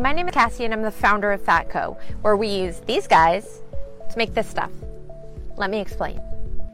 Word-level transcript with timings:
My 0.00 0.14
name 0.14 0.28
is 0.28 0.32
Cassie 0.32 0.64
and 0.64 0.72
I'm 0.72 0.80
the 0.80 0.90
founder 0.90 1.30
of 1.30 1.42
Fatco, 1.42 2.00
where 2.22 2.34
we 2.34 2.48
use 2.48 2.80
these 2.86 3.06
guys 3.06 3.60
to 4.08 4.16
make 4.16 4.32
this 4.32 4.48
stuff. 4.48 4.70
Let 5.58 5.68
me 5.68 5.78
explain. 5.78 6.18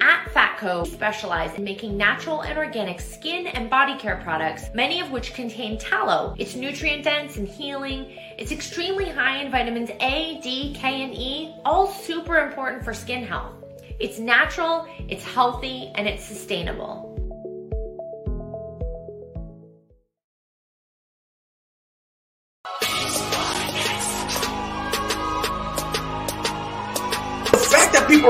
At 0.01 0.27
Fatco, 0.27 0.85
we 0.85 0.91
specialize 0.91 1.53
in 1.59 1.65
making 1.65 1.97
natural 1.97 2.43
and 2.43 2.57
organic 2.57 3.01
skin 3.01 3.49
and 3.49 3.69
body 3.69 3.99
care 3.99 4.21
products, 4.23 4.67
many 4.75 5.01
of 5.01 5.11
which 5.11 5.35
contain 5.35 5.77
tallow. 5.77 6.37
It's 6.39 6.55
nutrient 6.55 7.03
dense 7.03 7.37
and 7.37 7.49
healing. 7.49 8.13
It's 8.39 8.53
extremely 8.53 9.09
high 9.09 9.43
in 9.43 9.51
vitamins 9.51 9.91
A, 10.01 10.39
D, 10.41 10.73
K, 10.77 11.03
and 11.03 11.13
E, 11.13 11.53
all 11.65 11.89
super 11.89 12.37
important 12.37 12.85
for 12.85 12.95
skin 12.95 13.25
health. 13.25 13.55
It's 13.99 14.21
natural, 14.21 14.87
it's 15.09 15.25
healthy, 15.25 15.91
and 15.97 16.07
it's 16.07 16.23
sustainable. 16.23 17.16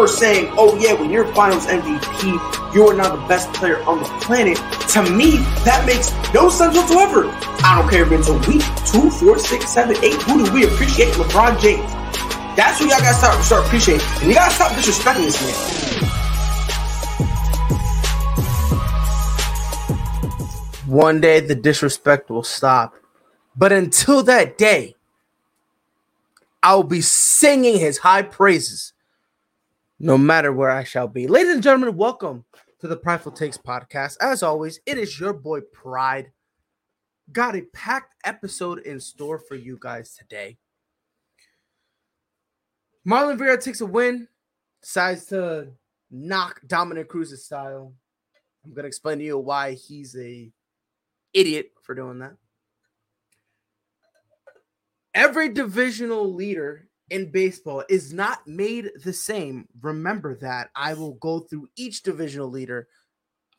Saying, 0.08 0.52
oh 0.56 0.76
yeah, 0.78 0.92
when 0.94 1.10
you're 1.10 1.26
finals 1.34 1.66
MVP, 1.66 2.74
you 2.74 2.86
are 2.86 2.94
now 2.94 3.14
the 3.14 3.26
best 3.28 3.52
player 3.52 3.82
on 3.84 3.98
the 3.98 4.04
planet. 4.20 4.56
To 4.90 5.02
me, 5.02 5.38
that 5.64 5.84
makes 5.86 6.12
no 6.32 6.48
sense 6.48 6.76
whatsoever. 6.76 7.28
I 7.64 7.80
don't 7.80 7.90
care 7.90 8.04
if 8.04 8.12
it's 8.12 8.28
a 8.28 8.38
week, 8.48 8.62
two, 8.86 9.10
four, 9.10 9.38
six, 9.38 9.72
seven, 9.72 9.96
eight. 10.04 10.20
Who 10.22 10.44
do 10.44 10.52
we 10.52 10.64
appreciate? 10.64 11.14
LeBron 11.14 11.60
James. 11.60 11.90
That's 12.56 12.78
who 12.78 12.88
y'all 12.88 13.00
gotta 13.00 13.14
start, 13.14 13.44
start 13.44 13.66
appreciating. 13.66 14.06
And 14.20 14.28
you 14.28 14.34
gotta 14.34 14.54
stop 14.54 14.72
disrespecting 14.72 15.24
this 15.24 15.40
man. 15.42 16.10
One 20.86 21.20
day 21.20 21.40
the 21.40 21.54
disrespect 21.54 22.30
will 22.30 22.44
stop. 22.44 22.94
But 23.56 23.72
until 23.72 24.22
that 24.22 24.56
day, 24.56 24.94
I'll 26.62 26.82
be 26.82 27.00
singing 27.00 27.78
his 27.78 27.98
high 27.98 28.22
praises 28.22 28.92
no 29.98 30.18
matter 30.18 30.52
where 30.52 30.70
I 30.70 30.84
shall 30.84 31.08
be. 31.08 31.26
Ladies 31.26 31.54
and 31.54 31.62
gentlemen, 31.62 31.96
welcome 31.96 32.44
to 32.80 32.88
the 32.88 32.96
Prideful 32.96 33.32
Takes 33.32 33.56
podcast. 33.56 34.16
As 34.20 34.42
always, 34.42 34.80
it 34.84 34.98
is 34.98 35.18
your 35.18 35.32
boy 35.32 35.60
Pride. 35.72 36.32
Got 37.32 37.56
a 37.56 37.62
packed 37.72 38.14
episode 38.24 38.80
in 38.80 39.00
store 39.00 39.38
for 39.38 39.54
you 39.54 39.78
guys 39.80 40.14
today. 40.14 40.58
Marlon 43.08 43.38
Vera 43.38 43.60
takes 43.60 43.80
a 43.80 43.86
win, 43.86 44.28
decides 44.82 45.26
to 45.26 45.68
knock 46.10 46.60
Dominick 46.66 47.08
Cruz's 47.08 47.46
style. 47.46 47.94
I'm 48.64 48.74
gonna 48.74 48.88
explain 48.88 49.18
to 49.18 49.24
you 49.24 49.38
why 49.38 49.72
he's 49.72 50.14
a 50.16 50.52
idiot 51.32 51.72
for 51.82 51.94
doing 51.94 52.18
that. 52.18 52.34
Every 55.14 55.48
divisional 55.48 56.34
leader 56.34 56.85
in 57.10 57.30
baseball 57.30 57.84
is 57.88 58.12
not 58.12 58.46
made 58.46 58.90
the 59.04 59.12
same. 59.12 59.66
Remember 59.80 60.34
that. 60.36 60.70
I 60.74 60.94
will 60.94 61.14
go 61.14 61.40
through 61.40 61.68
each 61.76 62.02
divisional 62.02 62.50
leader. 62.50 62.88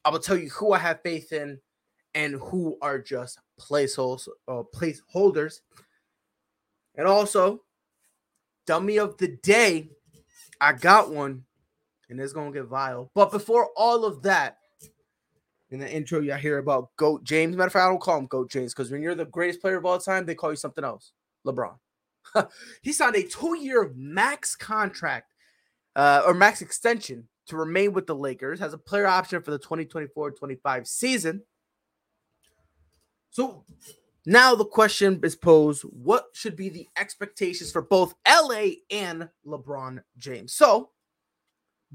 I 0.03 0.09
will 0.09 0.19
tell 0.19 0.37
you 0.37 0.49
who 0.49 0.73
I 0.73 0.79
have 0.79 1.01
faith 1.01 1.31
in 1.31 1.59
and 2.13 2.35
who 2.35 2.77
are 2.81 2.99
just 2.99 3.39
placeholders. 3.59 4.27
Uh, 4.47 4.63
placeholders. 4.75 5.61
And 6.95 7.07
also, 7.07 7.63
dummy 8.65 8.97
of 8.97 9.17
the 9.17 9.37
day. 9.43 9.89
I 10.59 10.73
got 10.73 11.11
one, 11.11 11.43
and 12.09 12.19
it's 12.19 12.33
gonna 12.33 12.51
get 12.51 12.65
vile. 12.65 13.11
But 13.13 13.31
before 13.31 13.69
all 13.77 14.05
of 14.05 14.23
that, 14.23 14.57
in 15.69 15.79
the 15.79 15.91
intro, 15.91 16.21
you 16.21 16.33
hear 16.33 16.57
about 16.57 16.95
Goat 16.95 17.23
James. 17.23 17.55
Matter 17.55 17.67
of 17.67 17.73
fact, 17.73 17.83
I 17.83 17.89
don't 17.89 18.01
call 18.01 18.17
him 18.17 18.27
Goat 18.27 18.49
James 18.49 18.73
because 18.73 18.89
when 18.89 19.01
you're 19.01 19.15
the 19.15 19.25
greatest 19.25 19.61
player 19.61 19.77
of 19.77 19.85
all 19.85 19.99
time, 19.99 20.25
they 20.25 20.33
call 20.33 20.51
you 20.51 20.55
something 20.55 20.83
else. 20.83 21.11
LeBron. 21.45 21.75
he 22.81 22.91
signed 22.91 23.15
a 23.15 23.23
two-year 23.23 23.91
max 23.95 24.55
contract 24.55 25.33
uh, 25.95 26.23
or 26.25 26.33
max 26.33 26.61
extension 26.61 27.27
to 27.47 27.57
remain 27.57 27.93
with 27.93 28.07
the 28.07 28.15
Lakers. 28.15 28.59
Has 28.59 28.73
a 28.73 28.77
player 28.77 29.07
option 29.07 29.41
for 29.41 29.51
the 29.51 29.59
2024-25 29.59 30.87
season. 30.87 31.41
So 33.31 33.63
now 34.25 34.55
the 34.55 34.65
question 34.65 35.19
is 35.23 35.35
posed: 35.35 35.83
What 35.83 36.25
should 36.33 36.55
be 36.55 36.69
the 36.69 36.87
expectations 36.97 37.71
for 37.71 37.81
both 37.81 38.13
LA 38.27 38.71
and 38.91 39.29
LeBron 39.45 40.01
James? 40.17 40.53
So 40.53 40.91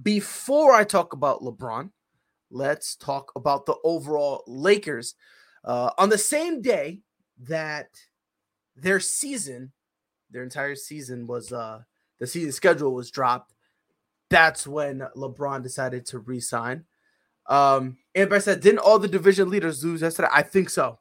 before 0.02 0.72
I 0.72 0.84
talk 0.84 1.12
about 1.12 1.42
LeBron, 1.42 1.90
let's 2.50 2.96
talk 2.96 3.32
about 3.36 3.66
the 3.66 3.76
overall 3.84 4.44
Lakers. 4.46 5.14
Uh, 5.64 5.90
on 5.98 6.08
the 6.08 6.18
same 6.18 6.60
day 6.60 7.00
that 7.40 7.88
their 8.74 9.00
season 9.00 9.72
their 10.32 10.42
entire 10.42 10.74
season 10.74 11.26
was 11.26 11.52
uh 11.52 11.80
the 12.18 12.26
season 12.26 12.52
schedule 12.52 12.94
was 12.94 13.10
dropped. 13.10 13.52
That's 14.30 14.66
when 14.66 15.06
LeBron 15.16 15.62
decided 15.62 16.06
to 16.06 16.20
resign. 16.20 16.84
Um, 17.46 17.98
and 18.14 18.32
I 18.32 18.38
said, 18.38 18.60
didn't 18.60 18.78
all 18.78 18.98
the 18.98 19.08
division 19.08 19.50
leaders 19.50 19.84
lose 19.84 20.02
yesterday? 20.02 20.28
I 20.32 20.42
think 20.42 20.70
so. 20.70 21.00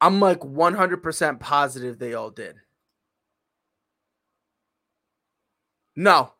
I'm 0.00 0.20
like 0.20 0.40
100% 0.40 1.40
positive 1.40 1.98
they 1.98 2.14
all 2.14 2.30
did. 2.30 2.56
No, 5.96 6.32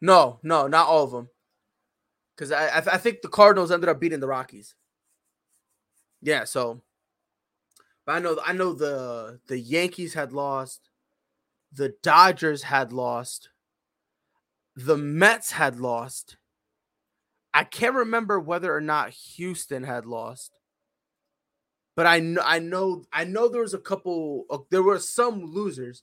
no, 0.00 0.40
no, 0.42 0.66
not 0.66 0.86
all 0.86 1.04
of 1.04 1.10
them. 1.10 1.28
Because 2.36 2.52
I, 2.52 2.68
I, 2.68 2.78
I 2.78 2.98
think 2.98 3.22
the 3.22 3.28
Cardinals 3.28 3.70
ended 3.70 3.88
up 3.88 4.00
beating 4.00 4.20
the 4.20 4.26
Rockies. 4.26 4.74
Yeah, 6.22 6.44
so 6.44 6.82
but 8.06 8.16
I 8.16 8.18
know 8.18 8.38
I 8.44 8.52
know 8.52 8.72
the 8.72 9.40
the 9.46 9.58
Yankees 9.58 10.14
had 10.14 10.32
lost, 10.32 10.88
the 11.72 11.94
Dodgers 12.02 12.62
had 12.62 12.92
lost, 12.92 13.50
the 14.76 14.96
Mets 14.96 15.52
had 15.52 15.78
lost. 15.78 16.36
I 17.52 17.64
can't 17.64 17.94
remember 17.94 18.38
whether 18.38 18.74
or 18.74 18.80
not 18.80 19.10
Houston 19.10 19.82
had 19.82 20.06
lost. 20.06 20.58
But 21.96 22.06
I 22.06 22.20
know 22.20 22.42
I 22.44 22.58
know 22.60 23.04
I 23.12 23.24
know 23.24 23.48
there 23.48 23.62
was 23.62 23.74
a 23.74 23.78
couple 23.78 24.46
uh, 24.50 24.58
there 24.70 24.82
were 24.82 24.98
some 24.98 25.44
losers. 25.44 26.02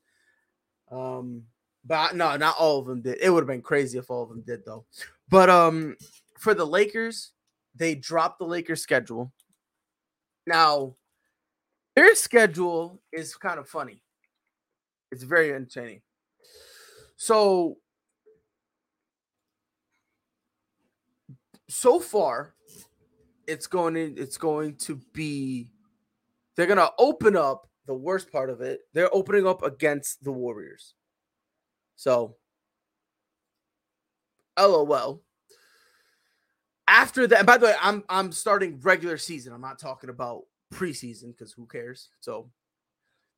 Um 0.91 1.43
but 1.85 2.15
no, 2.15 2.35
not 2.35 2.55
all 2.59 2.79
of 2.79 2.85
them 2.85 3.01
did. 3.01 3.17
It 3.21 3.29
would 3.29 3.41
have 3.41 3.47
been 3.47 3.61
crazy 3.61 3.97
if 3.97 4.11
all 4.11 4.23
of 4.23 4.29
them 4.29 4.43
did 4.45 4.65
though. 4.65 4.85
But 5.29 5.49
um 5.49 5.95
for 6.37 6.53
the 6.53 6.65
Lakers, 6.65 7.31
they 7.75 7.95
dropped 7.95 8.39
the 8.39 8.45
Lakers 8.45 8.81
schedule. 8.81 9.31
Now, 10.45 10.95
their 11.97 12.13
schedule 12.13 13.01
is 13.11 13.35
kind 13.35 13.57
of 13.57 13.67
funny. 13.67 14.03
It's 15.11 15.23
very 15.23 15.51
entertaining. 15.51 16.01
So, 17.15 17.77
so 21.67 21.99
far, 21.99 22.53
it's 23.47 23.65
going 23.65 23.97
it's 23.97 24.37
going 24.37 24.75
to 24.75 25.01
be 25.11 25.71
they're 26.55 26.67
going 26.67 26.77
to 26.77 26.91
open 26.99 27.35
up 27.35 27.67
the 27.87 27.95
worst 27.95 28.31
part 28.31 28.51
of 28.51 28.61
it. 28.61 28.81
They're 28.93 29.11
opening 29.11 29.47
up 29.47 29.63
against 29.63 30.23
the 30.23 30.31
Warriors. 30.31 30.93
So, 31.95 32.35
LOL. 34.59 35.23
After 36.87 37.25
that, 37.25 37.47
by 37.47 37.57
the 37.57 37.65
way, 37.65 37.75
I'm 37.81 38.03
I'm 38.07 38.31
starting 38.31 38.79
regular 38.81 39.17
season. 39.17 39.51
I'm 39.51 39.61
not 39.61 39.79
talking 39.79 40.11
about 40.11 40.43
preseason 40.73 41.35
because 41.35 41.53
who 41.53 41.65
cares? 41.65 42.09
So 42.19 42.49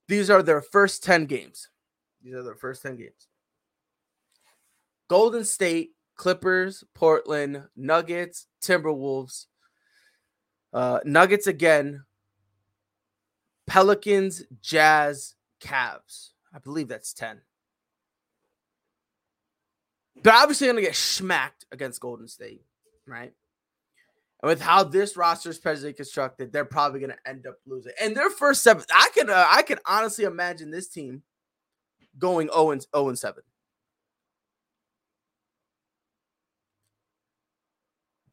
these 0.07 0.29
are 0.29 0.44
their 0.44 0.62
first 0.62 1.03
10 1.03 1.25
games. 1.25 1.69
These 2.22 2.34
are 2.34 2.44
their 2.44 2.56
first 2.56 2.81
10 2.81 2.97
games. 2.97 3.28
Golden 5.07 5.44
State, 5.44 5.92
Clippers, 6.15 6.83
Portland, 6.94 7.63
Nuggets, 7.75 8.48
Timberwolves, 8.62 9.45
uh, 10.74 11.00
Nuggets 11.06 11.48
again, 11.48 12.04
Pelicans, 13.68 14.44
Jazz, 14.62 15.36
Cavs. 15.62 16.31
I 16.54 16.59
believe 16.59 16.88
that's 16.88 17.13
10. 17.13 17.42
They're 20.21 20.33
obviously 20.33 20.68
going 20.68 20.75
to 20.75 20.81
get 20.81 20.95
smacked 20.95 21.65
against 21.71 22.01
Golden 22.01 22.27
State, 22.27 22.63
right? 23.06 23.33
And 24.41 24.50
with 24.50 24.62
how 24.62 24.83
this 24.83 25.18
roster 25.18 25.50
is 25.50 25.59
presently 25.59 25.94
constructed, 25.94 26.53
they're 26.53 26.65
probably 26.65 27.01
going 27.01 27.12
to 27.12 27.30
end 27.30 27.45
up 27.45 27.56
losing. 27.65 27.91
And 28.01 28.15
their 28.15 28.30
first 28.30 28.63
seven, 28.63 28.83
I 28.94 29.09
can 29.13 29.30
uh, 29.30 29.45
I 29.47 29.63
can 29.63 29.80
honestly 29.86 30.25
imagine 30.25 30.71
this 30.71 30.88
team 30.88 31.24
going 32.18 32.50
0 32.50 32.71
and 32.71 32.86
0 32.95 33.09
and 33.09 33.19
7. 33.19 33.44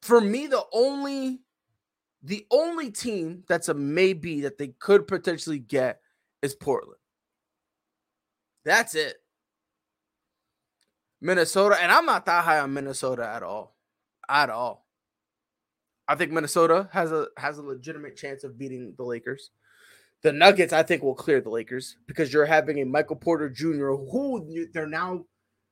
For 0.02 0.20
me, 0.20 0.46
the 0.46 0.64
only 0.72 1.40
the 2.22 2.46
only 2.50 2.90
team 2.90 3.42
that's 3.48 3.68
a 3.68 3.74
maybe 3.74 4.42
that 4.42 4.58
they 4.58 4.68
could 4.68 5.08
potentially 5.08 5.58
get 5.58 6.00
is 6.42 6.54
Portland. 6.54 7.00
That's 8.64 8.94
it. 8.94 9.16
Minnesota, 11.20 11.76
and 11.80 11.90
I'm 11.90 12.06
not 12.06 12.26
that 12.26 12.44
high 12.44 12.60
on 12.60 12.74
Minnesota 12.74 13.26
at 13.28 13.42
all. 13.42 13.76
At 14.28 14.50
all. 14.50 14.85
I 16.08 16.14
think 16.14 16.32
Minnesota 16.32 16.88
has 16.92 17.12
a 17.12 17.28
has 17.36 17.58
a 17.58 17.62
legitimate 17.62 18.16
chance 18.16 18.44
of 18.44 18.58
beating 18.58 18.94
the 18.96 19.04
Lakers. 19.04 19.50
The 20.22 20.32
Nuggets, 20.32 20.72
I 20.72 20.82
think, 20.82 21.02
will 21.02 21.14
clear 21.14 21.40
the 21.40 21.50
Lakers 21.50 21.96
because 22.06 22.32
you're 22.32 22.46
having 22.46 22.80
a 22.80 22.84
Michael 22.84 23.16
Porter 23.16 23.48
Jr. 23.50 23.90
who 23.90 24.66
they're 24.72 24.86
now 24.86 25.24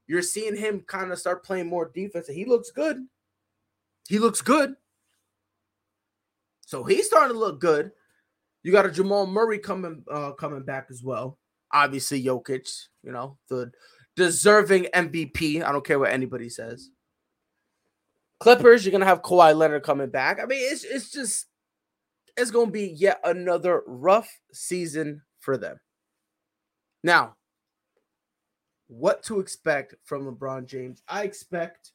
you're 0.06 0.22
seeing 0.22 0.56
him 0.56 0.81
kind 0.86 1.12
of 1.12 1.19
start 1.19 1.44
playing 1.44 1.69
more 1.69 1.90
defense, 1.94 2.28
and 2.28 2.36
he 2.36 2.44
looks 2.44 2.70
good. 2.70 3.06
He 4.08 4.19
looks 4.19 4.42
good. 4.42 4.75
So 6.66 6.84
he's 6.84 7.06
starting 7.06 7.34
to 7.34 7.38
look 7.38 7.60
good. 7.60 7.92
You 8.62 8.72
got 8.72 8.87
a 8.87 8.90
Jamal 8.90 9.26
Murray 9.26 9.58
coming 9.58 10.04
uh, 10.10 10.32
coming 10.32 10.62
back 10.62 10.88
as 10.90 11.02
well. 11.02 11.38
Obviously, 11.72 12.22
Jokic, 12.22 12.69
you 13.02 13.12
know, 13.12 13.38
the 13.48 13.70
deserving 14.16 14.88
MVP. 14.94 15.62
I 15.62 15.72
don't 15.72 15.84
care 15.84 15.98
what 15.98 16.12
anybody 16.12 16.48
says. 16.48 16.90
Clippers, 18.44 18.85
you're 18.85 18.93
gonna 18.93 19.06
have 19.06 19.23
Kawhi 19.23 19.56
Leonard 19.56 19.85
coming 19.85 20.11
back. 20.11 20.38
I 20.38 20.44
mean, 20.44 20.58
it's 20.61 20.85
it's 20.85 21.11
just 21.11 21.46
it's 22.37 22.50
gonna 22.50 22.70
be 22.70 22.88
yet 22.88 23.19
another 23.25 23.82
rough 23.87 24.38
season 24.52 25.23
for 25.41 25.56
them. 25.56 25.81
Now, 27.02 27.37
what 28.87 29.23
to 29.23 29.41
expect 29.41 29.94
from 30.05 30.26
LeBron 30.26 30.67
James? 30.67 31.02
I 31.08 31.23
expect 31.23 31.93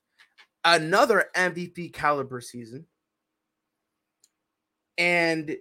another 0.65 1.29
MVP 1.35 1.93
caliber 1.93 2.41
season. 2.41 2.87
And 4.97 5.55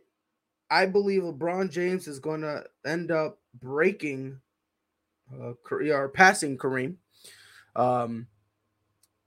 I 0.70 0.86
believe 0.86 1.20
LeBron 1.20 1.70
James 1.70 2.08
is 2.08 2.18
going 2.18 2.40
to 2.40 2.64
end 2.86 3.10
up 3.10 3.40
breaking 3.60 4.40
uh, 5.30 5.52
or 5.70 6.08
passing 6.08 6.56
Kareem. 6.56 6.94
Um, 7.76 8.26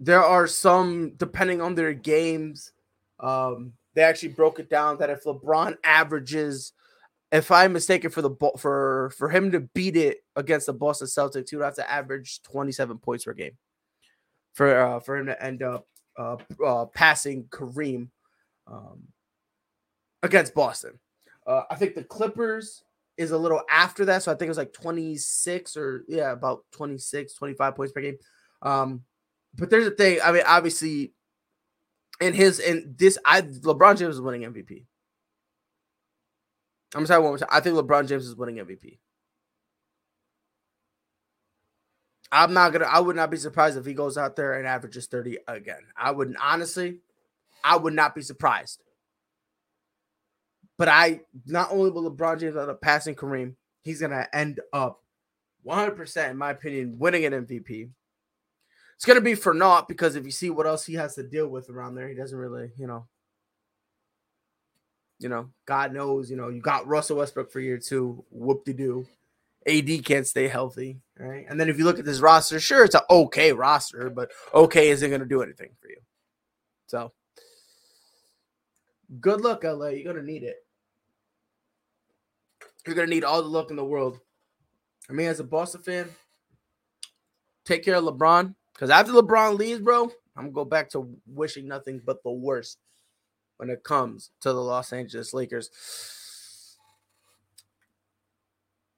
there 0.01 0.23
are 0.23 0.47
some, 0.47 1.13
depending 1.17 1.61
on 1.61 1.75
their 1.75 1.93
games, 1.93 2.73
um, 3.19 3.73
they 3.93 4.01
actually 4.01 4.29
broke 4.29 4.59
it 4.59 4.67
down 4.67 4.97
that 4.97 5.11
if 5.11 5.25
LeBron 5.25 5.77
averages, 5.83 6.73
if 7.31 7.51
I'm 7.51 7.71
mistaken 7.71 8.09
for 8.09 8.23
the 8.23 8.31
for 8.57 9.11
for 9.15 9.29
him 9.29 9.51
to 9.51 9.59
beat 9.59 9.95
it 9.95 10.23
against 10.35 10.65
the 10.65 10.73
Boston 10.73 11.07
Celtics, 11.07 11.51
he 11.51 11.55
would 11.55 11.65
have 11.65 11.75
to 11.75 11.89
average 11.89 12.41
27 12.41 12.97
points 12.97 13.25
per 13.25 13.33
game 13.33 13.57
for 14.53 14.75
uh, 14.75 14.99
for 14.99 15.17
him 15.17 15.27
to 15.27 15.43
end 15.43 15.61
up 15.61 15.85
uh, 16.17 16.37
uh, 16.65 16.85
passing 16.85 17.43
Kareem 17.45 18.09
um, 18.65 19.03
against 20.23 20.55
Boston. 20.55 20.99
Uh, 21.45 21.63
I 21.69 21.75
think 21.75 21.93
the 21.93 22.03
Clippers 22.03 22.83
is 23.17 23.31
a 23.31 23.37
little 23.37 23.61
after 23.69 24.05
that. 24.05 24.23
So 24.23 24.31
I 24.31 24.35
think 24.35 24.47
it 24.47 24.49
was 24.49 24.57
like 24.57 24.73
26 24.73 25.77
or 25.77 26.05
yeah, 26.07 26.31
about 26.31 26.63
26, 26.71 27.35
25 27.35 27.75
points 27.75 27.93
per 27.93 28.01
game. 28.01 28.17
Um, 28.63 29.03
but 29.55 29.69
there's 29.69 29.87
a 29.87 29.91
thing. 29.91 30.19
I 30.23 30.31
mean, 30.31 30.43
obviously, 30.45 31.13
in 32.19 32.33
his 32.33 32.59
in 32.59 32.95
this, 32.97 33.17
I 33.25 33.41
LeBron 33.41 33.97
James 33.97 34.15
is 34.15 34.21
winning 34.21 34.41
MVP. 34.41 34.85
I'm 36.93 37.05
sorry 37.05 37.21
one 37.21 37.31
more 37.31 37.37
time. 37.37 37.49
I 37.51 37.59
think 37.61 37.75
LeBron 37.77 38.07
James 38.07 38.25
is 38.25 38.35
winning 38.35 38.57
MVP. 38.57 38.99
I'm 42.31 42.53
not 42.53 42.71
gonna. 42.71 42.85
I 42.85 42.99
would 42.99 43.15
not 43.15 43.31
be 43.31 43.37
surprised 43.37 43.77
if 43.77 43.85
he 43.85 43.93
goes 43.93 44.17
out 44.17 44.35
there 44.35 44.53
and 44.53 44.65
averages 44.65 45.07
30 45.07 45.39
again. 45.47 45.81
I 45.97 46.11
wouldn't 46.11 46.37
honestly. 46.41 46.99
I 47.63 47.77
would 47.77 47.93
not 47.93 48.15
be 48.15 48.21
surprised. 48.21 48.81
But 50.77 50.87
I 50.87 51.21
not 51.45 51.71
only 51.71 51.91
will 51.91 52.09
LeBron 52.09 52.39
James 52.39 52.55
end 52.55 52.69
up 52.69 52.81
passing 52.81 53.15
Kareem, 53.15 53.55
he's 53.81 54.01
gonna 54.01 54.27
end 54.33 54.61
up 54.73 55.03
100%, 55.67 56.31
in 56.31 56.37
my 56.37 56.51
opinion, 56.51 56.97
winning 56.97 57.25
an 57.25 57.45
MVP. 57.45 57.89
It's 59.01 59.07
gonna 59.07 59.19
be 59.19 59.33
for 59.33 59.55
naught 59.55 59.87
because 59.87 60.15
if 60.15 60.25
you 60.25 60.31
see 60.31 60.51
what 60.51 60.67
else 60.67 60.85
he 60.85 60.93
has 60.93 61.15
to 61.15 61.23
deal 61.23 61.47
with 61.47 61.71
around 61.71 61.95
there, 61.95 62.07
he 62.07 62.13
doesn't 62.13 62.37
really, 62.37 62.69
you 62.77 62.85
know. 62.85 63.07
You 65.17 65.27
know, 65.27 65.49
God 65.65 65.91
knows, 65.91 66.29
you 66.29 66.37
know, 66.37 66.49
you 66.49 66.61
got 66.61 66.85
Russell 66.85 67.17
Westbrook 67.17 67.51
for 67.51 67.59
year 67.59 67.79
two. 67.79 68.23
Whoop 68.29 68.63
de 68.63 68.73
doo. 68.73 69.07
AD 69.67 70.05
can't 70.05 70.27
stay 70.27 70.47
healthy, 70.47 70.99
right? 71.17 71.47
And 71.49 71.59
then 71.59 71.67
if 71.67 71.79
you 71.79 71.83
look 71.83 71.97
at 71.97 72.05
this 72.05 72.19
roster, 72.19 72.59
sure, 72.59 72.85
it's 72.85 72.93
an 72.93 73.01
okay 73.09 73.51
roster, 73.53 74.11
but 74.11 74.29
okay 74.53 74.91
isn't 74.91 75.09
going 75.09 75.21
to 75.21 75.25
do 75.25 75.41
anything 75.41 75.71
for 75.81 75.87
you. 75.87 75.97
So, 76.85 77.11
good 79.19 79.41
luck, 79.41 79.63
LA. 79.63 79.87
You're 79.87 80.13
going 80.13 80.23
to 80.23 80.31
need 80.31 80.43
it. 80.43 80.57
You're 82.85 82.95
going 82.95 83.07
to 83.07 83.13
need 83.15 83.23
all 83.23 83.41
the 83.41 83.47
luck 83.47 83.71
in 83.71 83.77
the 83.77 83.83
world. 83.83 84.19
I 85.09 85.13
mean, 85.13 85.27
as 85.27 85.39
a 85.39 85.43
Boston 85.43 85.81
fan, 85.81 86.09
take 87.65 87.83
care 87.83 87.95
of 87.95 88.03
LeBron 88.03 88.53
because 88.81 88.89
after 88.89 89.11
LeBron 89.11 89.59
leaves, 89.59 89.79
bro, 89.79 90.11
I'm 90.35 90.45
to 90.45 90.51
go 90.51 90.65
back 90.65 90.89
to 90.89 91.07
wishing 91.27 91.67
nothing 91.67 92.01
but 92.03 92.23
the 92.23 92.31
worst 92.31 92.79
when 93.57 93.69
it 93.69 93.83
comes 93.83 94.31
to 94.41 94.51
the 94.51 94.59
Los 94.59 94.91
Angeles 94.91 95.35
Lakers. 95.35 95.69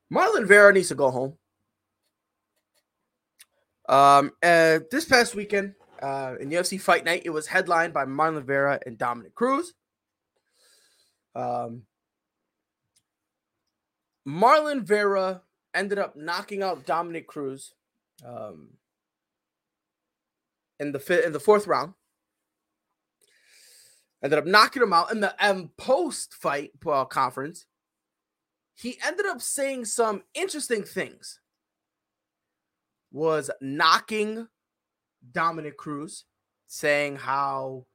Marlon 0.10 0.48
Vera 0.48 0.72
needs 0.72 0.88
to 0.88 0.96
go 0.96 1.12
home. 1.12 1.38
Um, 3.90 4.32
uh, 4.42 4.80
this 4.90 5.04
past 5.04 5.36
weekend 5.36 5.74
uh, 6.02 6.36
in 6.40 6.50
UFC 6.50 6.80
Fight 6.80 7.04
Night, 7.04 7.24
it 7.26 7.32
was 7.32 7.48
headlined 7.48 7.94
by 7.94 8.06
Marlon 8.06 8.46
Vera 8.46 8.80
and 8.86 8.98
Dominick 8.98 9.36
Cruz. 9.36 9.74
Um, 11.36 11.82
Marlon 14.26 14.84
Vera 14.84 15.42
ended 15.74 16.00
up 16.00 16.16
knocking 16.16 16.64
out 16.64 16.86
Dominick 16.86 17.28
Cruz 17.28 17.74
um, 18.26 18.70
in 20.80 20.92
the 20.92 21.00
fifth, 21.00 21.26
in 21.26 21.34
the 21.34 21.40
fourth 21.40 21.68
round. 21.68 21.94
Ended 24.24 24.40
up 24.40 24.46
knocking 24.46 24.82
him 24.82 24.94
out 24.94 25.12
in 25.12 25.20
the 25.20 25.36
um, 25.46 25.70
post 25.78 26.34
fight 26.34 26.72
uh, 26.88 27.06
conference 27.06 27.66
he 28.76 28.98
ended 29.06 29.26
up 29.26 29.42
saying 29.42 29.86
some 29.86 30.24
interesting 30.34 30.84
things. 30.84 31.40
Was 33.12 33.52
knocking 33.62 34.48
Dominick 35.32 35.78
Cruz, 35.78 36.26
saying 36.66 37.18
how 37.18 37.86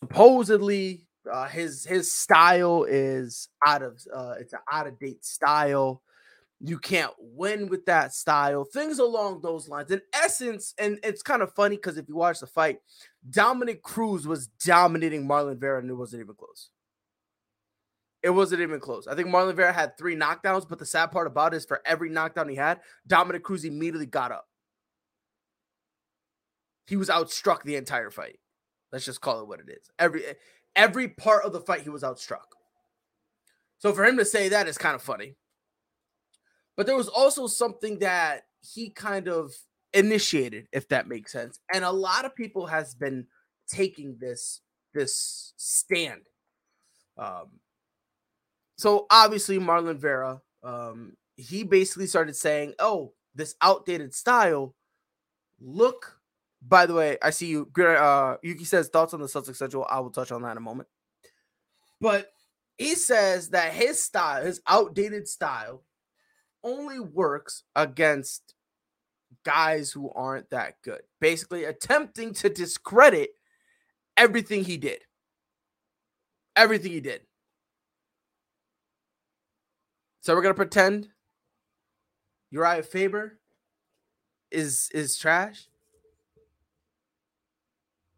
supposedly 0.00 1.08
uh, 1.30 1.48
his 1.48 1.84
his 1.84 2.12
style 2.12 2.84
is 2.84 3.48
out 3.66 3.82
of 3.82 3.98
uh, 4.14 4.34
it's 4.38 4.52
an 4.52 4.58
out 4.70 4.86
of 4.86 4.98
date 4.98 5.24
style. 5.24 6.02
You 6.66 6.78
can't 6.78 7.12
win 7.18 7.68
with 7.68 7.84
that 7.84 8.14
style. 8.14 8.64
Things 8.64 8.98
along 8.98 9.42
those 9.42 9.68
lines. 9.68 9.90
In 9.90 10.00
essence, 10.14 10.72
and 10.78 10.98
it's 11.02 11.22
kind 11.22 11.42
of 11.42 11.52
funny 11.52 11.76
because 11.76 11.98
if 11.98 12.08
you 12.08 12.16
watch 12.16 12.40
the 12.40 12.46
fight, 12.46 12.78
Dominick 13.28 13.82
Cruz 13.82 14.26
was 14.26 14.46
dominating 14.64 15.28
Marlon 15.28 15.58
Vera 15.58 15.78
and 15.78 15.90
it 15.90 15.94
wasn't 15.94 16.22
even 16.22 16.34
close. 16.34 16.70
It 18.22 18.30
wasn't 18.30 18.62
even 18.62 18.80
close. 18.80 19.06
I 19.06 19.14
think 19.14 19.28
Marlon 19.28 19.54
Vera 19.54 19.74
had 19.74 19.98
three 19.98 20.16
knockdowns, 20.16 20.66
but 20.66 20.78
the 20.78 20.86
sad 20.86 21.12
part 21.12 21.26
about 21.26 21.52
it 21.52 21.58
is 21.58 21.66
for 21.66 21.82
every 21.84 22.08
knockdown 22.08 22.48
he 22.48 22.56
had, 22.56 22.80
Dominick 23.06 23.42
Cruz 23.42 23.66
immediately 23.66 24.06
got 24.06 24.32
up. 24.32 24.48
He 26.86 26.96
was 26.96 27.10
outstruck 27.10 27.62
the 27.64 27.76
entire 27.76 28.10
fight. 28.10 28.38
Let's 28.90 29.04
just 29.04 29.20
call 29.20 29.42
it 29.42 29.48
what 29.48 29.60
it 29.60 29.68
is. 29.68 29.90
Every 29.98 30.24
eh, 30.24 30.34
every 30.74 31.08
part 31.08 31.44
of 31.44 31.52
the 31.52 31.60
fight, 31.60 31.82
he 31.82 31.90
was 31.90 32.02
outstruck. 32.02 32.54
So 33.76 33.92
for 33.92 34.06
him 34.06 34.16
to 34.16 34.24
say 34.24 34.48
that 34.48 34.66
is 34.66 34.78
kind 34.78 34.94
of 34.94 35.02
funny. 35.02 35.36
But 36.76 36.86
there 36.86 36.96
was 36.96 37.08
also 37.08 37.46
something 37.46 38.00
that 38.00 38.42
he 38.60 38.90
kind 38.90 39.28
of 39.28 39.52
initiated, 39.92 40.68
if 40.72 40.88
that 40.88 41.08
makes 41.08 41.32
sense. 41.32 41.60
And 41.72 41.84
a 41.84 41.90
lot 41.90 42.24
of 42.24 42.34
people 42.34 42.66
has 42.66 42.94
been 42.94 43.26
taking 43.68 44.16
this 44.18 44.60
this 44.92 45.52
stand. 45.56 46.22
Um, 47.16 47.60
so 48.76 49.06
obviously 49.10 49.58
Marlon 49.58 49.98
Vera, 49.98 50.40
um, 50.62 51.16
he 51.36 51.64
basically 51.64 52.06
started 52.06 52.36
saying, 52.36 52.74
"Oh, 52.78 53.12
this 53.34 53.54
outdated 53.60 54.14
style. 54.14 54.74
Look, 55.60 56.20
by 56.66 56.86
the 56.86 56.94
way, 56.94 57.18
I 57.22 57.30
see 57.30 57.46
you. 57.46 57.70
Uh, 57.76 58.36
Yuki 58.42 58.64
says 58.64 58.88
thoughts 58.88 59.14
on 59.14 59.20
the 59.20 59.26
Celtics 59.26 59.56
schedule. 59.56 59.86
I 59.88 60.00
will 60.00 60.10
touch 60.10 60.32
on 60.32 60.42
that 60.42 60.52
in 60.52 60.56
a 60.56 60.60
moment. 60.60 60.88
But 62.00 62.32
he 62.78 62.94
says 62.94 63.50
that 63.50 63.72
his 63.72 64.02
style, 64.02 64.44
his 64.44 64.60
outdated 64.66 65.28
style, 65.28 65.82
only 66.64 66.98
works 66.98 67.62
against 67.76 68.54
guys 69.44 69.92
who 69.92 70.10
aren't 70.10 70.50
that 70.50 70.82
good. 70.82 71.02
Basically, 71.20 71.64
attempting 71.64 72.32
to 72.34 72.48
discredit 72.48 73.30
everything 74.16 74.64
he 74.64 74.76
did. 74.76 75.02
Everything 76.56 76.92
he 76.92 77.00
did. 77.00 77.20
So 80.20 80.34
we're 80.34 80.42
gonna 80.42 80.54
pretend 80.54 81.08
Uriah 82.50 82.82
Faber 82.82 83.38
is 84.50 84.88
is 84.94 85.18
trash. 85.18 85.68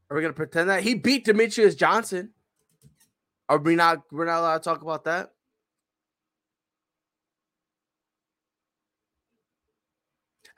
Are 0.08 0.16
we 0.16 0.22
gonna 0.22 0.34
pretend 0.34 0.70
that 0.70 0.84
he 0.84 0.94
beat 0.94 1.26
Demetrious 1.26 1.76
Johnson? 1.76 2.30
Are 3.48 3.58
we 3.58 3.74
not? 3.74 4.02
We're 4.12 4.26
not 4.26 4.40
allowed 4.40 4.58
to 4.58 4.64
talk 4.64 4.82
about 4.82 5.04
that. 5.04 5.32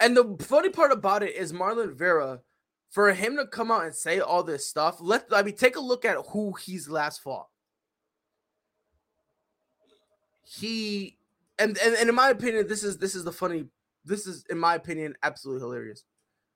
And 0.01 0.17
the 0.17 0.37
funny 0.41 0.71
part 0.71 0.93
about 0.93 1.23
it 1.23 1.35
is 1.35 1.53
Marlon 1.53 1.95
Vera, 1.95 2.41
for 2.91 3.13
him 3.13 3.37
to 3.37 3.47
come 3.47 3.71
out 3.71 3.85
and 3.85 3.95
say 3.95 4.21
all 4.21 4.43
this 4.43 4.67
stuff. 4.67 4.99
Let 5.01 5.27
I 5.33 5.43
mean, 5.43 5.57
take 5.57 5.77
a 5.77 5.81
look 5.81 6.05
at 6.05 6.17
who 6.29 6.55
he's 6.55 6.89
last 6.89 7.21
fought. 7.21 7.49
he 10.49 11.17
and, 11.59 11.77
and 11.79 11.95
and 11.95 12.09
in 12.09 12.15
my 12.15 12.31
opinion, 12.31 12.67
this 12.69 12.83
is 12.83 12.99
this 12.99 13.15
is 13.15 13.25
the 13.25 13.33
funny. 13.33 13.67
This 14.05 14.27
is 14.27 14.45
in 14.49 14.59
my 14.59 14.75
opinion 14.75 15.15
absolutely 15.23 15.61
hilarious. 15.61 16.05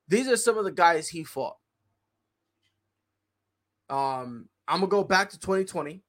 These 0.09 0.29
are 0.29 0.37
some 0.37 0.57
of 0.57 0.65
the 0.65 0.73
guys 0.73 1.09
he 1.09 1.25
fought. 1.25 1.57
Um, 3.91 4.49
I'm 4.67 4.81
gonna 4.81 4.87
go 4.87 5.05
back 5.05 5.31
to 5.31 5.39
2020. 5.39 6.03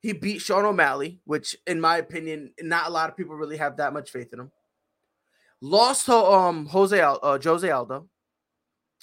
He 0.00 0.12
beat 0.12 0.40
Sean 0.40 0.64
O'Malley, 0.64 1.20
which, 1.24 1.56
in 1.66 1.80
my 1.80 1.98
opinion, 1.98 2.52
not 2.60 2.86
a 2.86 2.90
lot 2.90 3.10
of 3.10 3.16
people 3.16 3.34
really 3.34 3.58
have 3.58 3.76
that 3.76 3.92
much 3.92 4.10
faith 4.10 4.32
in 4.32 4.40
him. 4.40 4.52
Lost 5.60 6.06
to 6.06 6.14
um 6.14 6.66
Jose 6.66 6.98
uh, 7.00 7.38
Jose 7.42 7.70
Aldo. 7.70 8.08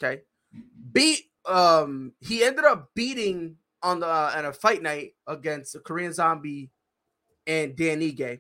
Okay, 0.02 0.22
beat 0.92 1.26
um 1.46 2.14
he 2.20 2.44
ended 2.44 2.66
up 2.66 2.90
beating 2.96 3.58
on 3.84 4.00
the 4.00 4.08
uh, 4.08 4.34
at 4.36 4.46
a 4.46 4.54
fight 4.54 4.82
night 4.82 5.12
against 5.28 5.76
a 5.76 5.80
Korean 5.80 6.14
Zombie 6.14 6.72
and 7.46 7.76
Dan 7.76 8.02
Ige. 8.02 8.40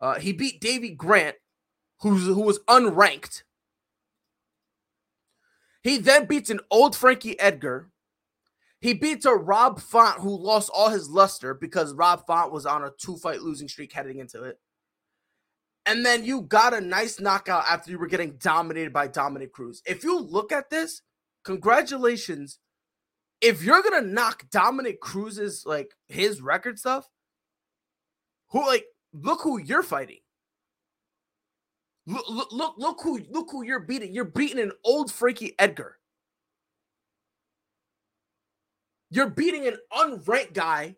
Uh, 0.00 0.18
he 0.18 0.32
beat 0.32 0.60
Davy 0.60 0.90
Grant, 0.90 1.36
who's 2.00 2.26
who 2.26 2.40
was 2.40 2.58
unranked. 2.68 3.42
He 5.82 5.98
then 5.98 6.26
beats 6.26 6.50
an 6.50 6.60
old 6.70 6.96
Frankie 6.96 7.38
Edgar. 7.38 7.90
He 8.80 8.94
beats 8.94 9.24
a 9.24 9.34
Rob 9.34 9.80
Font 9.80 10.20
who 10.20 10.36
lost 10.36 10.70
all 10.74 10.90
his 10.90 11.08
luster 11.08 11.54
because 11.54 11.94
Rob 11.94 12.26
Font 12.26 12.52
was 12.52 12.66
on 12.66 12.82
a 12.82 12.90
two 12.98 13.16
fight 13.16 13.40
losing 13.40 13.68
streak 13.68 13.92
heading 13.92 14.18
into 14.18 14.42
it. 14.42 14.58
And 15.84 16.06
then 16.06 16.24
you 16.24 16.42
got 16.42 16.74
a 16.74 16.80
nice 16.80 17.18
knockout 17.18 17.64
after 17.68 17.90
you 17.90 17.98
were 17.98 18.06
getting 18.06 18.36
dominated 18.36 18.92
by 18.92 19.08
Dominick 19.08 19.52
Cruz. 19.52 19.82
If 19.84 20.04
you 20.04 20.20
look 20.20 20.52
at 20.52 20.70
this, 20.70 21.02
congratulations. 21.44 22.58
If 23.40 23.64
you're 23.64 23.82
gonna 23.82 24.02
knock 24.02 24.48
Dominick 24.50 25.00
Cruz's 25.00 25.64
like 25.66 25.92
his 26.06 26.40
record 26.40 26.78
stuff, 26.78 27.08
who 28.50 28.64
like 28.64 28.86
look 29.12 29.40
who 29.42 29.58
you're 29.58 29.82
fighting. 29.82 30.20
Look, 32.06 32.52
look, 32.52 32.74
look, 32.78 33.00
who 33.02 33.20
look 33.30 33.48
who 33.50 33.64
you're 33.64 33.80
beating. 33.80 34.12
You're 34.12 34.24
beating 34.24 34.58
an 34.58 34.72
old 34.84 35.10
Frankie 35.10 35.54
Edgar. 35.58 35.98
You're 39.10 39.30
beating 39.30 39.66
an 39.66 39.76
unranked 39.92 40.54
guy, 40.54 40.96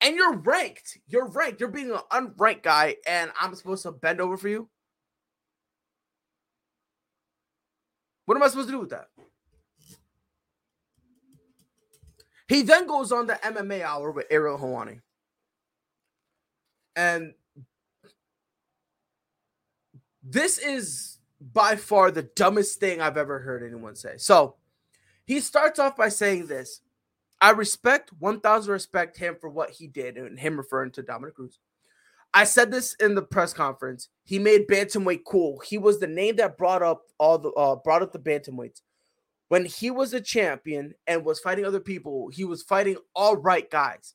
and 0.00 0.16
you're 0.16 0.36
ranked. 0.36 0.98
You're 1.06 1.28
ranked. 1.28 1.60
You're 1.60 1.70
being 1.70 1.90
an 1.90 1.98
unranked 2.10 2.62
guy, 2.62 2.96
and 3.06 3.30
I'm 3.40 3.54
supposed 3.54 3.82
to 3.82 3.92
bend 3.92 4.20
over 4.20 4.36
for 4.36 4.48
you. 4.48 4.68
What 8.26 8.36
am 8.36 8.42
I 8.42 8.48
supposed 8.48 8.68
to 8.68 8.74
do 8.74 8.80
with 8.80 8.90
that? 8.90 9.08
He 12.48 12.62
then 12.62 12.86
goes 12.86 13.12
on 13.12 13.26
the 13.26 13.34
MMA 13.34 13.82
hour 13.82 14.10
with 14.10 14.26
Ariel 14.30 14.58
Helwani. 14.58 15.00
And 16.96 17.34
this 20.22 20.58
is 20.58 21.18
by 21.40 21.76
far 21.76 22.10
the 22.10 22.22
dumbest 22.22 22.80
thing 22.80 23.00
I've 23.00 23.16
ever 23.16 23.38
heard 23.38 23.62
anyone 23.62 23.94
say. 23.94 24.14
So 24.16 24.56
he 25.24 25.40
starts 25.40 25.78
off 25.78 25.96
by 25.96 26.08
saying 26.08 26.46
this 26.46 26.80
I 27.40 27.50
respect 27.50 28.10
1000 28.18 28.72
respect 28.72 29.16
him 29.16 29.36
for 29.40 29.48
what 29.48 29.70
he 29.70 29.86
did, 29.86 30.16
and 30.16 30.38
him 30.38 30.56
referring 30.56 30.90
to 30.92 31.02
Dominick 31.02 31.36
Cruz. 31.36 31.58
I 32.32 32.44
said 32.44 32.70
this 32.70 32.94
in 32.94 33.14
the 33.14 33.22
press 33.22 33.52
conference. 33.52 34.08
He 34.24 34.38
made 34.38 34.68
bantamweight 34.68 35.24
cool. 35.26 35.60
He 35.60 35.78
was 35.78 35.98
the 35.98 36.06
name 36.06 36.36
that 36.36 36.58
brought 36.58 36.82
up 36.82 37.02
all 37.18 37.38
the 37.38 37.50
uh, 37.50 37.76
brought 37.76 38.02
up 38.02 38.12
the 38.12 38.18
bantamweights. 38.18 38.82
When 39.48 39.64
he 39.64 39.90
was 39.90 40.14
a 40.14 40.20
champion 40.20 40.94
and 41.08 41.24
was 41.24 41.40
fighting 41.40 41.64
other 41.64 41.80
people, 41.80 42.28
he 42.28 42.44
was 42.44 42.62
fighting 42.62 42.96
all 43.16 43.36
right 43.36 43.68
guys. 43.68 44.14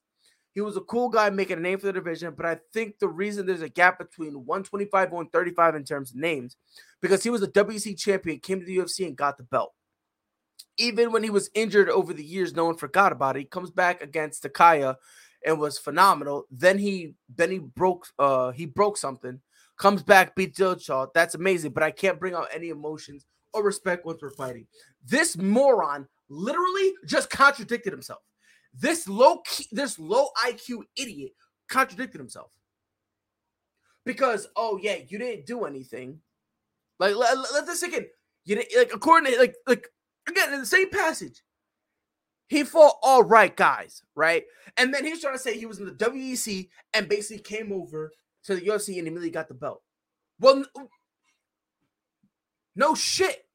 He 0.54 0.62
was 0.62 0.78
a 0.78 0.82
cool 0.82 1.10
guy 1.10 1.30
making 1.30 1.58
a 1.58 1.62
name 1.62 1.80
for 1.80 1.88
the 1.88 1.94
division, 1.94 2.34
but 2.38 2.46
I 2.46 2.60
think 2.72 3.00
the 3.00 3.10
reason 3.10 3.46
there's 3.46 3.62
a 3.62 3.68
gap 3.68 4.00
between 4.00 4.46
125 4.46 5.04
and 5.04 5.12
135 5.12 5.76
in 5.76 5.84
terms 5.84 6.12
of 6.12 6.16
names, 6.16 6.56
because 7.02 7.24
he 7.24 7.30
was 7.30 7.44
a 7.44 7.50
WC 7.50 8.00
champion, 8.00 8.40
came 8.40 8.62
to 8.62 8.66
the 8.66 8.78
UFC 8.78 9.06
and 9.06 9.18
got 9.18 9.36
the 9.38 9.44
belt. 9.44 9.74
Even 10.78 11.12
when 11.12 11.24
he 11.24 11.30
was 11.30 11.50
injured 11.54 11.90
over 11.90 12.14
the 12.14 12.24
years, 12.24 12.54
no 12.54 12.66
one 12.66 12.76
forgot 12.76 13.12
about 13.12 13.36
it. 13.36 13.40
He 13.40 13.46
comes 13.46 13.72
back 13.72 14.02
against 14.02 14.44
Takeya 14.44 14.96
and 15.46 15.60
was 15.60 15.78
phenomenal. 15.78 16.46
Then 16.52 16.78
he 16.78 17.14
then 17.34 17.52
he 17.52 17.60
broke 17.60 18.08
uh 18.20 18.52
he 18.52 18.66
broke 18.66 18.98
something, 18.98 19.40
comes 19.78 20.04
back, 20.04 20.36
beat 20.36 20.56
Dillashaw. 20.56 21.10
That's 21.14 21.36
amazing, 21.36 21.72
but 21.72 21.84
I 21.84 21.92
can't 21.92 22.20
bring 22.20 22.34
out 22.34 22.48
any 22.54 22.70
emotions 22.70 23.26
or 23.54 23.64
respect 23.64 24.06
once 24.06 24.22
we're 24.22 24.32
fighting. 24.32 24.68
This 25.06 25.38
moron 25.38 26.08
literally 26.30 26.94
just 27.06 27.30
contradicted 27.30 27.94
himself. 27.94 28.22
This 28.74 29.08
low 29.08 29.40
key, 29.46 29.68
this 29.72 29.98
low 29.98 30.28
IQ 30.46 30.82
idiot 30.98 31.32
contradicted 31.70 32.20
himself. 32.20 32.52
Because 34.06 34.48
oh 34.56 34.78
yeah, 34.82 34.98
you 35.08 35.18
didn't 35.18 35.46
do 35.46 35.66
anything. 35.66 36.20
Like 37.00 37.16
let, 37.16 37.38
let 37.54 37.66
this 37.66 37.80
sink 37.80 37.94
in. 37.94 38.06
You 38.44 38.58
didn't 38.58 38.78
like 38.78 38.94
according 38.94 39.32
to 39.32 39.40
like 39.40 39.56
like 39.68 39.88
again 40.28 40.54
in 40.54 40.60
the 40.60 40.66
same 40.66 40.90
passage. 40.90 41.42
He 42.48 42.64
fought 42.64 42.96
all 43.02 43.24
right 43.24 43.56
guys, 43.56 44.04
right? 44.16 44.44
And 44.78 44.94
then 44.94 45.04
he's 45.04 45.22
trying 45.22 45.34
to 45.34 45.40
say 45.40 45.58
he 45.58 45.66
was 45.66 45.80
in 45.80 45.86
the 45.86 45.92
WEC 45.92 46.70
and 46.94 47.10
basically 47.10 47.42
came 47.42 47.72
over 47.72 48.12
to 48.44 48.56
the 48.56 48.62
UFC 48.62 49.00
and 49.00 49.08
immediately 49.08 49.32
got 49.32 49.48
the 49.48 49.54
belt. 49.56 49.82
Well, 50.40 50.66
no 52.76 52.94
shit. 52.94 53.46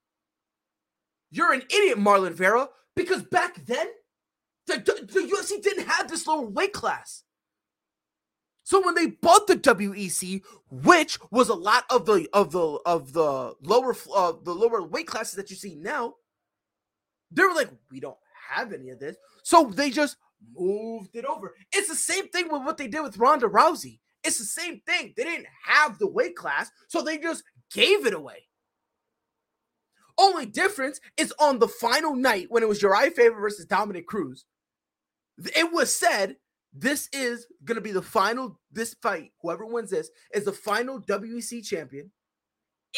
You're 1.30 1.52
an 1.52 1.62
idiot, 1.70 1.98
Marlon 1.98 2.32
Vera, 2.32 2.68
because 2.96 3.22
back 3.22 3.64
then 3.66 3.86
the, 4.66 4.76
the, 4.76 5.20
UFC 5.20 5.62
didn't 5.62 5.86
have 5.86 6.08
this 6.08 6.26
lower 6.26 6.46
weight 6.46 6.72
class. 6.72 7.22
So 8.64 8.84
when 8.84 8.94
they 8.94 9.06
bought 9.06 9.46
the 9.46 9.56
WEC, 9.56 10.42
which 10.70 11.18
was 11.30 11.48
a 11.48 11.54
lot 11.54 11.84
of 11.90 12.06
the 12.06 12.28
of 12.32 12.52
the 12.52 12.78
of 12.86 13.12
the 13.12 13.54
lower 13.62 13.96
uh, 14.14 14.32
the 14.44 14.54
lower 14.54 14.82
weight 14.82 15.08
classes 15.08 15.34
that 15.34 15.50
you 15.50 15.56
see 15.56 15.74
now, 15.74 16.14
they 17.30 17.42
were 17.42 17.54
like, 17.54 17.70
we 17.90 18.00
don't 18.00 18.18
have 18.50 18.72
any 18.72 18.90
of 18.90 18.98
this, 18.98 19.16
so 19.42 19.70
they 19.74 19.90
just 19.90 20.16
moved 20.54 21.14
it 21.14 21.24
over. 21.24 21.54
It's 21.72 21.88
the 21.88 21.94
same 21.94 22.28
thing 22.28 22.48
with 22.50 22.62
what 22.62 22.76
they 22.76 22.88
did 22.88 23.02
with 23.02 23.18
Ronda 23.18 23.46
Rousey. 23.46 23.98
It's 24.24 24.38
the 24.38 24.44
same 24.44 24.80
thing. 24.86 25.14
They 25.16 25.24
didn't 25.24 25.46
have 25.64 25.98
the 25.98 26.06
weight 26.06 26.36
class, 26.36 26.70
so 26.88 27.02
they 27.02 27.18
just 27.18 27.42
gave 27.72 28.06
it 28.06 28.14
away. 28.14 28.46
Only 30.18 30.44
difference 30.44 31.00
is 31.16 31.32
on 31.38 31.58
the 31.58 31.68
final 31.68 32.14
night 32.14 32.46
when 32.50 32.62
it 32.62 32.68
was 32.68 32.82
Uriah 32.82 33.10
Faber 33.10 33.40
versus 33.40 33.64
Dominick 33.64 34.06
Cruz. 34.06 34.44
It 35.56 35.72
was 35.72 35.94
said 35.94 36.36
this 36.74 37.08
is 37.12 37.46
going 37.64 37.76
to 37.76 37.80
be 37.80 37.92
the 37.92 38.02
final. 38.02 38.60
This 38.70 38.94
fight, 39.02 39.32
whoever 39.40 39.64
wins 39.64 39.90
this, 39.90 40.10
is 40.34 40.44
the 40.44 40.52
final 40.52 41.00
WEC 41.00 41.64
champion, 41.64 42.10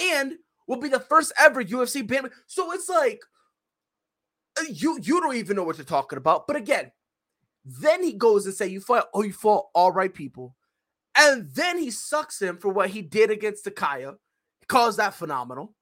and 0.00 0.34
will 0.66 0.80
be 0.80 0.88
the 0.88 1.00
first 1.00 1.32
ever 1.38 1.62
UFC 1.62 2.04
ban. 2.06 2.28
So 2.46 2.72
it's 2.72 2.88
like 2.88 3.20
Uh, 4.59 4.64
you 4.68 4.99
you 5.02 5.21
don't 5.21 5.37
even 5.37 5.56
know 5.56 5.64
what 5.64 5.78
you're 5.78 5.85
talking 5.85 6.18
about. 6.18 6.47
But 6.47 6.56
again, 6.56 6.92
then 7.64 8.02
he 8.02 8.12
goes 8.12 8.47
and 8.47 8.54
say 8.54 8.66
you 8.66 8.80
fought 8.80 9.09
oh 9.14 9.23
you 9.23 9.32
fought 9.32 9.66
all 9.75 9.92
right 9.92 10.12
people, 10.12 10.54
and 11.16 11.49
then 11.54 11.78
he 11.78 11.90
sucks 11.90 12.40
him 12.40 12.59
for 12.59 12.68
what 12.68 12.90
he 12.90 13.02
did 13.02 13.30
against 13.30 13.64
Takeya, 13.64 14.16
he 14.61 14.66
calls 14.66 14.97
that 14.97 15.14
phenomenal. 15.14 15.75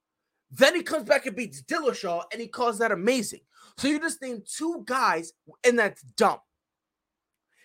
Then 0.50 0.74
he 0.74 0.82
comes 0.82 1.04
back 1.04 1.26
and 1.26 1.36
beats 1.36 1.62
Dillashaw, 1.62 2.24
and 2.32 2.40
he 2.40 2.48
calls 2.48 2.78
that 2.78 2.92
amazing. 2.92 3.40
So 3.78 3.88
you 3.88 4.00
just 4.00 4.20
named 4.20 4.46
two 4.46 4.82
guys, 4.84 5.32
and 5.64 5.78
that's 5.78 6.02
dumb. 6.02 6.38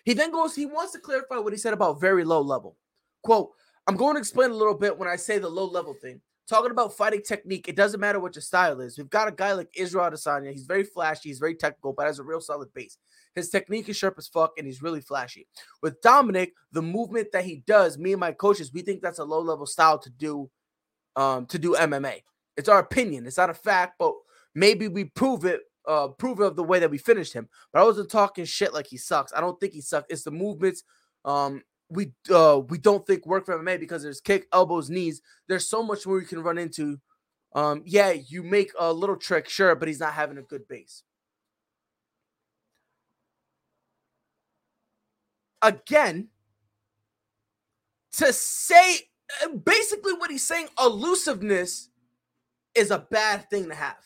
He 0.04 0.14
then 0.14 0.30
goes, 0.30 0.54
he 0.54 0.66
wants 0.66 0.92
to 0.92 1.00
clarify 1.00 1.38
what 1.38 1.52
he 1.52 1.58
said 1.58 1.72
about 1.72 2.00
very 2.00 2.24
low 2.24 2.40
level. 2.40 2.76
Quote, 3.24 3.50
I'm 3.88 3.96
going 3.96 4.14
to 4.14 4.20
explain 4.20 4.50
a 4.50 4.54
little 4.54 4.74
bit 4.74 4.96
when 4.96 5.08
I 5.08 5.16
say 5.16 5.38
the 5.38 5.48
low 5.48 5.66
level 5.66 5.94
thing. 5.94 6.20
Talking 6.48 6.70
about 6.70 6.96
fighting 6.96 7.22
technique, 7.22 7.68
it 7.68 7.74
doesn't 7.74 7.98
matter 7.98 8.20
what 8.20 8.36
your 8.36 8.42
style 8.42 8.80
is. 8.80 8.96
We've 8.96 9.10
got 9.10 9.26
a 9.26 9.32
guy 9.32 9.52
like 9.52 9.68
Israel 9.74 10.08
Adesanya. 10.08 10.52
He's 10.52 10.64
very 10.64 10.84
flashy, 10.84 11.28
he's 11.28 11.40
very 11.40 11.56
technical, 11.56 11.92
but 11.92 12.06
has 12.06 12.20
a 12.20 12.24
real 12.24 12.40
solid 12.40 12.72
base. 12.72 12.98
His 13.34 13.50
technique 13.50 13.88
is 13.88 13.96
sharp 13.96 14.14
as 14.16 14.28
fuck, 14.28 14.52
and 14.56 14.66
he's 14.66 14.80
really 14.80 15.00
flashy. 15.00 15.48
With 15.82 16.00
Dominick, 16.02 16.52
the 16.72 16.82
movement 16.82 17.32
that 17.32 17.44
he 17.44 17.64
does, 17.66 17.98
me 17.98 18.12
and 18.12 18.20
my 18.20 18.32
coaches, 18.32 18.72
we 18.72 18.82
think 18.82 19.02
that's 19.02 19.18
a 19.18 19.24
low 19.24 19.40
level 19.40 19.66
style 19.66 19.98
to 19.98 20.10
do, 20.10 20.48
um, 21.16 21.46
to 21.46 21.58
do 21.58 21.74
MMA. 21.74 22.22
It's 22.56 22.68
our 22.68 22.78
opinion. 22.78 23.26
It's 23.26 23.36
not 23.36 23.50
a 23.50 23.54
fact, 23.54 23.94
but 23.98 24.14
maybe 24.54 24.88
we 24.88 25.04
prove 25.04 25.44
it 25.44 25.60
uh 25.86 26.08
prove 26.08 26.40
of 26.40 26.56
the 26.56 26.64
way 26.64 26.78
that 26.80 26.90
we 26.90 26.98
finished 26.98 27.32
him. 27.32 27.48
But 27.72 27.80
I 27.80 27.84
wasn't 27.84 28.10
talking 28.10 28.44
shit 28.44 28.74
like 28.74 28.86
he 28.86 28.96
sucks. 28.96 29.32
I 29.32 29.40
don't 29.40 29.58
think 29.60 29.72
he 29.72 29.80
sucks. 29.80 30.06
It's 30.08 30.24
the 30.24 30.30
movements. 30.30 30.82
Um, 31.24 31.62
we 31.88 32.12
uh 32.30 32.60
we 32.68 32.78
don't 32.78 33.06
think 33.06 33.26
work 33.26 33.46
for 33.46 33.58
MMA 33.58 33.78
because 33.78 34.02
there's 34.02 34.20
kick, 34.20 34.46
elbows, 34.52 34.90
knees. 34.90 35.22
There's 35.48 35.68
so 35.68 35.82
much 35.82 36.06
more 36.06 36.20
you 36.20 36.26
can 36.26 36.42
run 36.42 36.58
into. 36.58 36.98
Um, 37.54 37.82
yeah, 37.86 38.10
you 38.10 38.42
make 38.42 38.72
a 38.78 38.92
little 38.92 39.16
trick, 39.16 39.48
sure, 39.48 39.74
but 39.74 39.88
he's 39.88 40.00
not 40.00 40.12
having 40.12 40.36
a 40.38 40.42
good 40.42 40.68
base. 40.68 41.02
Again, 45.62 46.28
to 48.18 48.32
say 48.32 49.00
basically 49.64 50.12
what 50.12 50.30
he's 50.30 50.46
saying, 50.46 50.68
elusiveness 50.78 51.88
is 52.74 52.90
a 52.90 52.98
bad 53.10 53.48
thing 53.48 53.68
to 53.68 53.74
have. 53.74 53.96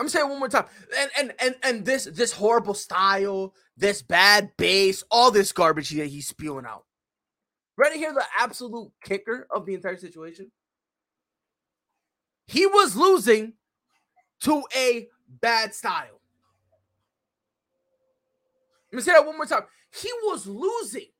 I'm 0.00 0.08
saying 0.08 0.28
one 0.28 0.38
more 0.38 0.48
time. 0.48 0.64
And 0.98 1.10
and 1.18 1.34
and 1.38 1.54
and 1.62 1.84
this 1.84 2.06
this 2.06 2.32
horrible 2.32 2.72
style, 2.72 3.54
this 3.76 4.00
bad 4.00 4.50
base, 4.56 5.04
all 5.10 5.30
this 5.30 5.52
garbage 5.52 5.90
that 5.90 6.06
he's 6.06 6.26
spewing 6.26 6.64
out. 6.64 6.86
Ready 7.76 7.96
to 7.96 7.98
hear 7.98 8.14
the 8.14 8.24
absolute 8.38 8.90
kicker 9.04 9.46
of 9.54 9.66
the 9.66 9.74
entire 9.74 9.98
situation? 9.98 10.50
He 12.46 12.66
was 12.66 12.96
losing 12.96 13.52
to 14.40 14.62
a 14.74 15.06
bad 15.28 15.74
style. 15.74 16.20
Let 18.90 18.96
me 18.96 19.02
say 19.02 19.12
that 19.12 19.26
one 19.26 19.36
more 19.36 19.46
time. 19.46 19.64
He 19.94 20.10
was 20.24 20.46
losing 20.46 21.10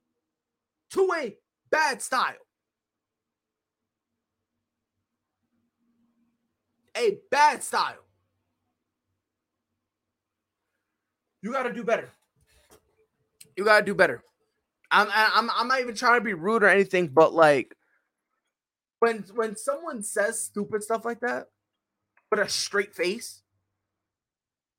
to 0.92 1.08
a 1.16 1.36
bad 1.70 2.00
style. 2.00 2.34
A 6.96 7.18
bad 7.30 7.62
style. 7.62 8.09
You 11.42 11.52
got 11.52 11.64
to 11.64 11.72
do 11.72 11.84
better. 11.84 12.08
You 13.56 13.64
got 13.64 13.80
to 13.80 13.84
do 13.84 13.94
better. 13.94 14.22
I'm, 14.90 15.08
I'm 15.12 15.50
I'm 15.50 15.68
not 15.68 15.80
even 15.80 15.94
trying 15.94 16.18
to 16.18 16.24
be 16.24 16.34
rude 16.34 16.64
or 16.64 16.68
anything, 16.68 17.08
but 17.08 17.32
like 17.32 17.76
when 18.98 19.24
when 19.34 19.56
someone 19.56 20.02
says 20.02 20.42
stupid 20.42 20.82
stuff 20.82 21.04
like 21.04 21.20
that 21.20 21.46
with 22.30 22.40
a 22.40 22.48
straight 22.48 22.94
face 22.94 23.42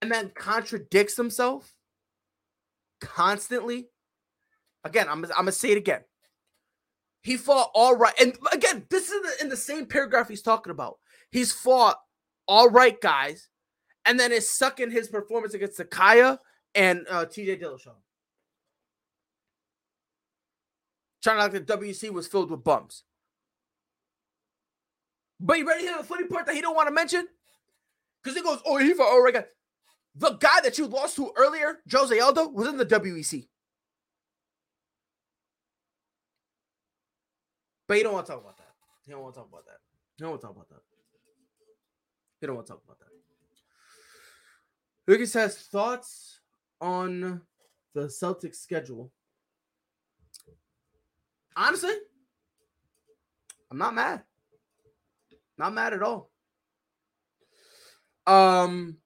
and 0.01 0.11
then 0.11 0.31
contradicts 0.35 1.15
himself 1.15 1.73
constantly, 2.99 3.87
again, 4.83 5.07
I'm 5.07 5.23
I'm 5.23 5.29
gonna 5.29 5.51
say 5.53 5.71
it 5.71 5.77
again. 5.77 6.01
He 7.23 7.37
fought 7.37 7.71
all 7.73 7.95
right, 7.95 8.13
and 8.19 8.35
again, 8.51 8.85
this 8.89 9.09
is 9.09 9.13
in 9.13 9.21
the, 9.21 9.43
in 9.43 9.49
the 9.49 9.57
same 9.57 9.85
paragraph 9.85 10.27
he's 10.27 10.41
talking 10.41 10.71
about. 10.71 10.97
He's 11.31 11.53
fought 11.53 11.97
all 12.47 12.69
right 12.69 12.99
guys, 12.99 13.47
and 14.05 14.19
then 14.19 14.33
is 14.33 14.49
sucking 14.49 14.91
his 14.91 15.07
performance 15.07 15.53
against 15.53 15.79
Sakaya 15.79 16.37
and 16.75 17.05
uh, 17.09 17.25
TJ 17.25 17.61
Dillashaw. 17.61 17.95
Trying 21.23 21.37
to 21.37 21.43
like 21.43 21.65
the 21.65 21.77
WC 21.77 22.09
was 22.09 22.27
filled 22.27 22.49
with 22.49 22.63
bumps. 22.63 23.03
But 25.39 25.57
you 25.57 25.67
ready 25.67 25.81
to 25.83 25.87
hear 25.87 25.97
the 25.97 26.03
funny 26.03 26.25
part 26.25 26.45
that 26.45 26.55
he 26.55 26.61
don't 26.61 26.75
want 26.75 26.87
to 26.87 26.93
mention? 26.93 27.27
Because 28.23 28.37
he 28.37 28.43
goes, 28.43 28.59
oh, 28.65 28.77
he 28.77 28.93
for 28.93 29.05
Oregon. 29.05 29.43
The 30.15 30.31
guy 30.31 30.61
that 30.63 30.77
you 30.77 30.87
lost 30.87 31.15
to 31.15 31.31
earlier, 31.35 31.79
Jose 31.91 32.19
Aldo, 32.19 32.49
was 32.49 32.67
in 32.67 32.77
the 32.77 32.85
WEC. 32.85 33.47
But 37.87 37.97
he 37.97 38.03
don't 38.03 38.13
want 38.13 38.25
to 38.25 38.31
talk 38.33 38.41
about 38.41 38.57
that. 38.57 38.67
He 39.05 39.11
don't 39.11 39.21
want 39.21 39.33
to 39.33 39.39
talk 39.39 39.49
about 39.49 39.65
that. 39.65 39.77
He 40.17 40.21
don't 40.21 40.31
want 40.31 40.41
to 40.41 40.47
talk 40.47 40.55
about 40.55 40.69
that. 40.69 40.81
He 42.39 42.47
don't 42.47 42.55
want 42.55 42.67
to 42.67 42.73
talk 42.73 42.83
about 42.83 42.99
that. 42.99 43.07
Lucas 45.07 45.33
has 45.33 45.57
thoughts 45.57 46.40
on 46.81 47.41
the 47.93 48.01
Celtics 48.07 48.55
schedule. 48.55 49.11
Honestly, 51.55 51.93
I'm 53.69 53.77
not 53.77 53.93
mad. 53.93 54.23
Not 55.57 55.73
mad 55.73 55.93
at 55.93 56.01
all. 56.01 56.31
Um, 58.25 58.97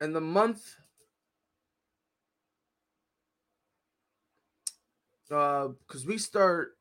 and 0.00 0.14
the 0.14 0.20
month, 0.20 0.62
uh, 5.30 5.68
because 5.86 6.06
we 6.06 6.18
start 6.18 6.76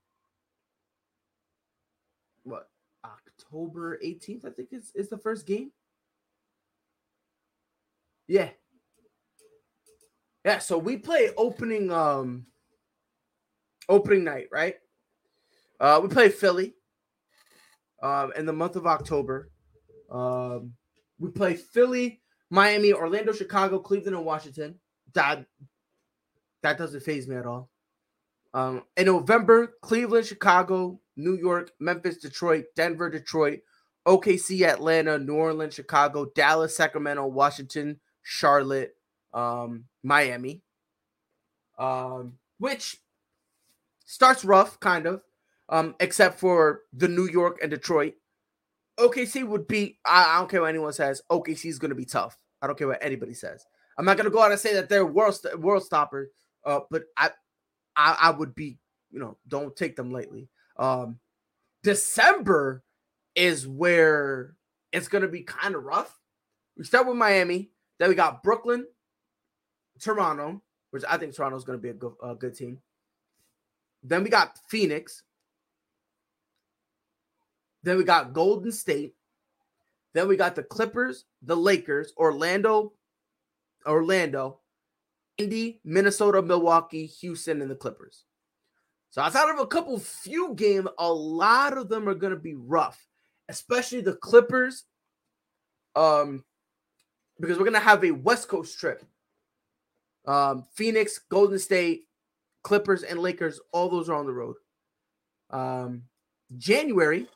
what 2.44 2.70
October 3.04 4.00
18th, 4.04 4.46
I 4.46 4.50
think 4.52 4.70
is 4.72 4.92
is 4.96 5.10
the 5.10 5.18
first 5.18 5.46
game. 5.46 5.72
Yeah. 8.28 8.50
Yeah, 10.44 10.60
so 10.60 10.78
we 10.78 10.98
play 10.98 11.32
opening 11.38 11.92
um 11.92 12.46
opening 13.90 14.24
night, 14.24 14.48
right? 14.52 14.76
Uh, 15.80 16.00
we 16.02 16.08
play 16.08 16.30
Philly 16.30 16.76
um, 18.02 18.32
in 18.38 18.46
the 18.46 18.54
month 18.54 18.76
of 18.76 18.86
October. 18.86 19.50
Um, 20.10 20.74
we 21.20 21.30
play 21.32 21.56
Philly, 21.56 22.22
Miami, 22.50 22.94
Orlando, 22.94 23.34
Chicago, 23.34 23.80
Cleveland, 23.80 24.16
and 24.16 24.26
Washington. 24.26 24.80
That 25.14 25.46
that 26.64 26.78
doesn't 26.78 27.04
phase 27.04 27.28
me 27.28 27.36
at 27.36 27.46
all. 27.46 27.70
Um, 28.54 28.84
in 28.96 29.08
November, 29.08 29.74
Cleveland, 29.82 30.26
Chicago, 30.26 31.00
New 31.18 31.36
York, 31.38 31.72
Memphis, 31.80 32.18
Detroit, 32.18 32.66
Denver, 32.76 33.10
Detroit, 33.10 33.60
OKC, 34.08 34.62
Atlanta, 34.62 35.20
New 35.20 35.36
Orleans, 35.36 35.74
Chicago, 35.74 36.32
Dallas, 36.36 36.76
Sacramento, 36.76 37.26
Washington, 37.28 38.00
Charlotte, 38.26 38.96
um, 39.34 39.86
Miami. 40.04 40.64
Um, 41.78 42.40
which 42.58 42.98
starts 44.06 44.44
rough, 44.44 44.80
kind 44.80 45.06
of, 45.06 45.24
um, 45.70 45.96
except 46.00 46.40
for 46.40 46.82
the 46.92 47.08
New 47.08 47.28
York 47.28 47.60
and 47.62 47.70
Detroit. 47.70 48.16
OKC 48.98 49.46
would 49.46 49.68
be, 49.68 50.00
I, 50.06 50.36
I 50.36 50.40
don't 50.40 50.50
care 50.50 50.62
what 50.62 50.70
anyone 50.70 50.94
says, 50.94 51.22
OKC 51.30 51.66
is 51.66 51.80
going 51.80 51.90
to 51.90 51.96
be 51.96 52.06
tough. 52.06 52.38
I 52.62 52.68
don't 52.68 52.78
care 52.78 52.88
what 52.88 53.04
anybody 53.04 53.34
says. 53.34 53.66
I'm 53.98 54.06
not 54.06 54.18
going 54.18 54.26
to 54.26 54.32
go 54.32 54.42
out 54.42 54.52
and 54.52 54.60
say 54.60 54.74
that 54.74 54.90
they're 54.90 55.06
world, 55.06 55.38
world 55.58 55.84
stopper, 55.84 56.32
uh, 56.66 56.80
but 56.90 57.04
I, 57.18 57.30
I, 57.96 58.18
I 58.22 58.30
would 58.32 58.56
be, 58.56 58.80
you 59.12 59.20
know, 59.20 59.38
don't 59.48 59.76
take 59.76 59.96
them 59.96 60.12
lightly. 60.12 60.50
Um, 60.78 61.20
December 61.84 62.84
is 63.36 63.68
where 63.68 64.56
it's 64.92 65.10
going 65.10 65.22
to 65.22 65.28
be 65.28 65.44
kind 65.44 65.76
of 65.76 65.84
rough. 65.84 66.18
We 66.78 66.86
start 66.86 67.06
with 67.06 67.18
Miami, 67.18 67.70
then 68.00 68.10
we 68.10 68.16
got 68.16 68.44
Brooklyn, 68.44 68.86
Toronto, 70.00 70.62
which 70.92 71.04
I 71.10 71.18
think 71.18 71.34
Toronto 71.34 71.58
is 71.58 71.64
going 71.64 71.78
to 71.78 71.82
be 71.82 71.90
a 71.90 71.94
good, 71.94 72.14
a 72.24 72.36
good 72.36 72.56
team. 72.56 72.80
Then 74.04 74.24
we 74.24 74.30
got 74.30 74.58
Phoenix. 74.70 75.24
Then 77.84 77.98
we 77.98 78.04
got 78.04 78.34
Golden 78.34 78.72
State. 78.72 79.16
Then 80.14 80.28
we 80.28 80.38
got 80.38 80.56
the 80.56 80.64
Clippers, 80.64 81.26
the 81.42 81.56
Lakers, 81.56 82.14
Orlando, 82.18 82.94
Orlando, 83.86 84.60
Indy, 85.38 85.82
Minnesota, 85.84 86.42
Milwaukee, 86.42 87.06
Houston, 87.06 87.62
and 87.62 87.70
the 87.70 87.76
Clippers. 87.76 88.24
So 89.10 89.22
outside 89.22 89.50
of 89.50 89.60
a 89.60 89.68
couple 89.68 89.98
few 90.00 90.54
games, 90.56 90.88
a 90.98 91.12
lot 91.12 91.78
of 91.78 91.90
them 91.90 92.08
are 92.08 92.16
going 92.16 92.34
to 92.34 92.40
be 92.40 92.56
rough, 92.56 93.06
especially 93.50 94.02
the 94.02 94.16
Clippers. 94.16 94.86
Um, 95.96 96.44
because 97.40 97.58
we're 97.58 97.66
to 97.74 97.80
have 97.80 98.04
a 98.04 98.12
West 98.12 98.48
Coast 98.48 98.80
trip. 98.80 99.04
Um, 100.26 100.66
Phoenix, 100.74 101.20
Golden 101.30 101.60
State, 101.60 102.08
Clippers, 102.64 103.04
and 103.04 103.20
Lakers, 103.20 103.60
all 103.72 103.90
those 103.90 104.10
are 104.10 104.16
on 104.16 104.26
the 104.26 104.34
road. 104.34 104.56
Um, 105.52 106.04
January, 106.58 107.28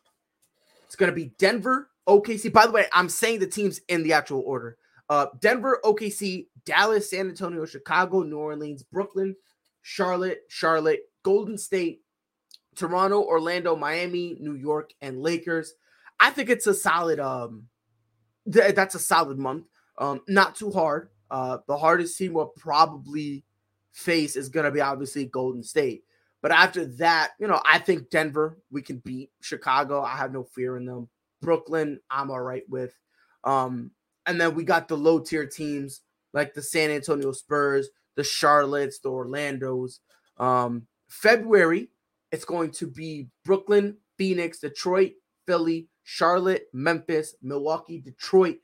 it's 0.86 0.96
to 1.12 1.16
be 1.16 1.34
Denver, 1.38 1.90
OKC. 2.08 2.52
By 2.52 2.66
the 2.66 2.72
way, 2.72 2.86
I'm 2.94 3.10
saying 3.10 3.40
the 3.40 3.48
teams 3.48 3.80
in 3.90 4.04
the 4.04 4.14
actual 4.14 4.42
order. 4.42 4.78
Uh, 5.08 5.28
Denver, 5.40 5.80
OKC, 5.84 6.48
Dallas, 6.66 7.10
San 7.10 7.30
Antonio, 7.30 7.66
Chicago, 7.66 8.24
New 8.24 8.38
Orleans, 8.38 8.84
Brooklyn, 8.84 9.36
Charlotte, 9.82 10.42
Charlotte, 10.50 11.02
Golden 11.24 11.58
State, 11.58 12.02
Toronto, 12.76 13.22
Orlando, 13.22 13.76
Miami, 13.76 14.38
New 14.40 14.56
York, 14.56 14.92
and 15.02 15.22
Lakers. 15.22 15.74
I 16.20 16.32
think 16.32 16.50
it's 16.50 16.68
a 16.68 16.74
solid 16.74 17.20
um 17.20 17.68
th- 18.52 18.76
that's 18.76 18.96
a 18.96 19.00
solid 19.00 19.38
month. 19.38 19.66
Um, 20.00 20.22
not 20.28 20.56
too 20.56 20.72
hard. 20.72 21.10
Uh, 21.30 21.60
the 21.68 21.78
hardest 21.78 22.18
team 22.18 22.34
will 22.34 22.54
probably 22.58 23.44
face 23.92 24.36
is 24.36 24.50
going 24.50 24.64
to 24.64 24.72
be 24.72 24.82
obviously 24.82 25.26
Golden 25.26 25.62
State. 25.62 26.04
But 26.42 26.52
after 26.52 26.86
that, 26.86 27.32
you 27.40 27.48
know, 27.48 27.62
I 27.66 27.80
think 27.80 28.10
Denver 28.10 28.58
we 28.72 28.82
can 28.82 28.98
beat 29.00 29.30
Chicago. 29.42 30.02
I 30.02 30.16
have 30.16 30.32
no 30.32 30.44
fear 30.44 30.78
in 30.78 30.86
them. 30.86 31.10
Brooklyn, 31.42 32.00
I'm 32.10 32.32
all 32.32 32.42
right 32.42 32.64
with. 32.70 32.96
Um, 33.44 33.92
and 34.26 34.40
then 34.40 34.56
we 34.56 34.64
got 34.64 34.88
the 34.88 34.98
low 34.98 35.20
tier 35.20 35.46
teams 35.46 36.02
like 36.34 36.54
the 36.54 36.62
San 36.62 36.92
Antonio 36.92 37.32
Spurs, 37.32 37.90
the 38.16 38.22
Charlottes, 38.22 39.02
the 39.02 39.10
Orlandos. 39.10 40.00
Um, 40.38 40.88
February, 41.10 41.90
it's 42.32 42.46
going 42.46 42.72
to 42.72 42.88
be 42.88 43.28
Brooklyn, 43.44 43.98
Phoenix, 44.18 44.60
Detroit, 44.60 45.14
Philly, 45.46 45.88
Charlotte, 46.04 46.68
Memphis, 46.74 47.36
Milwaukee, 47.42 48.00
Detroit, 48.00 48.58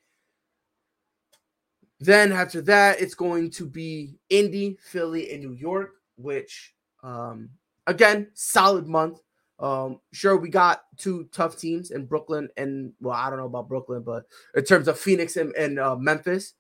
then 2.00 2.32
after 2.32 2.62
that, 2.64 3.00
it's 3.00 3.16
going 3.16 3.52
to 3.52 3.66
be 3.66 4.20
Indy, 4.30 4.78
Philly, 4.82 5.32
and 5.32 5.42
New 5.42 5.54
York, 5.54 5.92
which 6.18 6.74
um 7.04 7.50
again, 7.88 8.30
solid 8.34 8.88
month. 8.88 9.20
Um, 9.58 10.02
sure, 10.12 10.36
we 10.36 10.50
got 10.50 10.84
two 10.98 11.30
tough 11.32 11.58
teams 11.58 11.92
in 11.92 12.06
Brooklyn 12.06 12.50
and 12.58 12.94
well, 13.00 13.16
I 13.16 13.30
don't 13.30 13.40
know 13.40 13.46
about 13.46 13.70
Brooklyn, 13.70 14.04
but 14.04 14.26
in 14.54 14.64
terms 14.64 14.88
of 14.88 15.00
Phoenix 15.00 15.38
and, 15.38 15.54
and 15.56 15.80
uh, 15.80 15.96
Memphis, 15.96 16.54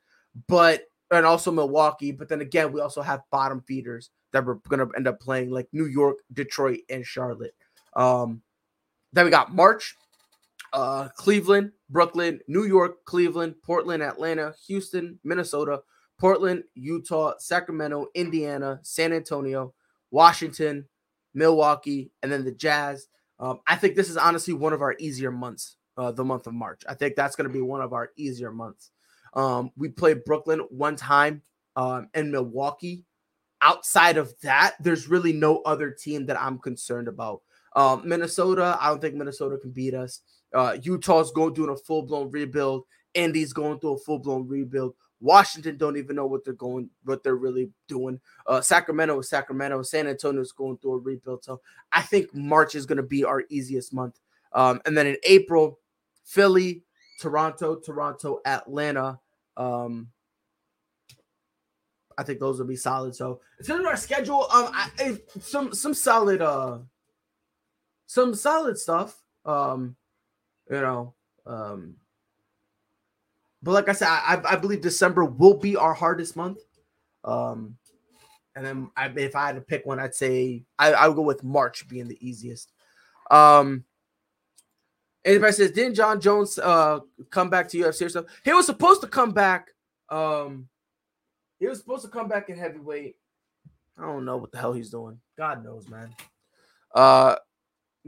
but 0.47 0.83
and 1.11 1.25
also 1.25 1.51
Milwaukee. 1.51 2.11
But 2.11 2.29
then 2.29 2.41
again, 2.41 2.71
we 2.71 2.81
also 2.81 3.01
have 3.01 3.21
bottom 3.31 3.61
feeders 3.67 4.11
that 4.31 4.45
we're 4.45 4.55
gonna 4.69 4.87
end 4.95 5.07
up 5.07 5.19
playing 5.19 5.49
like 5.49 5.67
New 5.73 5.85
York, 5.85 6.17
Detroit, 6.31 6.79
and 6.89 7.05
Charlotte. 7.05 7.55
Um, 7.95 8.41
then 9.13 9.25
we 9.25 9.31
got 9.31 9.53
March. 9.53 9.95
Uh, 10.75 11.07
Cleveland, 11.15 11.71
Brooklyn, 11.89 12.41
New 12.47 12.65
York, 12.65 13.05
Cleveland, 13.05 13.55
Portland, 13.63 14.03
Atlanta, 14.03 14.53
Houston, 14.67 15.17
Minnesota, 15.23 15.81
Portland, 16.19 16.65
Utah, 16.75 17.33
Sacramento, 17.39 18.07
Indiana, 18.13 18.79
San 18.83 19.13
Antonio, 19.13 19.73
Washington, 20.11 20.85
Milwaukee, 21.33 22.11
and 22.21 22.31
then 22.31 22.43
the 22.43 22.51
Jazz. 22.51 23.07
Um, 23.39 23.61
I 23.67 23.77
think 23.77 23.95
this 23.95 24.09
is 24.09 24.17
honestly 24.17 24.53
one 24.53 24.73
of 24.73 24.81
our 24.81 24.95
easier 24.99 25.31
months, 25.31 25.77
uh, 25.97 26.11
the 26.11 26.25
month 26.25 26.45
of 26.45 26.53
March. 26.53 26.81
I 26.87 26.93
think 26.93 27.15
that's 27.15 27.37
going 27.37 27.47
to 27.47 27.53
be 27.53 27.61
one 27.61 27.81
of 27.81 27.93
our 27.93 28.11
easier 28.17 28.51
months. 28.51 28.91
Um, 29.33 29.71
we 29.77 29.89
played 29.89 30.25
Brooklyn 30.25 30.59
one 30.69 30.97
time 30.97 31.41
um, 31.77 32.09
and 32.13 32.31
Milwaukee. 32.31 33.05
Outside 33.61 34.17
of 34.17 34.33
that, 34.41 34.75
there's 34.81 35.07
really 35.07 35.31
no 35.31 35.61
other 35.61 35.89
team 35.89 36.25
that 36.25 36.39
I'm 36.39 36.59
concerned 36.59 37.07
about. 37.07 37.41
Um, 37.75 38.03
Minnesota, 38.05 38.77
I 38.79 38.89
don't 38.89 39.01
think 39.01 39.15
Minnesota 39.15 39.57
can 39.57 39.71
beat 39.71 39.93
us. 39.93 40.21
Uh, 40.55 40.77
Utah's 40.81 41.31
going 41.31 41.53
doing 41.53 41.69
a 41.69 41.75
full 41.75 42.03
blown 42.03 42.31
rebuild. 42.31 42.85
Indy's 43.13 43.53
going 43.53 43.79
through 43.79 43.93
a 43.93 43.97
full 43.97 44.19
blown 44.19 44.47
rebuild. 44.47 44.95
Washington 45.19 45.77
don't 45.77 45.97
even 45.97 46.15
know 46.15 46.27
what 46.27 46.45
they're 46.45 46.53
going, 46.53 46.89
what 47.03 47.23
they're 47.23 47.35
really 47.35 47.69
doing. 47.87 48.19
Uh, 48.47 48.61
Sacramento 48.61 49.19
is 49.19 49.29
Sacramento. 49.29 49.81
San 49.81 50.07
Antonio 50.07 50.41
is 50.41 50.51
going 50.51 50.77
through 50.77 50.93
a 50.93 50.97
rebuild. 50.99 51.43
So 51.43 51.61
I 51.91 52.01
think 52.01 52.33
March 52.33 52.75
is 52.75 52.85
going 52.85 52.97
to 52.97 53.03
be 53.03 53.23
our 53.23 53.43
easiest 53.49 53.93
month. 53.93 54.19
Um, 54.53 54.81
and 54.85 54.97
then 54.97 55.07
in 55.07 55.17
April, 55.23 55.79
Philly, 56.23 56.83
Toronto, 57.19 57.75
Toronto, 57.75 58.39
Atlanta. 58.45 59.19
Um, 59.57 60.09
I 62.17 62.23
think 62.23 62.39
those 62.39 62.59
will 62.59 62.67
be 62.67 62.75
solid. 62.75 63.15
So 63.15 63.41
it's 63.59 63.67
in 63.67 63.75
terms 63.75 63.85
of 63.85 63.91
our 63.91 63.97
schedule, 63.97 64.47
um, 64.53 64.69
I, 64.73 65.17
some 65.39 65.73
some 65.73 65.93
solid, 65.93 66.41
uh, 66.41 66.79
some 68.05 68.33
solid 68.33 68.77
stuff. 68.77 69.21
Um, 69.45 69.95
you 70.69 70.81
know, 70.81 71.13
um, 71.45 71.95
but 73.61 73.71
like 73.71 73.89
I 73.89 73.93
said, 73.93 74.07
I, 74.07 74.41
I 74.45 74.55
believe 74.57 74.81
December 74.81 75.25
will 75.25 75.55
be 75.55 75.75
our 75.75 75.93
hardest 75.93 76.35
month. 76.35 76.59
Um, 77.23 77.77
and 78.55 78.65
then 78.65 78.91
I, 78.95 79.07
if 79.07 79.35
I 79.35 79.47
had 79.47 79.55
to 79.55 79.61
pick 79.61 79.85
one, 79.85 79.99
I'd 79.99 80.15
say 80.15 80.63
I, 80.77 80.93
I 80.93 81.07
would 81.07 81.15
go 81.15 81.23
with 81.23 81.43
March 81.43 81.87
being 81.87 82.07
the 82.07 82.17
easiest. 82.25 82.71
Um, 83.31 83.83
anybody 85.25 85.51
says, 85.51 85.71
didn't 85.71 85.95
Jon 85.95 86.21
Jones 86.21 86.59
uh 86.59 86.99
come 87.31 87.49
back 87.49 87.67
to 87.69 87.77
UFC 87.77 88.05
or 88.05 88.09
stuff? 88.09 88.25
He 88.43 88.53
was 88.53 88.67
supposed 88.67 89.01
to 89.01 89.07
come 89.07 89.31
back. 89.31 89.69
Um, 90.09 90.69
he 91.59 91.67
was 91.67 91.79
supposed 91.79 92.05
to 92.05 92.11
come 92.11 92.27
back 92.27 92.49
in 92.49 92.57
heavyweight. 92.57 93.15
I 93.97 94.03
don't 94.03 94.25
know 94.25 94.37
what 94.37 94.51
the 94.51 94.59
hell 94.59 94.73
he's 94.73 94.91
doing. 94.91 95.19
God 95.37 95.63
knows, 95.63 95.89
man. 95.89 96.13
Uh, 96.93 97.35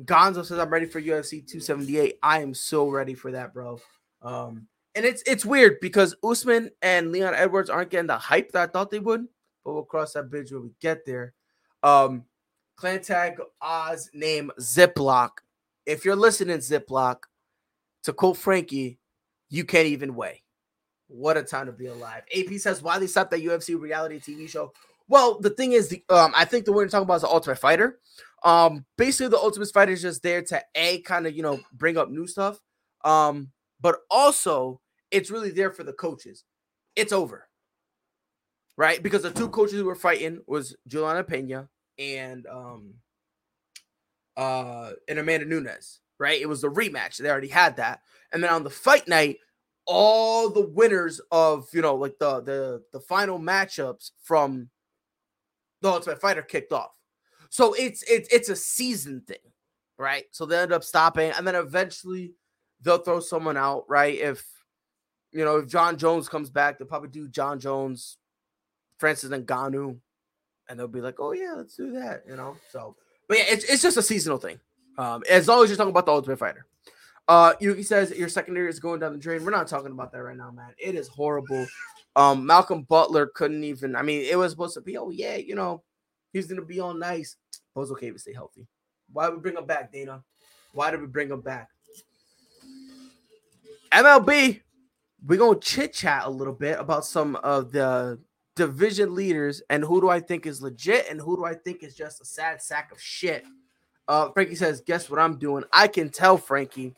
Gonzo 0.04 0.46
says 0.46 0.60
I'm 0.60 0.70
ready 0.70 0.86
for 0.86 1.02
UFC 1.02 1.46
278. 1.46 2.20
I 2.22 2.42
am 2.42 2.54
so 2.54 2.90
ready 2.90 3.14
for 3.14 3.32
that, 3.32 3.54
bro. 3.54 3.80
Um, 4.22 4.68
and 4.96 5.06
it's 5.06 5.24
it's 5.28 5.46
weird 5.46 5.80
because 5.80 6.16
Usman 6.24 6.72
and 6.82 7.12
Leon 7.12 7.34
Edwards 7.36 7.70
aren't 7.70 7.92
getting 7.92 8.08
the 8.08 8.18
hype 8.18 8.52
that 8.52 8.70
I 8.70 8.72
thought 8.72 8.92
they 8.92 9.00
would, 9.00 9.28
but 9.64 9.74
we'll 9.74 9.84
cross 9.84 10.14
that 10.14 10.30
bridge 10.30 10.52
when 10.52 10.64
we 10.64 10.72
get 10.82 11.06
there. 11.06 11.34
Um, 11.84 12.26
clan 12.76 13.02
tag 13.02 13.40
Oz 13.62 14.10
name 14.14 14.52
Ziploc. 14.60 15.30
If 15.86 16.04
you're 16.04 16.16
listening, 16.16 16.58
Ziploc, 16.58 17.18
to 18.04 18.14
quote 18.14 18.38
Frankie, 18.38 19.00
you 19.50 19.64
can't 19.66 19.88
even 19.88 20.16
weigh. 20.16 20.44
What 21.08 21.38
a 21.38 21.44
time 21.44 21.68
to 21.68 21.72
be 21.72 21.88
alive. 21.88 22.24
AP 22.36 22.60
says 22.60 22.82
why 22.82 23.00
they 23.00 23.08
stopped 23.08 23.32
that 23.32 23.44
UFC 23.44 23.80
reality 23.80 24.20
TV 24.20 24.50
show. 24.50 24.74
Well, 25.08 25.40
the 25.40 25.52
thing 25.52 25.72
is, 25.72 25.88
the 25.88 26.04
um, 26.10 26.34
I 26.36 26.44
think 26.44 26.66
the 26.66 26.72
one 26.74 26.82
you're 26.82 26.90
talking 26.90 27.06
about 27.06 27.16
is 27.16 27.22
the 27.22 27.30
Ultimate 27.30 27.60
Fighter. 27.60 28.00
Um, 28.48 28.86
basically, 28.98 29.28
the 29.28 29.38
Ultimate 29.38 29.70
Fighter 29.74 29.92
is 29.92 30.02
just 30.02 30.24
there 30.24 30.42
to 30.42 30.64
a 30.74 31.02
kind 31.02 31.28
of 31.28 31.36
you 31.36 31.44
know 31.44 31.60
bring 31.74 31.98
up 31.98 32.10
new 32.10 32.26
stuff. 32.26 32.60
Um, 33.04 33.52
but 33.82 34.00
also 34.10 34.80
it's 35.12 35.30
really 35.30 35.52
there 35.52 35.72
for 35.72 35.84
the 35.84 35.92
coaches. 35.92 36.46
It's 36.96 37.12
over. 37.12 37.48
Right? 38.78 39.04
Because 39.04 39.24
the 39.24 39.32
two 39.32 39.50
coaches 39.50 39.80
who 39.80 39.86
were 39.86 39.96
fighting 39.96 40.40
was 40.48 40.76
Julianna 40.88 41.24
Peña 41.24 41.68
and 42.00 42.46
um 42.48 42.94
uh 44.38 44.92
and 45.10 45.20
Amanda 45.20 45.46
Nunes, 45.46 46.00
right? 46.18 46.40
It 46.40 46.48
was 46.48 46.62
the 46.62 46.70
rematch. 46.70 47.18
They 47.18 47.30
already 47.30 47.48
had 47.50 47.76
that. 47.78 48.02
And 48.32 48.42
then 48.42 48.52
on 48.52 48.64
the 48.64 48.70
fight 48.70 49.10
night, 49.10 49.40
all 49.86 50.50
the 50.50 50.68
winners 50.68 51.20
of 51.32 51.68
you 51.74 51.82
know 51.82 51.96
like 51.96 52.18
the 52.20 52.42
the 52.42 52.84
the 52.94 53.02
final 53.02 53.40
matchups 53.40 54.12
from 54.24 54.70
the 55.82 55.90
Ultimate 55.90 56.22
Fighter 56.22 56.44
kicked 56.44 56.72
off. 56.72 56.92
So 57.50 57.74
it's 57.74 58.04
it's 58.04 58.34
it's 58.34 58.50
a 58.50 58.56
season 58.56 59.22
thing, 59.22 59.38
right? 59.98 60.26
So 60.32 60.46
they 60.46 60.58
end 60.58 60.74
up 60.74 60.84
stopping, 60.84 61.32
and 61.38 61.46
then 61.48 61.56
eventually 61.56 62.34
they'll 62.82 62.98
throw 62.98 63.20
someone 63.20 63.58
out, 63.58 63.86
right? 63.88 64.18
If 64.18 64.46
you 65.32 65.44
know, 65.44 65.58
if 65.58 65.68
Jon 65.68 65.98
Jones 65.98 66.30
comes 66.30 66.50
back, 66.50 66.78
they'll 66.78 66.88
probably 66.88 67.10
do 67.10 67.28
Jon 67.28 67.60
Jones, 67.60 68.18
Francis 68.98 69.30
Ngannou, 69.30 69.98
and 70.70 70.80
they'll 70.80 70.88
be 70.88 71.02
like, 71.02 71.20
"Oh 71.20 71.32
yeah, 71.32 71.54
let's 71.56 71.76
do 71.76 71.92
that," 71.94 72.24
you 72.28 72.36
know. 72.36 72.58
So, 72.72 72.96
but 73.28 73.38
yeah, 73.38 73.46
it's 73.48 73.66
it's 73.66 73.82
just 73.82 73.98
a 73.98 74.04
seasonal 74.04 74.38
thing. 74.38 74.60
Um, 74.98 75.24
as 75.30 75.48
long 75.48 75.64
as 75.64 75.70
you're 75.70 75.78
talking 75.78 75.92
about 75.92 76.06
the 76.06 76.14
Ultimate 76.14 76.40
Fighter. 76.40 76.66
Uh, 77.28 77.54
Yuki 77.60 77.84
says 77.84 78.12
your 78.12 78.30
secondary 78.30 78.70
is 78.70 78.80
going 78.80 79.02
down 79.02 79.12
the 79.12 79.20
drain. 79.20 79.44
We're 79.44 79.52
not 79.52 79.68
talking 79.68 79.92
about 79.92 80.14
that 80.14 80.24
right 80.24 80.38
now, 80.38 80.50
man. 80.50 80.74
It 80.78 80.96
is 80.96 81.10
horrible. 81.10 81.68
Um, 82.16 82.46
Malcolm 82.46 82.84
Butler 82.84 83.28
couldn't 83.28 83.66
even. 83.66 83.96
I 83.96 84.02
mean, 84.02 84.22
it 84.22 84.38
was 84.38 84.52
supposed 84.52 84.76
to 84.76 84.82
be. 84.82 84.98
Oh 84.98 85.10
yeah, 85.10 85.36
you 85.36 85.54
know, 85.54 85.84
he's 86.34 86.48
gonna 86.48 86.62
be 86.62 86.80
all 86.80 86.94
nice. 86.94 87.36
It's 87.76 87.92
okay 87.92 88.12
to 88.12 88.20
stay 88.20 88.34
healthy. 88.34 88.68
Why 89.12 89.30
we 89.30 89.38
bring 89.38 89.58
him 89.58 89.66
back, 89.66 89.92
Dana? 89.92 90.24
Why 90.74 90.92
did 90.92 91.02
we 91.02 91.08
bring 91.08 91.30
him 91.30 91.42
back? 91.42 91.70
MLB 93.92 94.62
we're 95.26 95.40
gonna 95.40 95.60
chit 95.60 95.94
chat 95.94 96.26
a 96.26 96.30
little 96.30 96.54
bit 96.54 96.80
about 96.80 97.06
some 97.06 97.36
of 97.38 97.72
the 97.72 98.20
division 98.56 99.16
leaders 99.16 99.62
and 99.70 99.84
who 99.84 100.02
do 100.02 100.10
I 100.10 100.20
think 100.20 100.46
is 100.46 100.62
legit 100.62 101.08
and 101.10 101.20
who 101.20 101.38
do 101.38 101.46
I 101.46 101.54
think 101.54 101.84
is 101.84 101.96
just 101.96 102.22
a 102.22 102.26
sad 102.26 102.62
sack 102.62 102.92
of 102.92 103.02
shit. 103.02 103.44
Uh, 104.08 104.30
Frankie 104.32 104.56
says, 104.56 104.82
"Guess 104.82 105.10
what 105.10 105.20
I'm 105.20 105.38
doing? 105.38 105.64
I 105.74 105.88
can 105.88 106.10
tell, 106.10 106.38
Frankie. 106.38 106.96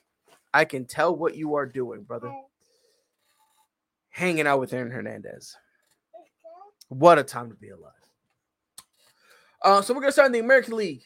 I 0.53 0.65
can 0.65 0.85
tell 0.85 1.15
what 1.15 1.35
you 1.35 1.55
are 1.55 1.65
doing, 1.65 2.03
brother. 2.03 2.31
Hanging 4.09 4.47
out 4.47 4.59
with 4.59 4.73
Aaron 4.73 4.91
Hernandez. 4.91 5.55
What 6.89 7.19
a 7.19 7.23
time 7.23 7.49
to 7.49 7.55
be 7.55 7.69
alive." 7.69 7.98
Uh, 9.61 9.81
so 9.81 9.93
we're 9.93 10.01
gonna 10.01 10.11
start 10.11 10.27
in 10.27 10.31
the 10.31 10.39
American 10.39 10.75
League, 10.75 11.03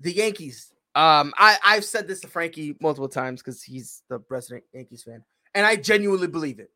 the 0.00 0.12
Yankees. 0.12 0.72
Um, 0.94 1.32
I 1.36 1.58
I've 1.64 1.84
said 1.84 2.08
this 2.08 2.20
to 2.20 2.28
Frankie 2.28 2.76
multiple 2.80 3.08
times 3.08 3.42
because 3.42 3.62
he's 3.62 4.02
the 4.08 4.20
resident 4.28 4.64
Yankees 4.72 5.02
fan 5.02 5.22
and 5.54 5.66
I 5.66 5.76
genuinely 5.76 6.28
believe 6.28 6.60
it. 6.60 6.70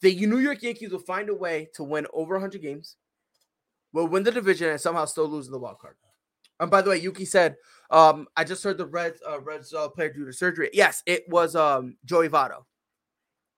The 0.00 0.26
New 0.26 0.38
York 0.38 0.62
Yankees 0.62 0.90
will 0.90 0.98
find 0.98 1.30
a 1.30 1.34
way 1.34 1.68
to 1.74 1.84
win 1.84 2.06
over 2.12 2.34
100 2.34 2.60
games, 2.60 2.96
will 3.92 4.08
win 4.08 4.22
the 4.22 4.30
division, 4.30 4.68
and 4.68 4.80
somehow 4.80 5.06
still 5.06 5.26
lose 5.26 5.46
in 5.46 5.52
the 5.52 5.58
wild 5.58 5.78
card. 5.78 5.96
And 6.60 6.70
by 6.70 6.82
the 6.82 6.90
way, 6.90 6.98
Yuki 6.98 7.24
said, 7.24 7.56
um, 7.90 8.26
I 8.36 8.44
just 8.44 8.62
heard 8.62 8.78
the 8.78 8.86
Reds 8.86 9.20
uh, 9.28 9.40
Reds 9.40 9.72
uh, 9.72 9.88
player 9.88 10.12
due 10.12 10.26
to 10.26 10.32
surgery. 10.32 10.70
Yes, 10.72 11.02
it 11.06 11.24
was 11.28 11.56
um, 11.56 11.96
Joey 12.04 12.28
Votto. 12.28 12.64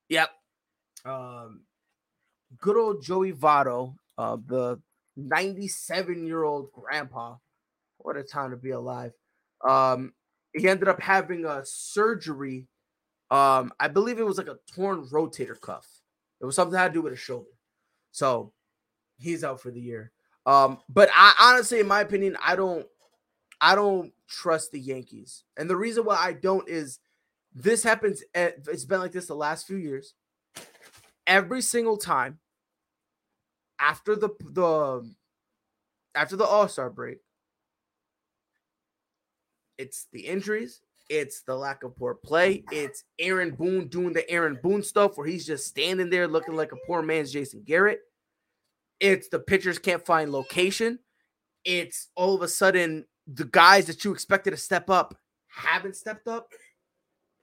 Yep. 0.09 0.31
Um, 1.05 1.63
good 2.59 2.77
old 2.77 3.03
Joey 3.03 3.33
Votto, 3.33 3.97
uh, 4.17 4.37
the 4.47 4.81
97 5.17 6.27
year 6.27 6.45
old 6.45 6.73
grandpa. 6.73 7.37
What 7.99 8.17
a 8.17 8.23
time 8.23 8.51
to 8.51 8.57
be 8.57 8.71
alive. 8.71 9.13
Um, 9.67 10.13
he 10.53 10.69
ended 10.69 10.89
up 10.89 11.01
having 11.01 11.45
a 11.45 11.63
surgery 11.65 12.69
um, 13.31 13.73
I 13.81 13.89
believe 13.89 14.19
it 14.19 14.27
was 14.27 14.39
like 14.39 14.49
a 14.49 14.59
torn 14.73 15.05
rotator 15.07 15.61
cuff. 15.61 15.87
It 16.41 16.45
was 16.45 16.55
something 16.55 16.73
that 16.73 16.79
had 16.79 16.89
to 16.89 16.95
do 16.95 17.03
with 17.03 17.13
his 17.13 17.21
shoulder. 17.21 17.51
So 18.13 18.53
he's 19.19 19.43
out 19.43 19.61
for 19.61 19.71
the 19.71 19.81
year. 19.81 20.13
Um, 20.45 20.79
but 20.89 21.11
I 21.13 21.35
honestly, 21.41 21.81
in 21.81 21.89
my 21.89 22.01
opinion, 22.01 22.37
I 22.45 22.55
don't 22.55 22.87
I 23.61 23.75
don't 23.75 24.13
trust 24.29 24.71
the 24.71 24.79
Yankees. 24.79 25.45
And 25.57 25.69
the 25.69 25.77
reason 25.77 26.05
why 26.05 26.17
I 26.17 26.35
don't 26.35 26.69
is 26.69 27.01
this 27.53 27.83
happens 27.83 28.23
at, 28.35 28.59
it's 28.69 28.85
been 28.85 29.01
like 29.01 29.13
this 29.13 29.27
the 29.27 29.35
last 29.35 29.67
few 29.67 29.77
years. 29.77 30.15
Every 31.27 31.63
single 31.63 31.97
time 31.97 32.39
after 33.79 34.17
the 34.17 34.31
the 34.51 35.11
after 36.15 36.37
the 36.37 36.45
All-Star 36.45 36.91
break, 36.91 37.19
it's 39.79 40.07
the 40.13 40.21
injuries, 40.21 40.81
it's 41.11 41.43
the 41.43 41.55
lack 41.55 41.83
of 41.83 41.97
poor 41.97 42.15
play. 42.15 42.65
It's 42.73 43.05
Aaron 43.19 43.51
Boone 43.51 43.89
doing 43.89 44.13
the 44.13 44.29
Aaron 44.31 44.59
Boone 44.63 44.83
stuff 44.83 45.17
where 45.17 45.27
he's 45.27 45.47
just 45.47 45.67
standing 45.67 46.11
there 46.11 46.27
looking 46.27 46.57
like 46.57 46.73
a 46.73 46.87
poor 46.87 47.03
man's 47.03 47.33
Jason 47.33 47.63
Garrett. 47.65 48.01
It's 48.99 49.29
the 49.29 49.39
pitchers 49.39 49.79
can't 49.79 50.05
find 50.05 50.33
location. 50.33 50.99
It's 51.65 52.09
all 52.17 52.35
of 52.35 52.43
a 52.43 52.49
sudden 52.49 53.05
the 53.27 53.45
guys 53.45 53.87
that 53.87 54.05
you 54.05 54.13
expected 54.13 54.53
to 54.53 54.57
step 54.57 54.89
up 54.89 55.19
haven't 55.49 55.97
stepped 55.97 56.29
up. 56.29 56.49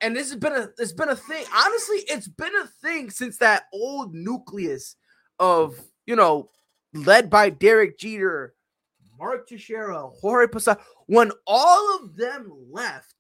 And 0.02 0.16
this 0.16 0.32
has 0.32 0.40
been 0.40 0.54
a 0.54 0.70
it's 0.78 0.94
been 0.94 1.10
a 1.10 1.16
thing. 1.16 1.46
Honestly, 1.56 1.98
it's 2.08 2.28
been 2.28 2.56
a 2.56 2.68
thing 2.82 3.10
since 3.10 3.38
that 3.38 3.66
old 3.72 4.14
nucleus 4.14 4.96
of, 5.40 5.80
you 6.06 6.16
know, 6.16 6.50
led 6.94 7.30
by 7.30 7.50
Derek 7.50 7.98
Jeter, 7.98 8.56
Mark 9.20 9.48
Teixeira, 9.48 10.08
Jorge 10.08 10.48
Posada. 10.48 10.82
When 11.08 11.32
all 11.46 11.98
of 11.98 12.16
them 12.16 12.52
left, 12.72 13.16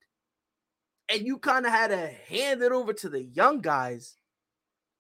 and 1.10 1.26
you 1.26 1.38
kind 1.38 1.66
of 1.66 1.72
had 1.72 1.88
to 1.88 2.08
hand 2.30 2.62
it 2.62 2.72
over 2.72 2.94
to 2.94 3.10
the 3.10 3.24
young 3.24 3.62
guys, 3.62 4.18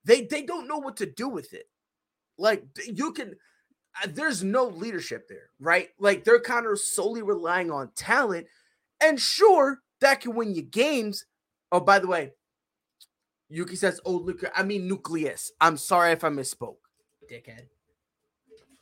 they 0.05 0.23
they 0.23 0.43
don't 0.43 0.67
know 0.67 0.77
what 0.77 0.97
to 0.97 1.05
do 1.05 1.29
with 1.29 1.53
it. 1.53 1.69
Like 2.37 2.65
you 2.85 3.13
can 3.13 3.35
uh, 4.01 4.07
there's 4.09 4.43
no 4.43 4.65
leadership 4.65 5.27
there, 5.27 5.49
right? 5.59 5.89
Like 5.99 6.23
they're 6.23 6.39
kind 6.39 6.65
of 6.65 6.79
solely 6.79 7.21
relying 7.21 7.71
on 7.71 7.91
talent. 7.95 8.47
And 9.01 9.19
sure, 9.19 9.79
that 10.01 10.21
can 10.21 10.35
win 10.35 10.55
you 10.55 10.61
games. 10.61 11.25
Oh, 11.71 11.79
by 11.79 11.99
the 11.99 12.07
way, 12.07 12.31
Yuki 13.49 13.75
says, 13.75 13.99
"Oh, 14.05 14.13
look, 14.13 14.43
I 14.55 14.63
mean 14.63 14.87
nucleus." 14.87 15.51
I'm 15.59 15.77
sorry 15.77 16.11
if 16.11 16.23
I 16.23 16.29
misspoke, 16.29 16.77
dickhead. 17.31 17.67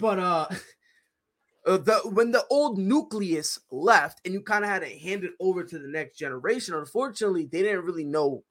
But 0.01 0.19
uh, 0.19 0.47
uh 1.65 1.77
the 1.77 2.01
when 2.05 2.31
the 2.31 2.45
old 2.49 2.77
nucleus 2.77 3.59
left, 3.71 4.19
and 4.25 4.33
you 4.33 4.41
kind 4.41 4.65
of 4.65 4.69
had 4.69 4.81
to 4.81 4.89
hand 4.89 5.23
it 5.23 5.33
over 5.39 5.63
to 5.63 5.79
the 5.79 5.87
next 5.87 6.17
generation. 6.17 6.73
Unfortunately, 6.73 7.45
they 7.45 7.61
didn't 7.61 7.85
really 7.85 8.03
know 8.03 8.43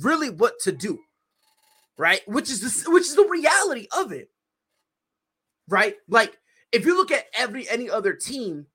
really 0.00 0.30
what 0.30 0.58
to 0.60 0.72
do, 0.72 0.98
right? 1.96 2.20
Which 2.28 2.50
is 2.50 2.60
the 2.60 2.90
which 2.90 3.04
is 3.04 3.14
the 3.14 3.28
reality 3.30 3.86
of 3.96 4.12
it, 4.12 4.30
right? 5.68 5.94
Like 6.08 6.36
if 6.72 6.84
you 6.84 6.96
look 6.96 7.12
at 7.12 7.26
every 7.32 7.68
any 7.70 7.88
other 7.88 8.12
team, 8.12 8.66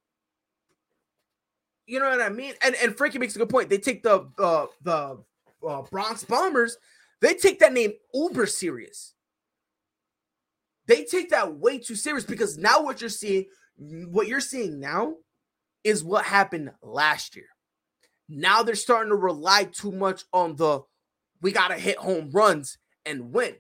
you 1.86 2.00
know 2.00 2.10
what 2.10 2.22
I 2.22 2.30
mean. 2.30 2.54
And 2.64 2.76
and 2.82 2.98
Frankie 2.98 3.20
makes 3.20 3.36
a 3.36 3.40
good 3.40 3.50
point. 3.50 3.70
They 3.70 3.78
take 3.78 4.02
the 4.02 4.28
uh, 4.40 4.68
the 4.82 5.20
uh, 5.68 5.82
Bronx 5.84 6.24
Bombers, 6.24 6.78
they 7.22 7.34
take 7.36 7.60
that 7.60 7.74
name 7.74 7.94
uber 8.14 8.46
serious. 8.46 9.14
They 10.88 11.06
take 11.06 11.30
that 11.30 11.56
way 11.56 11.78
too 11.80 11.96
serious 11.96 12.26
because 12.26 12.58
now 12.58 12.82
what 12.82 13.02
you're 13.02 13.10
seeing, 13.10 13.46
what 13.78 14.28
you're 14.28 14.42
seeing 14.42 14.80
now 14.80 15.16
is 15.84 16.04
what 16.04 16.26
happened 16.26 16.72
last 16.82 17.36
year. 17.36 17.48
Now 18.30 18.64
they're 18.64 18.76
starting 18.76 19.10
to 19.12 19.16
rely 19.16 19.66
too 19.66 19.92
much 19.92 20.24
on 20.34 20.56
the 20.56 20.82
we 21.42 21.52
got 21.52 21.68
to 21.70 21.76
hit 21.76 21.98
home 21.98 22.32
runs 22.32 22.78
and 23.06 23.34
win. 23.34 23.56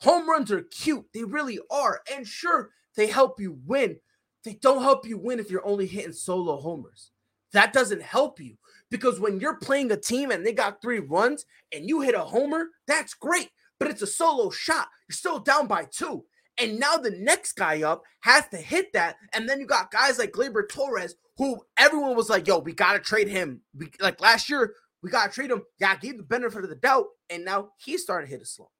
Home 0.00 0.28
runs 0.28 0.50
are 0.50 0.62
cute, 0.62 1.04
they 1.12 1.24
really 1.24 1.58
are. 1.70 2.00
And 2.12 2.26
sure, 2.26 2.70
they 2.96 3.06
help 3.06 3.38
you 3.38 3.58
win. 3.66 3.98
They 4.44 4.54
don't 4.54 4.82
help 4.82 5.06
you 5.06 5.18
win 5.18 5.38
if 5.38 5.50
you're 5.50 5.66
only 5.66 5.86
hitting 5.86 6.12
solo 6.12 6.56
homers. 6.56 7.10
That 7.52 7.72
doesn't 7.72 8.02
help 8.02 8.40
you. 8.40 8.56
Because 8.90 9.20
when 9.20 9.40
you're 9.40 9.56
playing 9.56 9.92
a 9.92 9.96
team 9.96 10.30
and 10.30 10.44
they 10.44 10.52
got 10.52 10.80
three 10.80 11.00
runs 11.00 11.44
and 11.72 11.86
you 11.86 12.00
hit 12.00 12.14
a 12.14 12.20
homer, 12.20 12.68
that's 12.86 13.12
great. 13.14 13.50
But 13.78 13.90
it's 13.90 14.02
a 14.02 14.06
solo 14.06 14.50
shot. 14.50 14.88
You're 15.08 15.14
still 15.14 15.38
down 15.38 15.66
by 15.66 15.84
two. 15.84 16.24
And 16.60 16.78
now 16.78 16.96
the 16.96 17.10
next 17.10 17.52
guy 17.52 17.82
up 17.82 18.02
has 18.20 18.48
to 18.48 18.56
hit 18.56 18.92
that. 18.92 19.16
And 19.32 19.48
then 19.48 19.60
you 19.60 19.66
got 19.66 19.90
guys 19.90 20.18
like 20.18 20.32
Gleyber 20.32 20.68
Torres, 20.68 21.14
who 21.36 21.60
everyone 21.78 22.16
was 22.16 22.28
like, 22.28 22.46
yo, 22.46 22.58
we 22.58 22.72
got 22.72 22.94
to 22.94 22.98
trade 22.98 23.28
him. 23.28 23.60
We, 23.74 23.90
like 24.00 24.20
last 24.20 24.50
year, 24.50 24.74
we 25.02 25.10
got 25.10 25.28
to 25.28 25.32
trade 25.32 25.50
him. 25.50 25.62
Yeah, 25.78 25.96
gave 25.96 26.16
the 26.16 26.24
benefit 26.24 26.64
of 26.64 26.70
the 26.70 26.76
doubt. 26.76 27.06
And 27.30 27.44
now 27.44 27.70
he's 27.78 28.02
starting 28.02 28.26
to 28.26 28.32
hit 28.32 28.42
a 28.42 28.46
slump. 28.46 28.70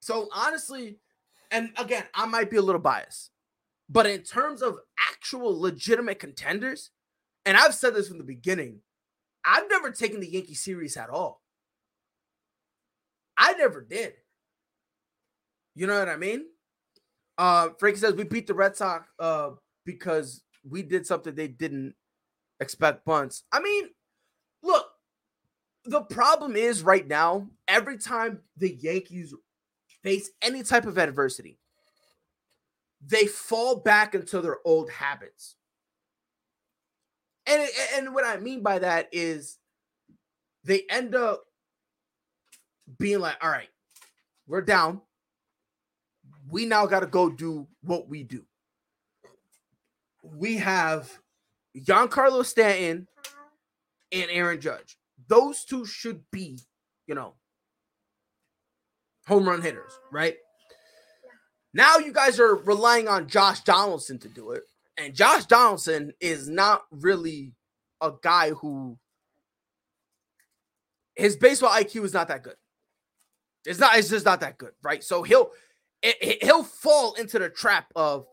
So 0.00 0.28
honestly, 0.32 0.98
and 1.50 1.70
again, 1.76 2.04
I 2.14 2.26
might 2.26 2.48
be 2.50 2.56
a 2.58 2.62
little 2.62 2.80
biased, 2.80 3.32
but 3.88 4.06
in 4.06 4.22
terms 4.22 4.62
of 4.62 4.78
actual 5.10 5.60
legitimate 5.60 6.20
contenders, 6.20 6.90
and 7.44 7.56
I've 7.56 7.74
said 7.74 7.94
this 7.94 8.06
from 8.08 8.18
the 8.18 8.24
beginning, 8.24 8.82
I've 9.44 9.68
never 9.68 9.90
taken 9.90 10.20
the 10.20 10.30
Yankee 10.30 10.54
series 10.54 10.96
at 10.96 11.10
all. 11.10 11.42
I 13.36 13.54
never 13.54 13.80
did. 13.82 14.14
You 15.76 15.86
know 15.86 15.98
what 15.98 16.08
I 16.08 16.16
mean? 16.16 16.46
Uh 17.38 17.68
Frankie 17.78 18.00
says 18.00 18.14
we 18.14 18.24
beat 18.24 18.48
the 18.48 18.54
Red 18.54 18.76
Sox 18.76 19.08
uh 19.20 19.50
because 19.84 20.42
we 20.68 20.82
did 20.82 21.06
something 21.06 21.34
they 21.34 21.48
didn't 21.48 21.94
expect 22.58 23.04
bunts. 23.04 23.44
I 23.52 23.60
mean, 23.60 23.90
look, 24.62 24.86
the 25.84 26.00
problem 26.00 26.56
is 26.56 26.82
right 26.82 27.06
now, 27.06 27.48
every 27.68 27.98
time 27.98 28.40
the 28.56 28.74
Yankees 28.74 29.34
face 30.02 30.30
any 30.42 30.62
type 30.62 30.86
of 30.86 30.98
adversity, 30.98 31.58
they 33.00 33.26
fall 33.26 33.76
back 33.76 34.14
into 34.14 34.40
their 34.40 34.58
old 34.64 34.90
habits. 34.90 35.56
And 37.46 37.68
and 37.94 38.14
what 38.14 38.24
I 38.24 38.38
mean 38.38 38.62
by 38.62 38.80
that 38.80 39.08
is 39.12 39.58
they 40.64 40.82
end 40.90 41.14
up 41.14 41.44
being 42.98 43.20
like, 43.20 43.36
all 43.42 43.50
right, 43.50 43.68
we're 44.48 44.62
down. 44.62 45.02
We 46.48 46.64
now 46.66 46.86
got 46.86 47.00
to 47.00 47.06
go 47.06 47.30
do 47.30 47.66
what 47.82 48.08
we 48.08 48.22
do. 48.22 48.44
We 50.22 50.56
have 50.56 51.10
Giancarlo 51.76 52.44
Stanton 52.44 53.08
and 54.12 54.30
Aaron 54.30 54.60
Judge. 54.60 54.96
Those 55.28 55.64
two 55.64 55.84
should 55.84 56.22
be, 56.30 56.58
you 57.06 57.14
know, 57.14 57.34
home 59.26 59.48
run 59.48 59.62
hitters, 59.62 59.98
right? 60.12 60.36
Now 61.74 61.98
you 61.98 62.12
guys 62.12 62.40
are 62.40 62.54
relying 62.54 63.08
on 63.08 63.28
Josh 63.28 63.60
Donaldson 63.60 64.18
to 64.20 64.28
do 64.28 64.52
it. 64.52 64.62
And 64.96 65.14
Josh 65.14 65.44
Donaldson 65.46 66.14
is 66.20 66.48
not 66.48 66.84
really 66.90 67.52
a 68.00 68.12
guy 68.22 68.50
who 68.50 68.98
his 71.14 71.36
baseball 71.36 71.70
IQ 71.70 72.04
is 72.04 72.14
not 72.14 72.28
that 72.28 72.42
good. 72.42 72.56
It's 73.64 73.80
not. 73.80 73.98
It's 73.98 74.08
just 74.08 74.24
not 74.24 74.40
that 74.40 74.58
good, 74.58 74.72
right? 74.82 75.02
So 75.02 75.22
he'll 75.22 75.50
it, 76.06 76.44
he'll 76.44 76.64
fall 76.64 77.14
into 77.14 77.38
the 77.38 77.48
trap 77.48 77.86
of 77.96 78.26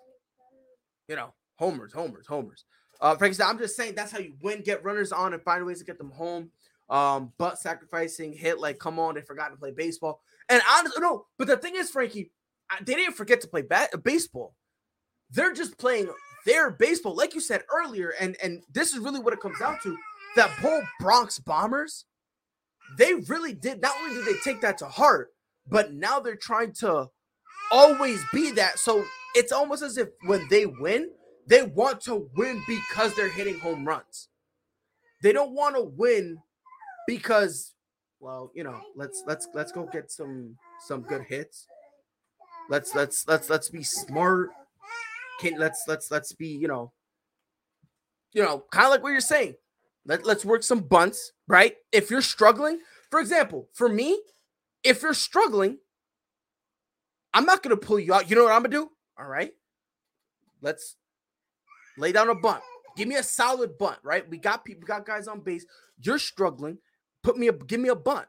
you 1.07 1.15
know 1.15 1.33
homers, 1.55 1.93
homers, 1.93 2.27
homers. 2.27 2.65
Uh, 3.01 3.15
Frank 3.15 3.39
"I'm 3.41 3.57
just 3.57 3.75
saying 3.75 3.95
that's 3.95 4.11
how 4.11 4.19
you 4.19 4.35
win. 4.41 4.61
Get 4.61 4.83
runners 4.83 5.11
on 5.11 5.33
and 5.33 5.41
find 5.43 5.65
ways 5.65 5.79
to 5.79 5.85
get 5.85 5.97
them 5.97 6.11
home. 6.11 6.51
Um, 6.89 7.31
but 7.37 7.59
sacrificing 7.59 8.33
hit 8.33 8.59
like 8.59 8.79
come 8.79 8.99
on, 8.99 9.15
they 9.15 9.21
forgot 9.21 9.49
to 9.49 9.57
play 9.57 9.71
baseball. 9.71 10.21
And 10.49 10.61
honestly, 10.69 11.01
no. 11.01 11.25
But 11.37 11.47
the 11.47 11.57
thing 11.57 11.75
is, 11.75 11.89
Frankie, 11.89 12.31
they 12.81 12.95
didn't 12.95 13.15
forget 13.15 13.41
to 13.41 13.47
play 13.47 13.61
bat- 13.61 14.03
baseball. 14.03 14.55
They're 15.31 15.53
just 15.53 15.77
playing 15.77 16.09
their 16.45 16.71
baseball, 16.71 17.15
like 17.15 17.33
you 17.33 17.41
said 17.41 17.63
earlier, 17.73 18.13
and 18.19 18.37
and 18.43 18.61
this 18.71 18.93
is 18.93 18.99
really 18.99 19.19
what 19.19 19.33
it 19.33 19.41
comes 19.41 19.59
down 19.59 19.79
to. 19.83 19.97
That 20.35 20.49
whole 20.49 20.83
Bronx 20.99 21.39
Bombers, 21.39 22.05
they 22.97 23.13
really 23.27 23.53
did. 23.53 23.81
Not 23.81 23.95
only 24.01 24.15
did 24.15 24.25
they 24.25 24.39
take 24.43 24.61
that 24.61 24.77
to 24.79 24.85
heart, 24.85 25.29
but 25.67 25.93
now 25.93 26.19
they're 26.19 26.35
trying 26.35 26.73
to 26.73 27.07
always 27.73 28.23
be 28.31 28.51
that. 28.51 28.79
So 28.79 29.03
it's 29.35 29.51
almost 29.51 29.83
as 29.83 29.97
if 29.97 30.09
when 30.25 30.47
they 30.49 30.65
win, 30.65 31.09
they 31.47 31.63
want 31.63 32.01
to 32.01 32.29
win 32.35 32.61
because 32.67 33.13
they're 33.15 33.29
hitting 33.29 33.59
home 33.59 33.85
runs. 33.85 34.29
They 35.21 35.33
don't 35.33 35.53
want 35.53 35.75
to 35.75 35.83
win 35.83 36.37
because, 37.07 37.73
well, 38.19 38.51
you 38.53 38.63
know, 38.63 38.79
let's 38.95 39.23
let's 39.25 39.47
let's 39.53 39.71
go 39.71 39.89
get 39.91 40.11
some 40.11 40.55
some 40.85 41.01
good 41.01 41.23
hits. 41.23 41.65
Let's 42.69 42.93
let's 42.95 43.27
let's 43.27 43.49
let's 43.49 43.69
be 43.69 43.83
smart 43.83 44.51
can 45.39 45.59
let's 45.59 45.83
let's 45.87 46.11
let's 46.11 46.33
be 46.33 46.47
you 46.47 46.67
know 46.67 46.91
you 48.33 48.41
know 48.41 48.63
kind 48.71 48.85
of 48.85 48.91
like 48.91 49.03
what 49.03 49.09
you're 49.09 49.19
saying 49.21 49.55
Let, 50.05 50.25
let's 50.25 50.45
work 50.45 50.63
some 50.63 50.81
bunts 50.81 51.31
right 51.47 51.75
if 51.91 52.09
you're 52.09 52.21
struggling 52.21 52.79
for 53.09 53.19
example 53.19 53.69
for 53.73 53.89
me 53.89 54.21
if 54.83 55.01
you're 55.01 55.13
struggling 55.13 55.79
i'm 57.33 57.45
not 57.45 57.63
gonna 57.63 57.77
pull 57.77 57.99
you 57.99 58.13
out. 58.13 58.29
You 58.29 58.35
know 58.35 58.43
what 58.43 58.53
i'm 58.53 58.63
gonna 58.63 58.75
do? 58.75 58.89
All 59.17 59.27
right. 59.27 59.51
Let's 60.61 60.95
lay 61.97 62.11
down 62.11 62.29
a 62.29 62.35
bunt. 62.35 62.61
Give 62.95 63.07
me 63.07 63.15
a 63.15 63.23
solid 63.23 63.77
bunt 63.77 63.99
right? 64.03 64.27
We 64.29 64.37
got 64.37 64.65
people 64.65 64.81
we 64.81 64.87
got 64.87 65.05
guys 65.05 65.27
on 65.27 65.41
base. 65.41 65.65
You're 65.99 66.19
struggling. 66.19 66.77
Put 67.23 67.37
me 67.37 67.47
a 67.47 67.53
give 67.53 67.79
me 67.79 67.89
a 67.89 67.95
bunt. 67.95 68.27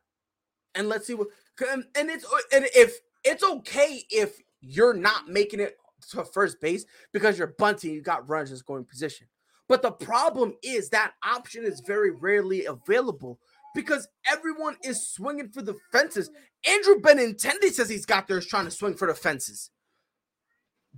And 0.74 0.88
let's 0.88 1.06
see 1.06 1.14
what 1.14 1.28
and, 1.70 1.84
and 1.96 2.10
it's 2.10 2.26
and 2.52 2.66
if 2.74 2.98
it's 3.24 3.44
okay 3.44 4.02
if 4.10 4.38
you're 4.60 4.94
not 4.94 5.28
making 5.28 5.60
it 5.60 5.76
to 6.10 6.24
first 6.24 6.60
base 6.60 6.84
because 7.12 7.38
you're 7.38 7.54
bunting, 7.58 7.92
you 7.92 8.02
got 8.02 8.28
runners 8.28 8.50
in 8.50 8.56
scoring 8.56 8.84
position. 8.84 9.26
But 9.68 9.82
the 9.82 9.92
problem 9.92 10.54
is 10.62 10.90
that 10.90 11.14
option 11.24 11.64
is 11.64 11.80
very 11.80 12.10
rarely 12.10 12.66
available 12.66 13.38
because 13.74 14.08
everyone 14.30 14.76
is 14.82 15.08
swinging 15.08 15.50
for 15.50 15.62
the 15.62 15.74
fences. 15.92 16.30
Andrew 16.68 17.00
Benintendi 17.00 17.70
says 17.70 17.88
he's 17.88 18.06
got 18.06 18.28
there 18.28 18.40
trying 18.40 18.64
to 18.64 18.70
swing 18.70 18.94
for 18.94 19.08
the 19.08 19.14
fences. 19.14 19.70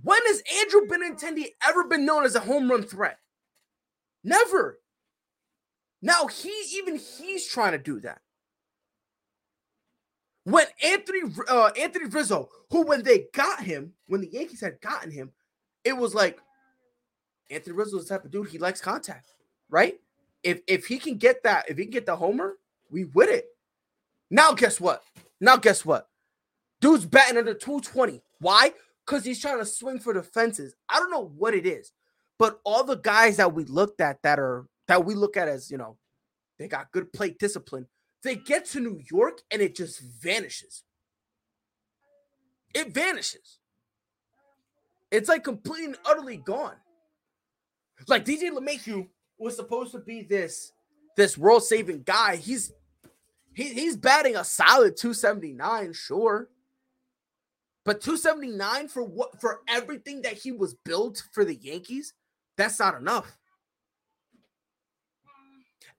When 0.03 0.19
has 0.27 0.43
Andrew 0.61 0.87
Benintendi 0.87 1.47
ever 1.67 1.85
been 1.85 2.05
known 2.05 2.23
as 2.23 2.35
a 2.35 2.39
home 2.39 2.69
run 2.69 2.83
threat? 2.83 3.17
Never. 4.23 4.79
Now 6.01 6.27
he 6.27 6.53
even 6.73 6.97
he's 6.97 7.47
trying 7.47 7.71
to 7.71 7.77
do 7.77 7.99
that. 8.01 8.21
When 10.43 10.65
Anthony 10.83 11.21
uh, 11.49 11.71
Anthony 11.77 12.05
Rizzo, 12.05 12.49
who 12.69 12.83
when 12.83 13.03
they 13.03 13.25
got 13.33 13.63
him, 13.63 13.93
when 14.07 14.21
the 14.21 14.31
Yankees 14.31 14.61
had 14.61 14.79
gotten 14.79 15.11
him, 15.11 15.31
it 15.83 15.97
was 15.97 16.13
like 16.13 16.39
Anthony 17.49 17.75
Rizzo 17.75 17.97
is 17.97 18.05
the 18.05 18.15
type 18.15 18.25
of 18.25 18.31
dude 18.31 18.49
he 18.49 18.57
likes 18.57 18.79
contact, 18.79 19.33
right? 19.69 19.95
If 20.43 20.61
if 20.67 20.85
he 20.85 20.99
can 20.99 21.17
get 21.17 21.43
that, 21.43 21.69
if 21.69 21.77
he 21.77 21.85
can 21.85 21.91
get 21.91 22.05
the 22.05 22.15
homer, 22.15 22.57
we 22.91 23.05
win 23.05 23.29
it. 23.29 23.45
Now 24.29 24.53
guess 24.53 24.79
what? 24.79 25.03
Now 25.39 25.57
guess 25.57 25.85
what? 25.85 26.07
Dude's 26.81 27.05
batting 27.05 27.37
under 27.37 27.53
220. 27.53 28.21
Why? 28.39 28.73
Because 29.05 29.23
he's 29.23 29.41
trying 29.41 29.59
to 29.59 29.65
swing 29.65 29.99
for 29.99 30.13
the 30.13 30.23
fences. 30.23 30.75
I 30.89 30.99
don't 30.99 31.11
know 31.11 31.31
what 31.37 31.53
it 31.53 31.65
is, 31.65 31.91
but 32.37 32.59
all 32.63 32.83
the 32.83 32.97
guys 32.97 33.37
that 33.37 33.53
we 33.53 33.63
looked 33.65 34.01
at 34.01 34.21
that 34.23 34.39
are 34.39 34.67
that 34.87 35.05
we 35.05 35.15
look 35.15 35.37
at 35.37 35.47
as 35.47 35.71
you 35.71 35.77
know 35.77 35.97
They 36.59 36.67
got 36.67 36.91
good 36.91 37.11
plate 37.13 37.39
discipline. 37.39 37.87
They 38.23 38.35
get 38.35 38.65
to 38.67 38.79
New 38.79 38.99
York 39.11 39.41
and 39.51 39.61
it 39.61 39.75
just 39.75 40.01
vanishes. 40.01 40.83
It 42.73 42.93
vanishes. 42.93 43.59
It's 45.11 45.29
like 45.29 45.43
completely 45.43 45.85
and 45.85 45.97
utterly 46.05 46.37
gone. 46.37 46.75
Like 48.07 48.25
DJ 48.25 48.51
LeMahieu 48.51 49.07
was 49.37 49.55
supposed 49.55 49.91
to 49.93 49.99
be 49.99 50.23
this 50.23 50.73
this 51.17 51.37
world 51.37 51.63
saving 51.63 52.03
guy. 52.03 52.37
He's 52.37 52.71
he, 53.53 53.73
he's 53.73 53.97
batting 53.97 54.37
a 54.37 54.43
solid 54.43 54.95
279, 54.95 55.91
sure. 55.91 56.47
But 57.83 58.01
279 58.01 58.87
for 58.87 59.03
what 59.03 59.41
for 59.41 59.61
everything 59.67 60.21
that 60.21 60.33
he 60.33 60.51
was 60.51 60.75
built 60.85 61.23
for 61.33 61.43
the 61.43 61.55
Yankees, 61.55 62.13
that's 62.55 62.79
not 62.79 62.95
enough. 62.95 63.37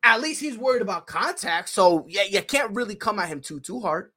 At 0.02 0.20
least 0.20 0.40
he's 0.40 0.56
worried 0.56 0.82
about 0.82 1.06
contact, 1.06 1.68
so 1.68 2.06
yeah, 2.08 2.22
you 2.22 2.40
can't 2.42 2.74
really 2.74 2.94
come 2.94 3.18
at 3.18 3.28
him 3.28 3.40
too 3.40 3.60
too 3.60 3.80
hard. 3.80 4.12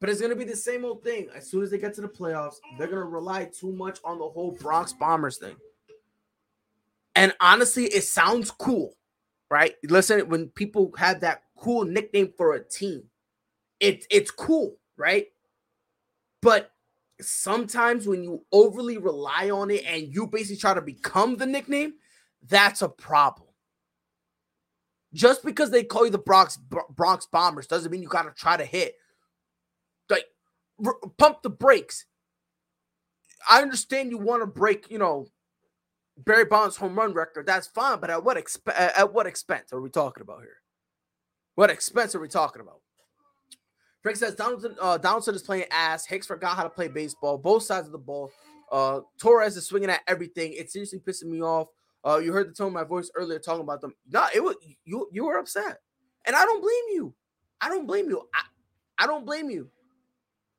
But 0.00 0.10
it's 0.10 0.20
gonna 0.20 0.36
be 0.36 0.44
the 0.44 0.54
same 0.54 0.84
old 0.84 1.02
thing. 1.02 1.28
As 1.34 1.50
soon 1.50 1.62
as 1.62 1.70
they 1.70 1.78
get 1.78 1.94
to 1.94 2.02
the 2.02 2.08
playoffs, 2.08 2.56
they're 2.76 2.88
gonna 2.88 3.04
rely 3.04 3.46
too 3.46 3.72
much 3.72 4.00
on 4.04 4.18
the 4.18 4.28
whole 4.28 4.52
Bronx 4.52 4.92
Bombers 4.92 5.38
thing. 5.38 5.56
And 7.18 7.34
honestly, 7.40 7.86
it 7.86 8.04
sounds 8.04 8.52
cool, 8.52 8.94
right? 9.50 9.74
Listen, 9.82 10.28
when 10.28 10.50
people 10.50 10.92
have 10.96 11.18
that 11.22 11.42
cool 11.58 11.84
nickname 11.84 12.32
for 12.36 12.54
a 12.54 12.62
team, 12.62 13.02
it, 13.80 14.06
it's 14.08 14.30
cool, 14.30 14.76
right? 14.96 15.26
But 16.40 16.70
sometimes 17.20 18.06
when 18.06 18.22
you 18.22 18.44
overly 18.52 18.98
rely 18.98 19.50
on 19.50 19.68
it 19.72 19.84
and 19.84 20.14
you 20.14 20.28
basically 20.28 20.58
try 20.58 20.74
to 20.74 20.80
become 20.80 21.36
the 21.36 21.46
nickname, 21.46 21.94
that's 22.46 22.82
a 22.82 22.88
problem. 22.88 23.48
Just 25.12 25.44
because 25.44 25.72
they 25.72 25.82
call 25.82 26.04
you 26.04 26.12
the 26.12 26.18
Bronx 26.18 26.56
Bronx 26.90 27.26
Bombers 27.26 27.66
doesn't 27.66 27.90
mean 27.90 28.00
you 28.00 28.08
got 28.08 28.22
to 28.22 28.30
try 28.30 28.56
to 28.56 28.64
hit 28.64 28.94
like 30.08 30.26
r- 30.86 31.00
pump 31.16 31.42
the 31.42 31.50
brakes. 31.50 32.04
I 33.50 33.60
understand 33.60 34.10
you 34.10 34.18
want 34.18 34.42
to 34.42 34.46
break, 34.46 34.88
you 34.88 34.98
know, 34.98 35.26
Barry 36.24 36.44
Bonds' 36.44 36.76
home 36.76 36.98
run 36.98 37.12
record. 37.12 37.46
That's 37.46 37.68
fine, 37.68 38.00
but 38.00 38.10
at 38.10 38.24
what 38.24 38.36
exp- 38.36 38.72
at 38.74 39.12
what 39.12 39.26
expense 39.26 39.72
are 39.72 39.80
we 39.80 39.90
talking 39.90 40.22
about 40.22 40.40
here? 40.40 40.56
What 41.54 41.70
expense 41.70 42.14
are 42.14 42.20
we 42.20 42.28
talking 42.28 42.60
about? 42.60 42.80
Frank 44.02 44.16
says 44.16 44.34
Donaldson, 44.34 44.76
uh, 44.80 44.98
Donaldson 44.98 45.34
is 45.34 45.42
playing 45.42 45.66
ass. 45.70 46.06
Hicks 46.06 46.26
forgot 46.26 46.56
how 46.56 46.62
to 46.62 46.70
play 46.70 46.88
baseball. 46.88 47.38
Both 47.38 47.64
sides 47.64 47.86
of 47.86 47.92
the 47.92 47.98
ball. 47.98 48.30
Uh, 48.70 49.00
Torres 49.18 49.56
is 49.56 49.66
swinging 49.66 49.90
at 49.90 50.00
everything. 50.06 50.52
It's 50.54 50.72
seriously 50.72 51.00
pissing 51.00 51.30
me 51.30 51.42
off. 51.42 51.68
Uh, 52.04 52.18
you 52.18 52.32
heard 52.32 52.48
the 52.48 52.54
tone 52.54 52.68
of 52.68 52.72
my 52.74 52.84
voice 52.84 53.10
earlier 53.14 53.38
talking 53.38 53.62
about 53.62 53.80
them. 53.80 53.94
No, 54.10 54.26
it 54.34 54.42
was 54.42 54.56
you. 54.84 55.08
You 55.12 55.24
were 55.24 55.38
upset, 55.38 55.78
and 56.26 56.36
I 56.36 56.44
don't 56.44 56.60
blame 56.60 56.96
you. 56.96 57.14
I 57.60 57.68
don't 57.68 57.86
blame 57.86 58.08
you. 58.08 58.22
I, 58.34 59.04
I 59.04 59.06
don't 59.06 59.26
blame 59.26 59.50
you. 59.50 59.68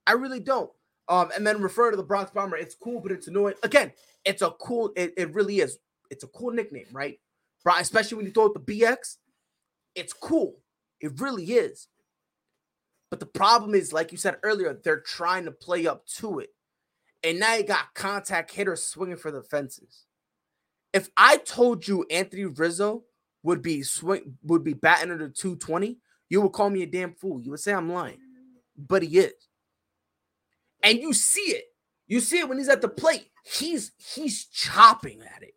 I 0.05 0.13
really 0.13 0.39
don't. 0.39 0.71
Um, 1.09 1.31
and 1.35 1.45
then 1.45 1.59
refer 1.59 1.89
to 1.89 1.97
the 1.97 2.03
Bronx 2.03 2.31
Bomber. 2.31 2.55
It's 2.55 2.75
cool, 2.75 3.01
but 3.01 3.11
it's 3.11 3.27
annoying. 3.27 3.55
Again, 3.63 3.91
it's 4.25 4.43
a 4.43 4.51
cool. 4.51 4.91
It, 4.95 5.13
it 5.17 5.33
really 5.33 5.59
is. 5.59 5.79
It's 6.11 6.23
a 6.23 6.27
cool 6.27 6.51
nickname, 6.51 6.85
right? 6.91 7.19
Especially 7.79 8.17
when 8.17 8.25
you 8.27 8.31
throw 8.31 8.45
it 8.45 8.53
the 8.53 8.59
BX. 8.59 9.17
It's 9.95 10.13
cool. 10.13 10.57
It 11.01 11.19
really 11.19 11.45
is. 11.45 11.87
But 13.09 13.19
the 13.19 13.25
problem 13.25 13.73
is, 13.73 13.91
like 13.91 14.11
you 14.11 14.17
said 14.17 14.37
earlier, 14.43 14.79
they're 14.83 15.01
trying 15.01 15.45
to 15.45 15.51
play 15.51 15.87
up 15.87 16.05
to 16.17 16.39
it. 16.39 16.49
And 17.23 17.39
now 17.39 17.55
you 17.55 17.63
got 17.63 17.93
contact 17.95 18.51
hitters 18.51 18.83
swinging 18.83 19.17
for 19.17 19.31
the 19.31 19.41
fences. 19.41 20.05
If 20.93 21.09
I 21.17 21.37
told 21.37 21.87
you 21.87 22.05
Anthony 22.09 22.45
Rizzo 22.45 23.03
would 23.43 23.61
be 23.61 23.83
swing 23.83 24.37
would 24.43 24.63
be 24.63 24.73
batting 24.73 25.11
under 25.11 25.29
220, 25.29 25.97
you 26.29 26.41
would 26.41 26.51
call 26.51 26.69
me 26.69 26.83
a 26.83 26.87
damn 26.87 27.13
fool. 27.13 27.41
You 27.41 27.51
would 27.51 27.59
say 27.59 27.73
I'm 27.73 27.91
lying. 27.91 28.19
But 28.77 29.03
he 29.03 29.19
is 29.19 29.33
and 30.83 30.99
you 30.99 31.13
see 31.13 31.41
it. 31.41 31.65
You 32.07 32.19
see 32.19 32.39
it 32.39 32.49
when 32.49 32.57
he's 32.57 32.69
at 32.69 32.81
the 32.81 32.89
plate. 32.89 33.29
He's 33.43 33.91
he's 33.97 34.45
chopping 34.45 35.21
at 35.21 35.43
it. 35.43 35.55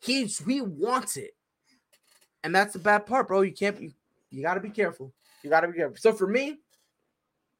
He's 0.00 0.38
he 0.38 0.60
wants 0.60 1.16
it, 1.16 1.32
and 2.44 2.54
that's 2.54 2.72
the 2.72 2.78
bad 2.78 3.06
part, 3.06 3.28
bro. 3.28 3.42
You 3.42 3.52
can't. 3.52 3.80
You, 3.80 3.92
you 4.30 4.42
got 4.42 4.54
to 4.54 4.60
be 4.60 4.70
careful. 4.70 5.12
You 5.42 5.50
got 5.50 5.60
to 5.60 5.68
be 5.68 5.78
careful. 5.78 5.96
So 5.96 6.12
for 6.12 6.26
me, 6.26 6.58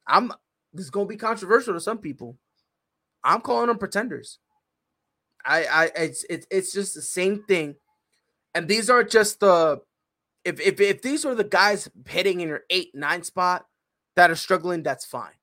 I'm. 0.07 0.31
This 0.73 0.85
is 0.85 0.91
gonna 0.91 1.07
be 1.07 1.17
controversial 1.17 1.73
to 1.73 1.79
some 1.79 1.97
people. 1.97 2.37
I'm 3.23 3.41
calling 3.41 3.67
them 3.67 3.77
pretenders. 3.77 4.39
I, 5.43 5.65
I, 5.65 5.91
it's, 5.95 6.25
it's, 6.29 6.47
it's 6.51 6.73
just 6.73 6.93
the 6.93 7.01
same 7.01 7.43
thing, 7.43 7.75
and 8.53 8.67
these 8.67 8.89
are 8.89 9.03
just 9.03 9.39
the. 9.39 9.81
If, 10.45 10.59
if 10.61 10.79
if 10.79 11.01
these 11.01 11.25
are 11.25 11.35
the 11.35 11.43
guys 11.43 11.89
hitting 12.07 12.39
in 12.39 12.47
your 12.47 12.63
eight 12.69 12.91
nine 12.93 13.23
spot 13.23 13.65
that 14.15 14.31
are 14.31 14.35
struggling, 14.35 14.83
that's 14.83 15.05
fine. 15.05 15.33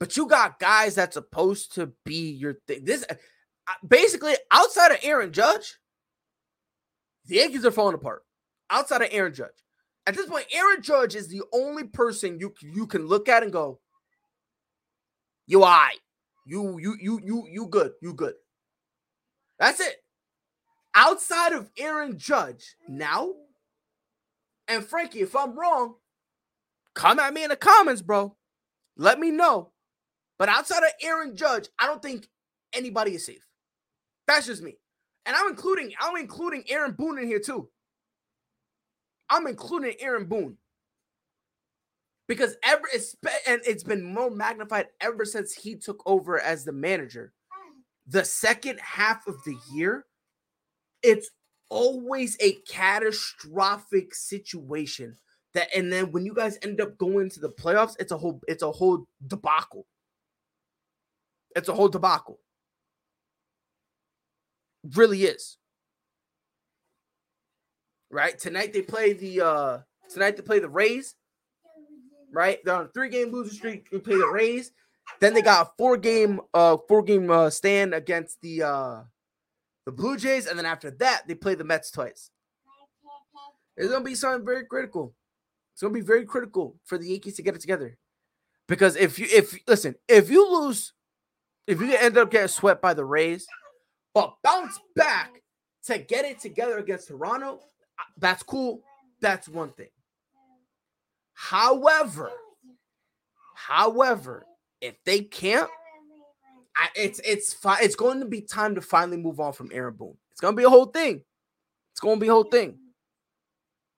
But 0.00 0.16
you 0.16 0.26
got 0.26 0.58
guys 0.58 0.94
that's 0.94 1.14
supposed 1.14 1.74
to 1.74 1.92
be 2.04 2.30
your 2.30 2.54
thing. 2.66 2.84
This 2.84 3.04
uh, 3.08 3.14
basically 3.86 4.34
outside 4.50 4.92
of 4.92 4.98
Aaron 5.02 5.32
Judge, 5.32 5.76
the 7.26 7.36
Yankees 7.36 7.64
are 7.64 7.70
falling 7.70 7.94
apart. 7.94 8.22
Outside 8.70 9.02
of 9.02 9.08
Aaron 9.10 9.34
Judge. 9.34 9.50
At 10.06 10.14
this 10.14 10.26
point, 10.26 10.46
Aaron 10.52 10.82
Judge 10.82 11.14
is 11.14 11.28
the 11.28 11.42
only 11.52 11.84
person 11.84 12.38
you 12.38 12.52
you 12.60 12.86
can 12.86 13.06
look 13.06 13.28
at 13.28 13.42
and 13.42 13.52
go, 13.52 13.80
"You 15.46 15.62
I, 15.62 15.92
you 16.44 16.78
you 16.78 16.96
you 17.00 17.20
you 17.24 17.46
you 17.50 17.66
good, 17.66 17.92
you 18.02 18.12
good." 18.12 18.34
That's 19.58 19.80
it. 19.80 19.96
Outside 20.94 21.52
of 21.52 21.70
Aaron 21.78 22.18
Judge, 22.18 22.76
now, 22.88 23.32
and 24.68 24.84
Frankie, 24.84 25.22
if 25.22 25.34
I'm 25.34 25.58
wrong, 25.58 25.94
come 26.94 27.18
at 27.18 27.32
me 27.32 27.44
in 27.44 27.50
the 27.50 27.56
comments, 27.56 28.02
bro. 28.02 28.36
Let 28.96 29.18
me 29.18 29.30
know. 29.30 29.72
But 30.38 30.48
outside 30.48 30.82
of 30.82 30.90
Aaron 31.02 31.36
Judge, 31.36 31.68
I 31.78 31.86
don't 31.86 32.02
think 32.02 32.26
anybody 32.72 33.14
is 33.14 33.26
safe. 33.26 33.46
That's 34.26 34.46
just 34.46 34.62
me. 34.62 34.76
And 35.26 35.36
I'm 35.36 35.48
including 35.48 35.92
I'm 36.00 36.16
including 36.16 36.64
Aaron 36.68 36.92
Boone 36.92 37.18
in 37.18 37.26
here 37.26 37.40
too. 37.40 37.68
I'm 39.30 39.46
including 39.46 39.94
Aaron 40.00 40.26
Boone. 40.26 40.58
Because 42.26 42.56
ever 42.62 42.84
and 43.46 43.60
it's 43.66 43.84
been 43.84 44.02
more 44.02 44.30
magnified 44.30 44.86
ever 45.00 45.24
since 45.24 45.54
he 45.54 45.76
took 45.76 46.02
over 46.06 46.40
as 46.40 46.64
the 46.64 46.72
manager. 46.72 47.32
The 48.06 48.24
second 48.24 48.80
half 48.80 49.26
of 49.26 49.36
the 49.44 49.56
year, 49.72 50.04
it's 51.02 51.30
always 51.70 52.36
a 52.40 52.52
catastrophic 52.68 54.14
situation 54.14 55.16
that 55.54 55.68
and 55.74 55.92
then 55.92 56.12
when 56.12 56.26
you 56.26 56.34
guys 56.34 56.58
end 56.62 56.80
up 56.80 56.98
going 56.98 57.30
to 57.30 57.40
the 57.40 57.50
playoffs, 57.50 57.94
it's 57.98 58.12
a 58.12 58.18
whole 58.18 58.40
it's 58.48 58.62
a 58.62 58.72
whole 58.72 59.06
debacle. 59.26 59.86
It's 61.54 61.68
a 61.68 61.74
whole 61.74 61.88
debacle. 61.88 62.38
Really 64.94 65.24
is. 65.24 65.56
Right? 68.10 68.38
Tonight 68.38 68.72
they 68.72 68.82
play 68.82 69.12
the 69.12 69.40
uh 69.40 69.78
tonight 70.10 70.36
they 70.36 70.42
play 70.42 70.58
the 70.58 70.68
Rays. 70.68 71.14
Right? 72.32 72.58
They're 72.64 72.74
on 72.74 72.86
a 72.86 72.88
three-game 72.88 73.30
losing 73.30 73.54
streak. 73.54 73.90
They 73.90 73.98
play 73.98 74.16
the 74.16 74.26
Rays. 74.26 74.72
Then 75.20 75.34
they 75.34 75.42
got 75.42 75.66
a 75.66 75.70
four-game 75.78 76.40
uh 76.52 76.78
four-game 76.88 77.30
uh, 77.30 77.50
stand 77.50 77.94
against 77.94 78.40
the 78.40 78.62
uh 78.62 79.02
the 79.86 79.92
Blue 79.92 80.16
Jays, 80.16 80.46
and 80.46 80.58
then 80.58 80.64
after 80.66 80.90
that, 80.92 81.28
they 81.28 81.34
play 81.34 81.54
the 81.54 81.64
Mets 81.64 81.90
twice. 81.90 82.30
It's 83.76 83.90
gonna 83.90 84.04
be 84.04 84.14
something 84.14 84.44
very 84.44 84.64
critical. 84.64 85.14
It's 85.74 85.82
gonna 85.82 85.92
be 85.92 86.00
very 86.00 86.24
critical 86.24 86.76
for 86.84 86.96
the 86.96 87.08
Yankees 87.08 87.36
to 87.36 87.42
get 87.42 87.54
it 87.54 87.60
together. 87.60 87.98
Because 88.66 88.96
if 88.96 89.18
you 89.18 89.26
if 89.30 89.58
listen, 89.66 89.96
if 90.08 90.30
you 90.30 90.50
lose 90.50 90.92
if 91.66 91.80
you 91.80 91.94
end 91.94 92.18
up 92.18 92.30
getting 92.30 92.48
swept 92.48 92.82
by 92.82 92.94
the 92.94 93.04
Rays, 93.04 93.46
but 94.12 94.34
bounce 94.42 94.78
back 94.94 95.42
to 95.84 95.98
get 95.98 96.24
it 96.24 96.40
together 96.40 96.78
against 96.78 97.08
Toronto, 97.08 97.60
uh, 97.98 98.02
that's 98.18 98.42
cool. 98.42 98.82
That's 99.20 99.48
one 99.48 99.70
thing. 99.70 99.88
However, 101.32 102.30
however, 103.54 104.46
if 104.80 104.94
they 105.04 105.20
can't, 105.20 105.70
I, 106.76 106.88
it's 106.96 107.20
it's 107.20 107.52
fine. 107.52 107.78
It's 107.82 107.96
going 107.96 108.20
to 108.20 108.26
be 108.26 108.40
time 108.40 108.74
to 108.74 108.80
finally 108.80 109.16
move 109.16 109.40
on 109.40 109.52
from 109.52 109.70
Aaron 109.72 109.94
Boone. 109.94 110.16
It's 110.32 110.40
going 110.40 110.54
to 110.54 110.58
be 110.58 110.64
a 110.64 110.70
whole 110.70 110.86
thing. 110.86 111.22
It's 111.92 112.00
going 112.00 112.16
to 112.16 112.20
be 112.20 112.28
a 112.28 112.32
whole 112.32 112.44
thing. 112.44 112.78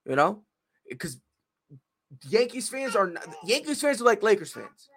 You 0.05 0.14
know, 0.14 0.45
because 0.89 1.19
Yankees 2.29 2.69
fans 2.69 2.95
are 2.95 3.09
not, 3.09 3.27
Yankees 3.45 3.81
fans 3.81 4.01
are 4.01 4.05
like 4.05 4.23
Lakers 4.23 4.53
fans, 4.53 4.89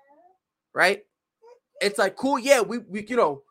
right? 0.74 1.02
It's 1.82 1.98
like 2.00 2.16
cool, 2.16 2.40
yeah, 2.40 2.62
we, 2.62 2.80
we 2.80 3.06
you 3.08 3.16
know, 3.16 3.44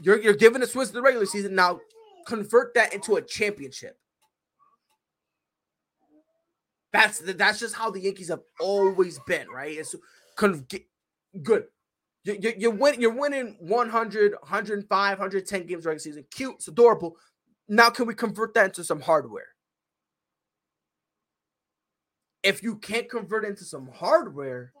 you're 0.00 0.20
you're 0.20 0.34
giving 0.34 0.60
the 0.60 0.66
in 0.88 0.94
the 0.94 1.02
regular 1.02 1.26
season. 1.26 1.54
Now 1.54 1.80
convert 2.26 2.74
that 2.74 2.92
into 2.92 3.16
a 3.16 3.22
championship. 3.22 3.98
That's 6.92 7.18
that's 7.18 7.58
just 7.60 7.74
how 7.74 7.90
the 7.90 8.00
Yankees 8.00 8.28
have 8.28 8.42
always 8.60 9.18
been, 9.26 9.48
right? 9.48 9.76
It's 9.76 9.94
con- 10.36 10.66
good. 11.42 11.64
You, 12.24 12.38
you, 12.40 12.52
you 12.58 12.70
win, 12.72 13.00
you're 13.00 13.12
winning 13.14 13.56
100, 13.60 14.32
105, 14.32 15.18
110 15.18 15.66
games 15.66 15.86
regular 15.86 15.98
season. 16.00 16.24
Cute, 16.32 16.56
it's 16.56 16.68
adorable. 16.68 17.16
now 17.68 17.88
can 17.90 18.06
we 18.06 18.14
convert 18.14 18.54
that 18.54 18.66
into 18.66 18.82
some 18.82 19.00
hardware? 19.00 19.48
If 22.42 22.62
you 22.62 22.76
can't 22.76 23.08
convert 23.08 23.44
into 23.44 23.64
some 23.64 23.88
hardware, 23.94 24.72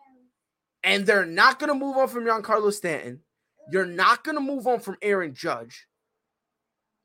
and 0.86 1.04
they're 1.04 1.26
not 1.26 1.58
going 1.58 1.68
to 1.68 1.78
move 1.78 1.96
on 1.96 2.08
from 2.08 2.24
Giancarlo 2.24 2.72
Stanton, 2.72 3.20
you're 3.70 3.84
not 3.84 4.24
going 4.24 4.36
to 4.36 4.40
move 4.40 4.66
on 4.66 4.80
from 4.80 4.96
Aaron 5.02 5.34
Judge, 5.34 5.86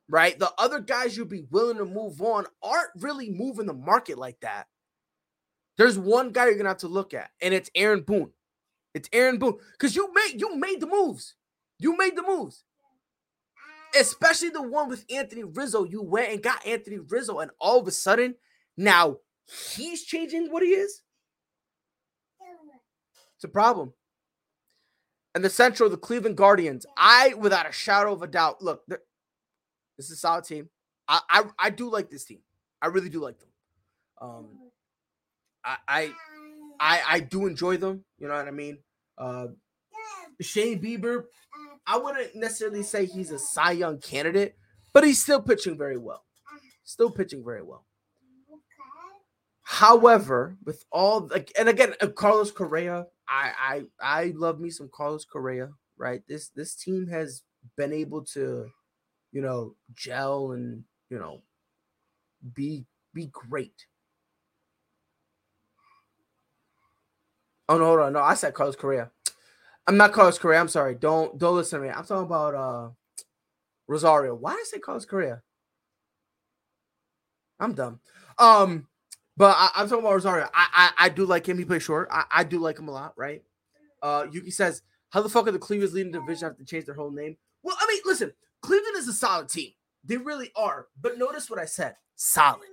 right? 0.08 0.38
The 0.38 0.52
other 0.58 0.80
guys 0.80 1.18
you'd 1.18 1.28
be 1.28 1.48
willing 1.50 1.78
to 1.78 1.86
move 1.86 2.22
on 2.22 2.46
aren't 2.64 2.92
really 2.96 3.32
moving 3.32 3.66
the 3.66 3.74
market 3.74 4.18
like 4.18 4.40
that. 4.42 4.68
There's 5.78 5.98
one 5.98 6.32
guy 6.32 6.46
you're 6.46 6.58
gonna 6.58 6.70
have 6.70 6.78
to 6.80 6.88
look 6.88 7.14
at, 7.14 7.32
and 7.42 7.56
it's 7.56 7.72
Aaron 7.74 8.02
Boone. 8.02 8.32
It's 8.94 9.10
Aaron 9.12 9.40
Boone 9.40 9.58
because 9.72 9.96
you 9.96 10.14
made 10.14 10.40
you 10.40 10.56
made 10.56 10.80
the 10.80 10.86
moves. 10.86 11.34
You 11.80 11.98
made 11.98 12.16
the 12.16 12.22
moves, 12.22 12.64
especially 14.00 14.50
the 14.50 14.62
one 14.62 14.90
with 14.90 15.06
Anthony 15.10 15.44
Rizzo. 15.44 15.86
You 15.86 16.04
went 16.04 16.32
and 16.32 16.44
got 16.44 16.64
Anthony 16.68 17.00
Rizzo, 17.00 17.40
and 17.40 17.50
all 17.60 17.80
of 17.80 17.88
a 17.88 17.92
sudden 17.92 18.36
now 18.78 19.18
he's 19.76 20.04
changing 20.04 20.52
what 20.52 20.62
he 20.62 20.70
is. 20.70 21.02
It's 23.42 23.46
a 23.46 23.50
problem. 23.50 23.92
And 25.34 25.44
the 25.44 25.50
Central, 25.50 25.90
the 25.90 25.98
Cleveland 25.98 26.38
Guardians, 26.38 26.86
I, 26.96 27.34
without 27.40 27.68
a 27.68 27.72
shadow 27.72 28.14
of 28.14 28.22
a 28.22 28.28
doubt, 28.28 28.62
look, 28.62 28.84
this 28.88 29.00
is 29.98 30.12
a 30.12 30.16
solid 30.16 30.44
team. 30.44 30.70
I, 31.08 31.22
I, 31.28 31.44
I 31.58 31.70
do 31.72 31.90
like 31.90 32.12
this 32.12 32.24
team. 32.24 32.42
I 32.84 32.88
really 32.88 33.10
do 33.10 33.20
like 33.20 33.40
them. 33.40 33.50
Um, 34.22 34.46
I, 35.66 35.78
I, 35.88 36.12
I, 36.80 37.02
I 37.10 37.20
do 37.22 37.48
enjoy 37.48 37.78
them. 37.78 38.06
You 38.20 38.28
know 38.28 38.36
what 38.36 38.48
I 38.48 38.52
mean? 38.52 38.78
Uh, 39.18 39.48
Shane 40.40 40.80
Bieber, 40.80 41.24
I 41.88 41.98
wouldn't 41.98 42.36
necessarily 42.36 42.84
say 42.84 43.08
he's 43.08 43.32
a 43.32 43.40
Cy 43.40 43.72
Young 43.72 43.98
candidate, 43.98 44.56
but 44.94 45.04
he's 45.04 45.20
still 45.20 45.42
pitching 45.42 45.80
very 45.80 45.98
well. 45.98 46.26
Still 46.84 47.10
pitching 47.10 47.44
very 47.44 47.64
well. 47.64 47.88
However, 49.64 50.58
with 50.66 50.84
all 50.92 51.28
like, 51.32 51.52
and 51.58 51.70
again, 51.70 51.94
uh, 52.02 52.08
Carlos 52.08 52.52
Correa, 52.52 53.08
I 53.32 53.52
I 54.02 54.22
I 54.22 54.34
love 54.36 54.60
me 54.60 54.70
some 54.70 54.90
Carlos 54.94 55.26
Correa, 55.26 55.70
right? 55.98 56.22
This 56.28 56.50
this 56.50 56.76
team 56.76 57.08
has 57.08 57.44
been 57.78 57.94
able 57.94 58.26
to, 58.34 58.68
you 59.32 59.42
know, 59.42 59.76
gel 59.94 60.52
and 60.52 60.84
you 61.10 61.18
know, 61.18 61.42
be 62.54 62.86
be 63.14 63.28
great. 63.28 63.86
Oh 67.70 67.78
no, 67.78 67.86
hold 67.86 68.00
on, 68.02 68.14
no, 68.14 68.20
I 68.20 68.34
said 68.34 68.54
Carlos 68.54 68.76
Correa. 68.76 69.12
I'm 69.88 69.98
not 69.98 70.12
Carlos 70.12 70.38
Correa. 70.38 70.60
I'm 70.60 70.68
sorry. 70.68 70.96
Don't 70.96 71.38
don't 71.40 71.56
listen 71.56 71.80
to 71.82 71.88
me. 71.88 71.94
I'm 71.94 72.04
talking 72.06 72.26
about 72.26 72.56
uh 72.56 72.90
Rosario. 73.88 74.36
Why 74.36 74.52
did 74.54 74.62
I 74.62 74.64
say 74.66 74.80
Carlos 74.80 75.06
Correa? 75.06 75.42
I'm 77.60 77.74
dumb. 77.74 78.00
Um, 78.40 78.88
but 79.38 79.56
I, 79.58 79.82
am 79.82 79.88
talking 79.88 80.04
about 80.04 80.14
Rosario. 80.14 80.50
I, 80.54 80.92
I, 80.98 81.06
I 81.06 81.10
do 81.10 81.26
like 81.26 81.48
him. 81.48 81.58
He 81.58 81.66
plays 81.66 81.84
short. 81.84 82.10
I, 82.12 82.26
I 82.32 82.44
do 82.44 82.60
like 82.60 82.78
him 82.78 82.88
a 82.88 82.92
lot, 82.92 83.14
right? 83.18 83.42
Uh, 84.02 84.26
Yuki 84.32 84.52
says, 84.52 84.82
"How 85.10 85.22
the 85.22 85.30
fuck 85.30 85.48
are 85.48 85.52
the 85.52 85.60
Cleveland's 85.60 85.94
leading 85.94 86.12
division 86.12 86.50
have 86.50 86.58
to 86.58 86.66
change 86.66 86.86
their 86.86 86.96
whole 86.96 87.12
name?" 87.12 87.38
Well, 87.64 87.78
I 87.80 87.88
mean, 87.88 88.02
listen, 88.06 88.34
Cleveland 88.62 88.98
is 88.98 89.08
a 89.08 89.14
solid 89.14 89.50
team. 89.50 89.72
They 90.04 90.18
really 90.18 90.52
are. 90.56 90.88
But 91.00 91.18
notice 91.18 91.50
what 91.50 91.60
I 91.60 91.66
said: 91.66 91.96
solid, 92.16 92.68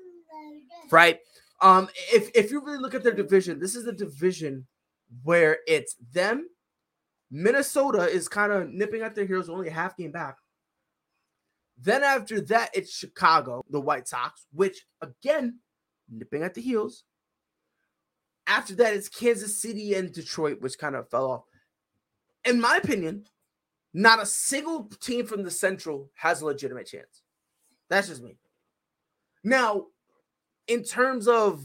right? 0.91 1.21
Um, 1.61 1.89
if 2.13 2.31
if 2.35 2.51
you 2.51 2.65
really 2.65 2.79
look 2.79 2.95
at 2.95 3.03
their 3.03 3.15
division, 3.15 3.61
this 3.61 3.75
is 3.75 3.87
a 3.87 3.93
division 3.93 4.67
where 5.23 5.59
it's 5.67 5.97
them. 6.13 6.49
Minnesota 7.31 8.09
is 8.09 8.27
kind 8.27 8.53
of 8.53 8.71
nipping 8.71 9.03
at 9.03 9.15
their 9.15 9.27
heels, 9.27 9.51
only 9.51 9.69
a 9.69 9.73
half 9.73 9.97
game 9.97 10.13
back. 10.13 10.37
Then 11.81 12.03
after 12.03 12.41
that, 12.43 12.71
it's 12.75 12.97
Chicago, 12.97 13.65
the 13.71 13.81
White 13.81 14.09
Sox, 14.09 14.47
which 14.53 14.87
again 15.03 15.61
nipping 16.11 16.43
at 16.43 16.55
the 16.55 16.61
heels. 16.61 17.05
After 18.47 18.75
that, 18.77 18.95
it's 18.95 19.09
Kansas 19.09 19.61
City 19.61 19.95
and 19.95 20.13
Detroit, 20.13 20.61
which 20.61 20.79
kind 20.79 20.97
of 20.97 21.11
fell 21.11 21.31
off. 21.31 21.45
In 22.45 22.61
my 22.61 22.77
opinion, 22.77 23.27
not 23.93 24.23
a 24.23 24.27
single 24.27 24.85
team 25.01 25.27
from 25.27 25.43
the 25.43 25.51
Central 25.51 26.11
has 26.15 26.41
a 26.41 26.47
legitimate 26.47 26.87
chance. 26.87 27.23
That's 27.91 28.09
just 28.09 28.23
me. 28.23 28.39
Now, 29.45 29.87
in 30.67 30.83
terms 30.83 31.29
of 31.29 31.65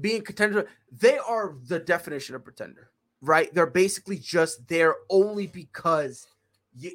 being 0.00 0.22
contender, 0.22 0.66
they 0.90 1.18
are 1.18 1.54
the 1.66 1.78
definition 1.78 2.34
of 2.34 2.44
pretender, 2.44 2.90
right? 3.20 3.52
They're 3.54 3.66
basically 3.66 4.18
just 4.18 4.66
there 4.68 4.96
only 5.10 5.46
because 5.46 6.26
you 6.76 6.92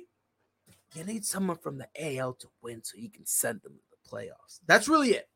you 0.95 1.03
need 1.03 1.23
someone 1.23 1.57
from 1.57 1.77
the 1.77 1.87
AL 1.99 2.33
to 2.33 2.47
win 2.63 2.83
so 2.83 2.97
you 2.97 3.11
can 3.11 3.25
send 3.25 3.61
them 3.61 3.73
to 3.73 3.83
the 3.91 4.09
playoffs. 4.09 4.59
That's 4.65 4.87
really 4.87 5.11
it 5.11 5.29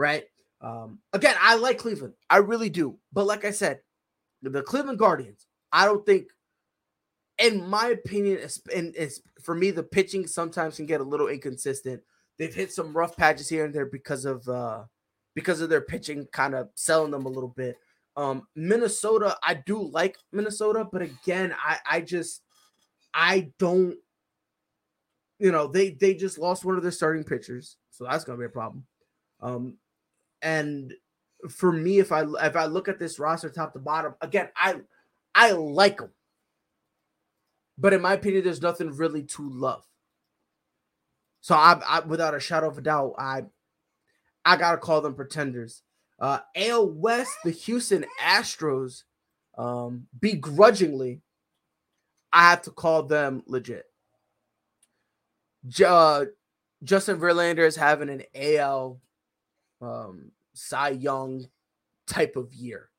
right? 0.00 0.24
Um, 0.62 0.98
again, 1.12 1.36
I 1.38 1.56
like 1.56 1.78
Cleveland. 1.78 2.14
I 2.28 2.38
really 2.38 2.70
do. 2.70 2.98
But 3.12 3.26
like 3.26 3.44
I 3.44 3.50
said, 3.50 3.80
the 4.42 4.62
Cleveland 4.62 4.98
Guardians, 4.98 5.46
I 5.70 5.84
don't 5.84 6.04
think, 6.04 6.28
in 7.38 7.68
my 7.68 7.88
opinion, 7.88 8.38
and 8.74 8.94
it's 8.96 9.20
for 9.42 9.54
me, 9.54 9.70
the 9.70 9.82
pitching 9.82 10.26
sometimes 10.26 10.76
can 10.76 10.86
get 10.86 11.00
a 11.02 11.04
little 11.04 11.28
inconsistent. 11.28 12.02
They've 12.38 12.54
hit 12.54 12.72
some 12.72 12.96
rough 12.96 13.16
patches 13.16 13.48
here 13.48 13.66
and 13.66 13.74
there 13.74 13.86
because 13.86 14.24
of 14.24 14.48
uh 14.48 14.84
because 15.34 15.60
of 15.60 15.68
their 15.68 15.82
pitching 15.82 16.26
kind 16.32 16.54
of 16.54 16.70
selling 16.74 17.10
them 17.10 17.26
a 17.26 17.30
little 17.30 17.54
bit. 17.54 17.76
Um, 18.16 18.46
Minnesota, 18.56 19.36
I 19.42 19.54
do 19.54 19.82
like 19.82 20.16
Minnesota, 20.32 20.86
but 20.90 21.02
again, 21.02 21.54
I 21.62 21.78
I 21.88 22.00
just 22.00 22.42
I 23.14 23.52
don't 23.58 23.96
you 25.38 25.52
know, 25.52 25.66
they 25.66 25.90
they 25.90 26.14
just 26.14 26.38
lost 26.38 26.64
one 26.64 26.76
of 26.76 26.82
their 26.82 26.92
starting 26.92 27.24
pitchers, 27.24 27.76
so 27.90 28.04
that's 28.04 28.24
gonna 28.24 28.38
be 28.38 28.44
a 28.44 28.50
problem. 28.50 28.86
Um, 29.40 29.78
and 30.42 30.94
for 31.48 31.72
me, 31.72 31.98
if 31.98 32.12
I 32.12 32.24
if 32.42 32.56
I 32.56 32.66
look 32.66 32.88
at 32.88 32.98
this 32.98 33.18
roster 33.18 33.48
top 33.48 33.72
to 33.72 33.78
bottom, 33.78 34.14
again, 34.20 34.48
I 34.56 34.76
I 35.34 35.52
like 35.52 35.98
them. 35.98 36.10
But 37.78 37.92
in 37.94 38.02
my 38.02 38.14
opinion, 38.14 38.44
there's 38.44 38.62
nothing 38.62 38.90
really 38.90 39.22
to 39.22 39.48
love. 39.48 39.84
So 41.40 41.54
I, 41.54 41.80
I 41.86 42.00
without 42.00 42.34
a 42.34 42.40
shadow 42.40 42.68
of 42.68 42.78
a 42.78 42.82
doubt, 42.82 43.14
I 43.18 43.44
I 44.44 44.56
gotta 44.56 44.78
call 44.78 45.00
them 45.00 45.14
pretenders. 45.14 45.82
Uh 46.18 46.40
AL 46.54 46.90
West, 46.90 47.32
the 47.44 47.50
Houston 47.50 48.04
Astros, 48.22 49.04
um, 49.56 50.06
begrudgingly, 50.20 51.22
I 52.32 52.50
have 52.50 52.62
to 52.62 52.70
call 52.70 53.04
them 53.04 53.42
legit. 53.46 53.84
Uh, 55.84 56.26
Justin 56.82 57.18
Verlander 57.18 57.66
is 57.66 57.76
having 57.76 58.08
an 58.08 58.22
AL 58.34 59.00
um, 59.80 60.30
Cy 60.52 60.90
Young 60.90 61.46
type 62.06 62.36
of 62.36 62.52
year. 62.52 62.90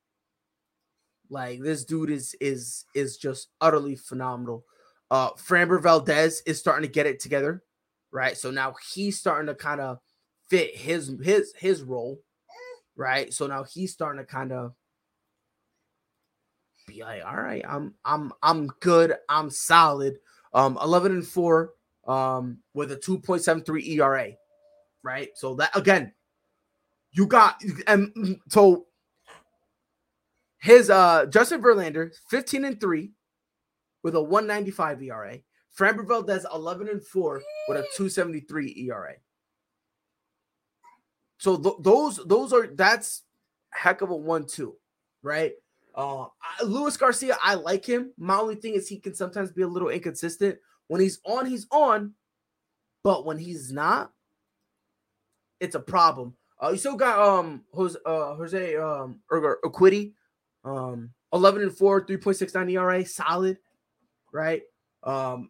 Like 1.29 1.61
this 1.61 1.85
dude 1.85 2.09
is 2.09 2.35
is 2.41 2.85
is 2.93 3.17
just 3.17 3.49
utterly 3.61 3.95
phenomenal. 3.95 4.65
Uh 5.09 5.31
Framber 5.31 5.81
Valdez 5.81 6.41
is 6.45 6.59
starting 6.59 6.87
to 6.87 6.93
get 6.93 7.05
it 7.05 7.19
together, 7.21 7.63
right? 8.11 8.37
So 8.37 8.51
now 8.51 8.75
he's 8.93 9.17
starting 9.17 9.47
to 9.47 9.55
kind 9.55 9.79
of 9.79 9.99
fit 10.49 10.75
his 10.75 11.13
his 11.23 11.53
his 11.57 11.83
role, 11.83 12.19
right? 12.97 13.33
So 13.33 13.47
now 13.47 13.63
he's 13.63 13.93
starting 13.93 14.21
to 14.21 14.29
kind 14.29 14.51
of 14.51 14.73
be 16.85 17.01
like, 17.01 17.23
all 17.25 17.37
right, 17.37 17.63
I'm 17.65 17.93
I'm 18.03 18.33
I'm 18.43 18.67
good, 18.81 19.15
I'm 19.29 19.49
solid. 19.49 20.17
Um 20.53 20.77
11 20.81 21.13
and 21.13 21.25
4 21.25 21.73
um 22.07 22.57
with 22.73 22.91
a 22.91 22.97
2.73 22.97 23.87
ERA, 23.87 24.31
right? 25.01 25.29
So 25.35 25.55
that 25.55 25.75
again, 25.77 26.11
you 27.13 27.27
got 27.27 27.61
and 27.87 28.39
so 28.49 28.87
his 30.59 30.89
uh 30.89 31.25
Justin 31.25 31.61
Verlander 31.61 32.11
15 32.29 32.65
and 32.65 32.79
3 32.79 33.11
with 34.03 34.15
a 34.15 34.21
195 34.21 35.03
ERA. 35.03 35.39
Framber 35.77 36.05
Valdez 36.05 36.45
11 36.53 36.89
and 36.89 37.05
4 37.05 37.41
with 37.69 37.77
a 37.77 37.81
273 37.95 38.87
ERA. 38.89 39.13
So 41.37 41.57
th- 41.57 41.75
those 41.79 42.17
those 42.25 42.53
are 42.53 42.67
that's 42.67 43.23
heck 43.71 44.01
of 44.01 44.11
a 44.11 44.15
one 44.15 44.45
two, 44.45 44.75
right? 45.23 45.53
Uh 45.95 46.25
Luis 46.63 46.97
Garcia, 46.97 47.37
I 47.41 47.55
like 47.55 47.85
him. 47.85 48.13
My 48.17 48.37
only 48.37 48.55
thing 48.55 48.75
is 48.75 48.87
he 48.87 48.99
can 48.99 49.15
sometimes 49.15 49.51
be 49.51 49.63
a 49.63 49.67
little 49.67 49.89
inconsistent. 49.89 50.59
When 50.87 51.01
he's 51.01 51.19
on, 51.25 51.45
he's 51.45 51.67
on, 51.71 52.13
but 53.03 53.25
when 53.25 53.39
he's 53.39 53.71
not, 53.71 54.11
it's 55.59 55.75
a 55.75 55.79
problem. 55.79 56.35
Uh, 56.61 56.69
you 56.69 56.77
still 56.77 56.95
got 56.95 57.19
um 57.19 57.63
Jose 57.73 57.97
uh 58.05 58.35
Jose 58.35 58.75
um 58.75 59.19
Urquidy, 59.31 60.13
um 60.63 61.09
11 61.33 61.63
and 61.63 61.75
4, 61.75 62.05
3.69 62.05 62.71
ERA, 62.73 63.05
solid, 63.05 63.57
right? 64.31 64.61
Um 65.03 65.49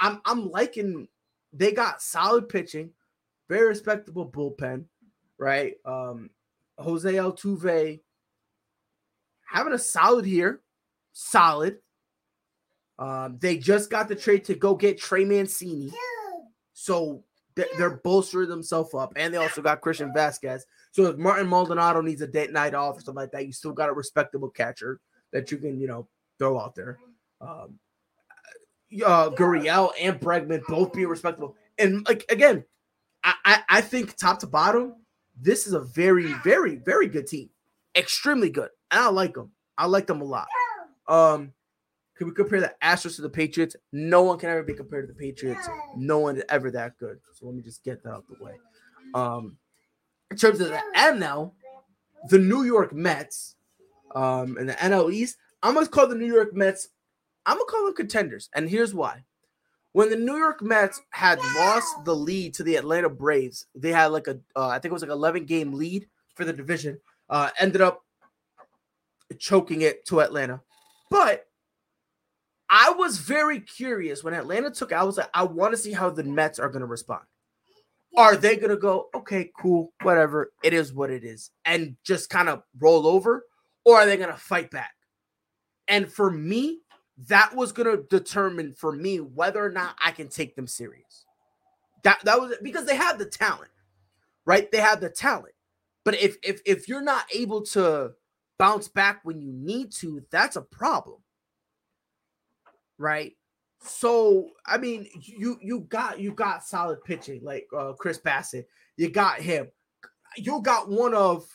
I, 0.00 0.08
I'm 0.08 0.20
I'm 0.24 0.50
liking 0.50 1.08
they 1.52 1.72
got 1.72 2.02
solid 2.02 2.48
pitching, 2.48 2.90
very 3.48 3.68
respectable 3.68 4.28
bullpen, 4.28 4.86
right? 5.38 5.74
Um 5.84 6.30
Jose 6.78 7.12
Altuve 7.12 8.00
having 9.48 9.72
a 9.72 9.78
solid 9.78 10.26
year, 10.26 10.60
solid. 11.12 11.78
Um, 12.98 13.38
they 13.40 13.56
just 13.56 13.90
got 13.90 14.08
the 14.08 14.16
trade 14.16 14.44
to 14.46 14.54
go 14.54 14.74
get 14.74 14.98
Trey 14.98 15.24
Mancini. 15.24 15.92
So 16.72 17.24
they're 17.76 18.00
bolstering 18.04 18.48
themselves 18.48 18.94
up, 18.94 19.12
and 19.16 19.32
they 19.32 19.38
also 19.38 19.62
got 19.62 19.80
Christian 19.80 20.12
Vazquez. 20.14 20.62
So 20.92 21.06
if 21.06 21.16
Martin 21.16 21.48
Maldonado 21.48 22.00
needs 22.00 22.22
a 22.22 22.26
date 22.26 22.52
night 22.52 22.74
off 22.74 22.98
or 22.98 23.00
something 23.00 23.14
like 23.14 23.32
that, 23.32 23.46
you 23.46 23.52
still 23.52 23.72
got 23.72 23.88
a 23.88 23.92
respectable 23.92 24.50
catcher 24.50 25.00
that 25.32 25.50
you 25.50 25.58
can, 25.58 25.80
you 25.80 25.86
know, 25.86 26.08
throw 26.38 26.58
out 26.58 26.74
there. 26.74 26.98
Um, 27.40 27.78
uh, 29.04 29.30
Gurriel 29.30 29.90
and 30.00 30.18
Bregman 30.18 30.62
both 30.66 30.92
being 30.92 31.08
respectable, 31.08 31.56
and 31.78 32.06
like 32.08 32.24
again, 32.30 32.64
I, 33.22 33.34
I 33.44 33.62
I 33.68 33.80
think 33.80 34.16
top 34.16 34.40
to 34.40 34.46
bottom, 34.46 34.94
this 35.40 35.66
is 35.66 35.74
a 35.74 35.80
very 35.80 36.32
very 36.44 36.76
very 36.76 37.08
good 37.08 37.26
team, 37.26 37.50
extremely 37.94 38.50
good, 38.50 38.70
and 38.90 39.00
I 39.00 39.08
like 39.08 39.34
them. 39.34 39.52
I 39.76 39.86
like 39.86 40.06
them 40.06 40.22
a 40.22 40.24
lot. 40.24 40.48
Um, 41.06 41.52
can 42.18 42.26
we 42.26 42.34
compare 42.34 42.60
the 42.60 42.74
Astros 42.82 43.14
to 43.16 43.22
the 43.22 43.30
Patriots? 43.30 43.76
No 43.92 44.22
one 44.22 44.38
can 44.38 44.50
ever 44.50 44.64
be 44.64 44.74
compared 44.74 45.06
to 45.06 45.12
the 45.14 45.18
Patriots. 45.18 45.68
No 45.96 46.18
one 46.18 46.36
is 46.36 46.42
ever 46.48 46.68
that 46.72 46.98
good. 46.98 47.20
So 47.34 47.46
let 47.46 47.54
me 47.54 47.62
just 47.62 47.84
get 47.84 48.02
that 48.02 48.10
out 48.10 48.24
the 48.28 48.44
way. 48.44 48.54
Um, 49.14 49.56
in 50.32 50.36
terms 50.36 50.58
of 50.60 50.68
the 50.68 50.82
NL, 50.96 51.52
the 52.28 52.38
New 52.38 52.64
York 52.64 52.92
Mets, 52.92 53.54
um, 54.16 54.56
and 54.58 54.68
the 54.68 54.72
NL 54.74 55.12
East, 55.12 55.36
I'm 55.62 55.74
gonna 55.74 55.86
call 55.86 56.08
the 56.08 56.16
New 56.16 56.26
York 56.26 56.52
Mets. 56.54 56.88
I'm 57.46 57.56
gonna 57.56 57.70
call 57.70 57.84
them 57.84 57.94
contenders, 57.94 58.50
and 58.52 58.68
here's 58.68 58.92
why. 58.92 59.24
When 59.92 60.10
the 60.10 60.16
New 60.16 60.36
York 60.36 60.60
Mets 60.60 61.00
had 61.10 61.38
lost 61.56 62.04
the 62.04 62.14
lead 62.16 62.52
to 62.54 62.64
the 62.64 62.76
Atlanta 62.76 63.08
Braves, 63.08 63.66
they 63.76 63.92
had 63.92 64.06
like 64.06 64.26
a, 64.26 64.40
uh, 64.56 64.68
I 64.68 64.80
think 64.80 64.90
it 64.90 64.92
was 64.92 65.02
like 65.02 65.10
11 65.10 65.46
game 65.46 65.72
lead 65.72 66.08
for 66.34 66.44
the 66.44 66.52
division. 66.52 66.98
Uh, 67.30 67.50
ended 67.58 67.80
up 67.80 68.04
choking 69.38 69.82
it 69.82 70.04
to 70.06 70.20
Atlanta, 70.20 70.60
but 71.10 71.47
I 72.70 72.90
was 72.90 73.18
very 73.18 73.60
curious 73.60 74.22
when 74.22 74.34
Atlanta 74.34 74.70
took. 74.70 74.92
I 74.92 75.02
was 75.04 75.16
like, 75.16 75.30
I 75.32 75.44
want 75.44 75.72
to 75.72 75.78
see 75.78 75.92
how 75.92 76.10
the 76.10 76.24
Mets 76.24 76.58
are 76.58 76.68
going 76.68 76.80
to 76.80 76.86
respond. 76.86 77.22
Are 78.16 78.36
they 78.36 78.56
going 78.56 78.70
to 78.70 78.76
go, 78.76 79.08
okay, 79.14 79.50
cool, 79.58 79.92
whatever, 80.02 80.52
it 80.62 80.74
is 80.74 80.92
what 80.92 81.10
it 81.10 81.24
is, 81.24 81.50
and 81.64 81.96
just 82.04 82.30
kind 82.30 82.48
of 82.48 82.62
roll 82.78 83.06
over, 83.06 83.44
or 83.84 83.96
are 83.96 84.06
they 84.06 84.16
going 84.16 84.30
to 84.30 84.36
fight 84.36 84.70
back? 84.70 84.92
And 85.86 86.10
for 86.10 86.30
me, 86.30 86.80
that 87.28 87.54
was 87.54 87.72
going 87.72 87.96
to 87.96 88.04
determine 88.04 88.74
for 88.74 88.92
me 88.92 89.18
whether 89.18 89.64
or 89.64 89.70
not 89.70 89.96
I 90.02 90.10
can 90.10 90.28
take 90.28 90.56
them 90.56 90.66
serious. 90.66 91.26
That 92.04 92.20
that 92.24 92.40
was 92.40 92.54
because 92.62 92.86
they 92.86 92.96
have 92.96 93.18
the 93.18 93.26
talent, 93.26 93.70
right? 94.44 94.70
They 94.70 94.78
have 94.78 95.00
the 95.00 95.10
talent, 95.10 95.54
but 96.04 96.14
if 96.14 96.36
if 96.42 96.60
if 96.64 96.88
you're 96.88 97.02
not 97.02 97.24
able 97.34 97.62
to 97.62 98.12
bounce 98.58 98.88
back 98.88 99.20
when 99.24 99.40
you 99.40 99.52
need 99.52 99.92
to, 99.92 100.22
that's 100.30 100.56
a 100.56 100.62
problem 100.62 101.18
right? 102.98 103.32
So 103.80 104.50
I 104.66 104.78
mean, 104.78 105.06
you 105.20 105.58
you 105.62 105.80
got 105.88 106.20
you 106.20 106.32
got 106.32 106.64
solid 106.64 107.02
pitching 107.04 107.42
like 107.44 107.66
uh, 107.76 107.92
Chris 107.92 108.18
Bassitt. 108.18 108.64
You 108.96 109.10
got 109.10 109.40
him. 109.40 109.68
You 110.36 110.60
got 110.62 110.88
one 110.88 111.14
of 111.14 111.46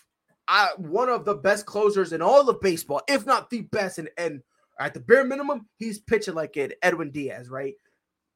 uh, 0.47 0.69
one 0.77 1.09
of 1.09 1.25
the 1.25 1.35
best 1.35 1.65
closers 1.65 2.13
in 2.13 2.21
all 2.21 2.49
of 2.49 2.61
baseball, 2.61 3.01
if 3.07 3.25
not 3.25 3.49
the 3.49 3.61
best. 3.61 3.97
And 3.97 4.09
and 4.17 4.41
at 4.79 4.93
the 4.93 4.99
bare 4.99 5.25
minimum, 5.25 5.67
he's 5.77 5.99
pitching 5.99 6.33
like 6.33 6.57
it. 6.57 6.77
Edwin 6.81 7.11
Diaz, 7.11 7.49
right? 7.49 7.75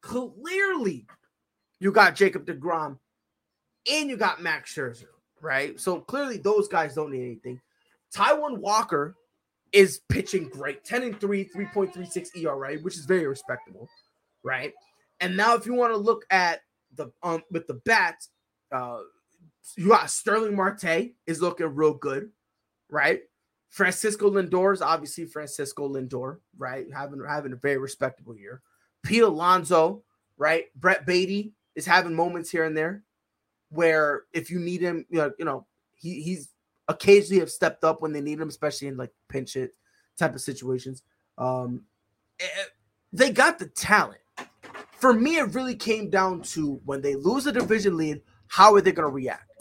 Clearly, 0.02 1.08
you 1.80 1.92
got 1.92 2.16
Jacob 2.16 2.46
Degrom, 2.46 2.98
and 3.92 4.10
you 4.10 4.18
got 4.18 4.42
Max 4.42 4.74
Scherzer, 4.74 5.06
right? 5.42 5.80
So 5.80 6.02
clearly, 6.02 6.38
those 6.38 6.68
guys 6.68 6.94
don't 6.94 7.12
need 7.12 7.24
anything. 7.24 7.62
Taijuan 8.14 8.60
Walker 8.60 9.16
is 9.72 10.02
pitching 10.10 10.50
great 10.50 10.84
10 10.84 11.04
and 11.04 11.20
3, 11.20 11.50
3.36 11.56 12.38
ERA, 12.38 12.78
which 12.78 12.96
is 12.96 13.06
very 13.06 13.28
respectable, 13.28 13.90
right? 14.44 14.74
And 15.20 15.36
now, 15.36 15.56
if 15.56 15.66
you 15.66 15.74
want 15.74 15.94
to 15.94 15.98
look 15.98 16.26
at 16.30 16.62
the 16.96 17.12
um 17.24 17.44
with 17.52 17.68
the 17.68 17.76
bats, 17.86 18.30
uh, 18.72 19.00
you 19.76 19.90
got 19.90 20.10
Starling 20.10 20.56
Marte 20.56 21.12
is 21.26 21.42
looking 21.42 21.68
real 21.68 21.94
good, 21.94 22.30
right? 22.90 23.22
Francisco 23.70 24.30
Lindor 24.30 24.74
is 24.74 24.82
obviously 24.82 25.26
Francisco 25.26 25.90
Lindor, 25.90 26.38
right? 26.58 26.86
Having 26.94 27.24
having 27.28 27.54
a 27.54 27.58
very 27.58 27.78
respectable 27.78 28.36
year. 28.36 28.62
Pete 29.04 29.24
Alonso, 29.24 30.04
right? 30.38 30.66
Brett 30.76 31.06
Baty 31.06 31.54
is 31.76 31.86
having 31.86 32.14
moments 32.14 32.50
here 32.50 32.66
and 32.66 32.78
there 32.78 33.04
where 33.70 34.24
if 34.34 34.50
you 34.50 34.60
need 34.60 34.82
him, 34.82 35.06
you 35.10 35.18
know, 35.18 35.32
you 35.38 35.46
know, 35.46 35.66
he 35.96 36.22
he's 36.22 36.50
occasionally 36.88 37.40
have 37.40 37.52
stepped 37.52 37.84
up 37.84 38.02
when 38.02 38.14
they 38.14 38.22
need 38.22 38.40
them, 38.40 38.50
especially 38.50 38.88
in 38.88 38.98
like 38.98 39.12
pinch 39.30 39.54
hit 39.54 39.72
type 40.18 40.36
of 40.36 40.42
situations. 40.42 41.04
Um, 41.38 41.84
it, 42.40 42.50
eh, 42.54 42.64
they 43.14 43.32
got 43.32 43.60
the 43.60 43.68
talent. 43.68 44.22
For 45.00 45.14
me, 45.14 45.38
it 45.38 45.54
really 45.54 45.76
came 45.76 46.10
down 46.10 46.42
to 46.44 46.82
when 46.86 47.02
they 47.02 47.16
lose 47.16 47.46
a 47.46 47.52
division 47.52 47.98
lead, 47.98 48.22
how 48.48 48.74
are 48.74 48.82
they 48.82 48.92
going 48.92 49.08
to 49.08 49.14
react? 49.14 49.52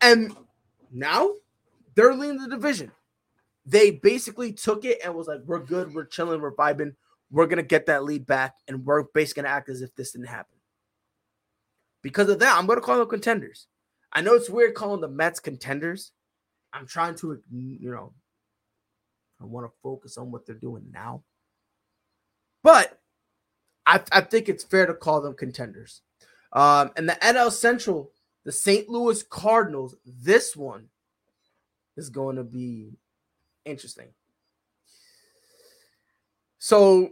And 0.00 0.34
now 0.90 1.30
they're 1.94 2.14
leading 2.14 2.38
the 2.38 2.48
division. 2.48 2.92
They 3.64 3.92
basically 3.92 4.52
took 4.52 4.84
it 4.84 4.98
and 5.04 5.14
was 5.14 5.28
like, 5.28 5.40
"We're 5.44 5.60
good, 5.60 5.94
we're 5.94 6.04
chilling, 6.04 6.40
we're 6.40 6.54
vibing, 6.54 6.96
we're 7.30 7.46
gonna 7.46 7.62
get 7.62 7.86
that 7.86 8.02
lead 8.02 8.26
back, 8.26 8.56
and 8.66 8.84
we're 8.84 9.04
basically 9.04 9.44
gonna 9.44 9.54
act 9.54 9.68
as 9.68 9.82
if 9.82 9.94
this 9.94 10.12
didn't 10.12 10.26
happen." 10.26 10.56
Because 12.02 12.28
of 12.28 12.40
that, 12.40 12.58
I'm 12.58 12.66
gonna 12.66 12.80
call 12.80 12.98
them 12.98 13.08
contenders. 13.08 13.68
I 14.12 14.20
know 14.20 14.34
it's 14.34 14.50
weird 14.50 14.74
calling 14.74 15.00
the 15.00 15.08
Mets 15.08 15.40
contenders. 15.40 16.12
I'm 16.72 16.86
trying 16.86 17.14
to, 17.16 17.40
you 17.50 17.90
know, 17.90 18.12
I 19.40 19.44
want 19.44 19.66
to 19.66 19.72
focus 19.82 20.16
on 20.16 20.30
what 20.30 20.46
they're 20.46 20.54
doing 20.54 20.84
now. 20.92 21.22
But 22.62 22.98
I, 23.86 24.00
I 24.12 24.20
think 24.20 24.48
it's 24.48 24.64
fair 24.64 24.86
to 24.86 24.94
call 24.94 25.20
them 25.20 25.34
contenders. 25.34 26.02
Um, 26.52 26.90
and 26.96 27.08
the 27.08 27.14
NL 27.14 27.50
Central, 27.50 28.12
the 28.44 28.52
St. 28.52 28.88
Louis 28.88 29.22
Cardinals, 29.22 29.96
this 30.04 30.54
one 30.56 30.88
is 31.96 32.10
going 32.10 32.36
to 32.36 32.44
be 32.44 32.98
interesting. 33.64 34.08
So 36.58 37.10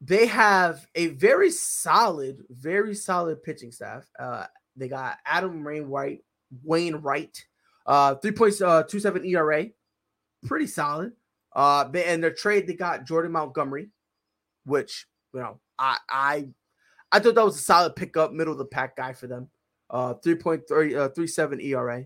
they 0.00 0.26
have 0.26 0.86
a 0.94 1.08
very 1.08 1.50
solid, 1.50 2.44
very 2.50 2.94
solid 2.94 3.42
pitching 3.42 3.72
staff. 3.72 4.06
Uh, 4.18 4.46
they 4.78 4.88
got 4.88 5.18
Adam 5.26 5.64
Wainwright, 5.64 6.20
Wainwright, 6.62 7.44
uh, 7.86 8.14
3.27 8.16 9.16
uh, 9.16 9.22
ERA, 9.24 9.66
pretty 10.46 10.66
solid. 10.66 11.12
Uh, 11.54 11.84
they, 11.84 12.04
and 12.04 12.22
their 12.22 12.32
trade 12.32 12.66
they 12.66 12.74
got 12.74 13.06
Jordan 13.06 13.32
Montgomery, 13.32 13.88
which 14.64 15.06
you 15.34 15.40
know 15.40 15.60
I 15.78 15.96
I 16.08 16.48
I 17.10 17.18
thought 17.18 17.34
that 17.34 17.44
was 17.44 17.56
a 17.56 17.62
solid 17.62 17.96
pickup, 17.96 18.32
middle 18.32 18.52
of 18.52 18.58
the 18.58 18.64
pack 18.66 18.96
guy 18.96 19.12
for 19.12 19.26
them. 19.26 19.48
Uh, 19.90 20.14
3.37 20.14 21.52
uh, 21.52 21.56
ERA. 21.60 22.04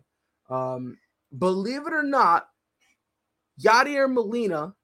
Um, 0.49 0.99
believe 1.37 1.87
it 1.87 1.93
or 1.93 2.05
not, 2.05 2.47
Yadier 3.61 4.13
Molina, 4.13 4.75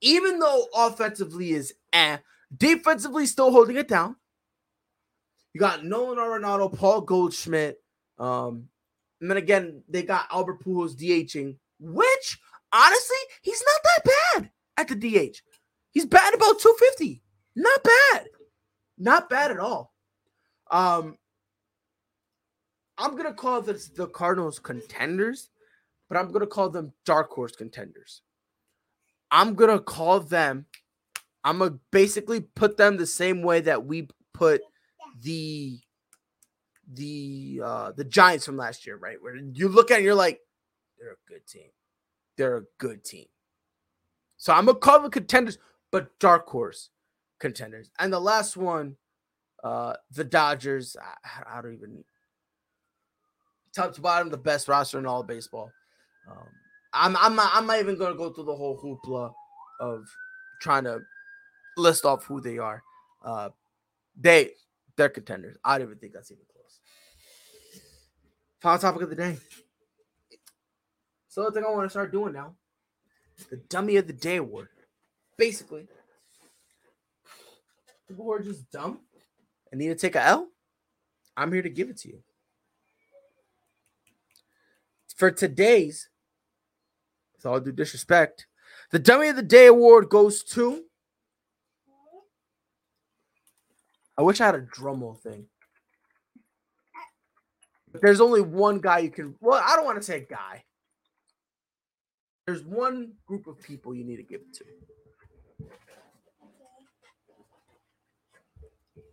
even 0.00 0.38
though 0.38 0.66
offensively 0.74 1.50
is 1.50 1.74
eh, 1.92 2.18
defensively 2.56 3.26
still 3.26 3.50
holding 3.52 3.76
it 3.76 3.88
down. 3.88 4.16
You 5.58 5.66
got 5.66 5.84
Nolan 5.84 6.18
Arenado, 6.18 6.72
Paul 6.72 7.00
Goldschmidt. 7.00 7.82
Um, 8.16 8.68
and 9.20 9.28
then 9.28 9.38
again, 9.38 9.82
they 9.88 10.04
got 10.04 10.28
Albert 10.30 10.62
Pujols 10.64 10.94
DHing, 10.94 11.56
which 11.80 12.38
honestly, 12.72 13.16
he's 13.42 13.60
not 13.66 13.82
that 13.82 14.04
bad 14.36 14.50
at 14.76 14.86
the 14.86 14.94
DH. 14.94 15.42
He's 15.90 16.06
bad 16.06 16.32
about 16.32 16.60
250. 16.60 17.24
Not 17.56 17.82
bad. 17.82 18.28
Not 18.98 19.28
bad 19.28 19.50
at 19.50 19.58
all. 19.58 19.92
Um, 20.70 21.16
I'm 22.96 23.16
gonna 23.16 23.34
call 23.34 23.60
this 23.60 23.88
the 23.88 24.06
Cardinals 24.06 24.60
contenders, 24.60 25.50
but 26.08 26.18
I'm 26.18 26.30
gonna 26.30 26.46
call 26.46 26.70
them 26.70 26.92
dark 27.04 27.30
horse 27.30 27.56
contenders. 27.56 28.22
I'm 29.32 29.54
gonna 29.54 29.80
call 29.80 30.20
them. 30.20 30.66
I'm 31.42 31.58
gonna 31.58 31.80
basically 31.90 32.42
put 32.42 32.76
them 32.76 32.96
the 32.96 33.06
same 33.08 33.42
way 33.42 33.60
that 33.62 33.84
we 33.84 34.06
put 34.32 34.60
the 35.22 35.78
the 36.94 37.60
uh 37.64 37.92
the 37.92 38.04
Giants 38.04 38.46
from 38.46 38.56
last 38.56 38.86
year, 38.86 38.96
right? 38.96 39.20
Where 39.20 39.36
you 39.36 39.68
look 39.68 39.90
at 39.90 40.00
it, 40.00 40.04
you're 40.04 40.14
like, 40.14 40.40
they're 40.98 41.12
a 41.12 41.32
good 41.32 41.46
team. 41.46 41.68
They're 42.36 42.58
a 42.58 42.64
good 42.78 43.04
team. 43.04 43.26
So 44.36 44.52
I'm 44.52 44.66
gonna 44.66 44.78
call 44.78 45.00
them 45.00 45.10
contenders, 45.10 45.58
but 45.90 46.18
dark 46.18 46.46
horse 46.48 46.90
contenders. 47.38 47.90
And 47.98 48.12
the 48.12 48.20
last 48.20 48.56
one, 48.56 48.96
uh, 49.62 49.94
the 50.12 50.24
Dodgers. 50.24 50.96
I, 51.00 51.58
I 51.58 51.62
don't 51.62 51.74
even 51.74 52.04
top 53.74 53.94
to 53.94 54.00
bottom, 54.00 54.30
the 54.30 54.36
best 54.36 54.68
roster 54.68 54.98
in 54.98 55.06
all 55.06 55.22
baseball. 55.22 55.70
Um, 56.30 56.46
I'm 56.92 57.16
I'm 57.16 57.34
not, 57.34 57.50
I'm 57.52 57.66
not 57.66 57.80
even 57.80 57.98
gonna 57.98 58.14
go 58.16 58.30
through 58.30 58.44
the 58.44 58.56
whole 58.56 58.78
hoopla 58.78 59.32
of 59.80 60.08
trying 60.60 60.84
to 60.84 61.00
list 61.76 62.04
off 62.04 62.24
who 62.24 62.40
they 62.40 62.58
are. 62.58 62.82
Uh, 63.22 63.50
they 64.20 64.52
they're 64.98 65.08
contenders. 65.08 65.56
I 65.64 65.78
don't 65.78 65.86
even 65.86 65.98
think 65.98 66.12
that's 66.12 66.30
even 66.30 66.44
close. 66.52 66.80
Final 68.60 68.78
topic 68.78 69.02
of 69.02 69.08
the 69.10 69.16
day. 69.16 69.38
So 71.28 71.44
the 71.44 71.52
thing 71.52 71.64
I 71.64 71.70
want 71.70 71.86
to 71.86 71.90
start 71.90 72.12
doing 72.12 72.34
now, 72.34 72.56
the 73.48 73.56
Dummy 73.56 73.96
of 73.96 74.06
the 74.06 74.12
Day 74.12 74.36
award. 74.36 74.68
Basically, 75.38 75.86
people 78.08 78.24
who 78.24 78.32
are 78.32 78.42
just 78.42 78.70
dumb 78.72 78.98
and 79.70 79.78
need 79.78 79.88
to 79.88 79.94
take 79.94 80.16
a 80.16 80.22
L. 80.22 80.48
I'm 81.36 81.52
here 81.52 81.62
to 81.62 81.70
give 81.70 81.88
it 81.88 81.98
to 81.98 82.08
you. 82.08 82.18
For 85.16 85.30
today's, 85.30 86.08
with 87.36 87.46
all 87.46 87.60
due 87.60 87.70
disrespect, 87.70 88.46
the 88.90 88.98
Dummy 88.98 89.28
of 89.28 89.36
the 89.36 89.42
Day 89.42 89.66
award 89.66 90.08
goes 90.08 90.42
to. 90.44 90.84
I 94.18 94.22
wish 94.22 94.40
I 94.40 94.46
had 94.46 94.56
a 94.56 94.60
drum 94.60 95.00
roll 95.00 95.14
thing. 95.14 95.46
But 97.92 98.02
there's 98.02 98.20
only 98.20 98.40
one 98.40 98.80
guy 98.80 98.98
you 98.98 99.10
can. 99.10 99.36
Well, 99.40 99.62
I 99.64 99.76
don't 99.76 99.84
want 99.84 99.96
to 99.96 100.02
say 100.02 100.26
guy. 100.28 100.64
There's 102.44 102.64
one 102.64 103.12
group 103.26 103.46
of 103.46 103.62
people 103.62 103.94
you 103.94 104.04
need 104.04 104.16
to 104.16 104.22
give 104.24 104.40
it 104.40 104.54
to. 104.54 104.64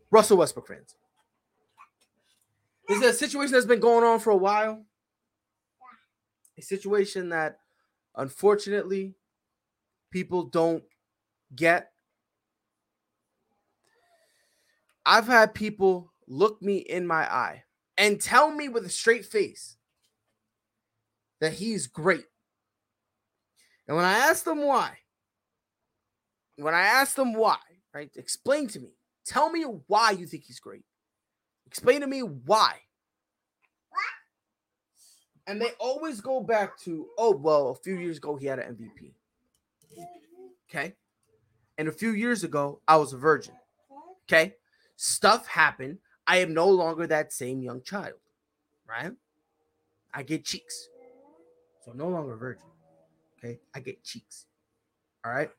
Russell 0.10 0.38
Westbrook 0.38 0.68
fans. 0.68 0.96
This 2.88 3.00
is 3.00 3.04
a 3.04 3.14
situation 3.14 3.54
that's 3.54 3.66
been 3.66 3.80
going 3.80 4.04
on 4.04 4.20
for 4.20 4.30
a 4.30 4.38
while. 4.38 4.86
A 6.58 6.62
situation 6.62 7.30
that 7.30 7.60
unfortunately 8.16 9.16
people 10.12 10.44
don't 10.44 10.84
get. 11.56 11.92
I've 15.06 15.28
had 15.28 15.54
people 15.54 16.12
look 16.28 16.62
me 16.62 16.78
in 16.78 17.06
my 17.06 17.32
eye 17.32 17.64
and 17.98 18.20
tell 18.20 18.52
me 18.52 18.70
with 18.70 18.86
a 18.86 18.90
straight 18.90 19.26
face 19.26 19.78
that 21.40 21.54
he's 21.54 21.88
great. 21.88 22.26
And 23.88 23.96
when 23.96 24.06
I 24.06 24.14
ask 24.14 24.44
them 24.44 24.64
why, 24.64 24.98
when 26.58 26.74
I 26.74 26.82
ask 26.82 27.16
them 27.16 27.34
why, 27.34 27.58
right, 27.94 28.10
explain 28.16 28.68
to 28.70 28.80
me, 28.80 28.90
tell 29.26 29.52
me 29.52 29.64
why 29.64 30.12
you 30.12 30.26
think 30.26 30.44
he's 30.46 30.60
great. 30.60 30.84
Explain 31.68 32.02
to 32.02 32.08
me 32.08 32.22
why. 32.22 32.74
And 35.48 35.62
they 35.62 35.72
always 35.80 36.22
go 36.22 36.42
back 36.42 36.80
to, 36.80 37.08
oh, 37.20 37.36
well, 37.36 37.70
a 37.70 37.76
few 37.76 38.00
years 38.00 38.18
ago 38.18 38.36
he 38.36 38.48
had 38.48 38.58
an 38.58 38.76
MVP. 38.76 39.14
Okay. 40.68 40.96
And 41.78 41.88
a 41.88 41.92
few 41.92 42.12
years 42.12 42.44
ago, 42.44 42.82
I 42.88 42.96
was 42.98 43.14
a 43.14 43.18
virgin. 43.18 43.54
Okay. 44.28 44.56
Stuff 44.96 45.48
happened. 45.48 46.00
I 46.28 46.38
am 46.38 46.54
no 46.54 46.68
longer 46.68 47.08
that 47.08 47.34
same 47.34 47.62
young 47.62 47.82
child. 47.82 48.16
Right? 48.88 49.12
I 50.14 50.24
get 50.24 50.46
cheeks. 50.46 50.90
So 51.84 51.92
no 51.94 52.08
longer 52.08 52.36
virgin. 52.36 52.64
Okay. 53.38 53.60
I 53.74 53.80
get 53.80 54.04
cheeks. 54.04 54.46
All 55.24 55.32
right. 55.32 55.50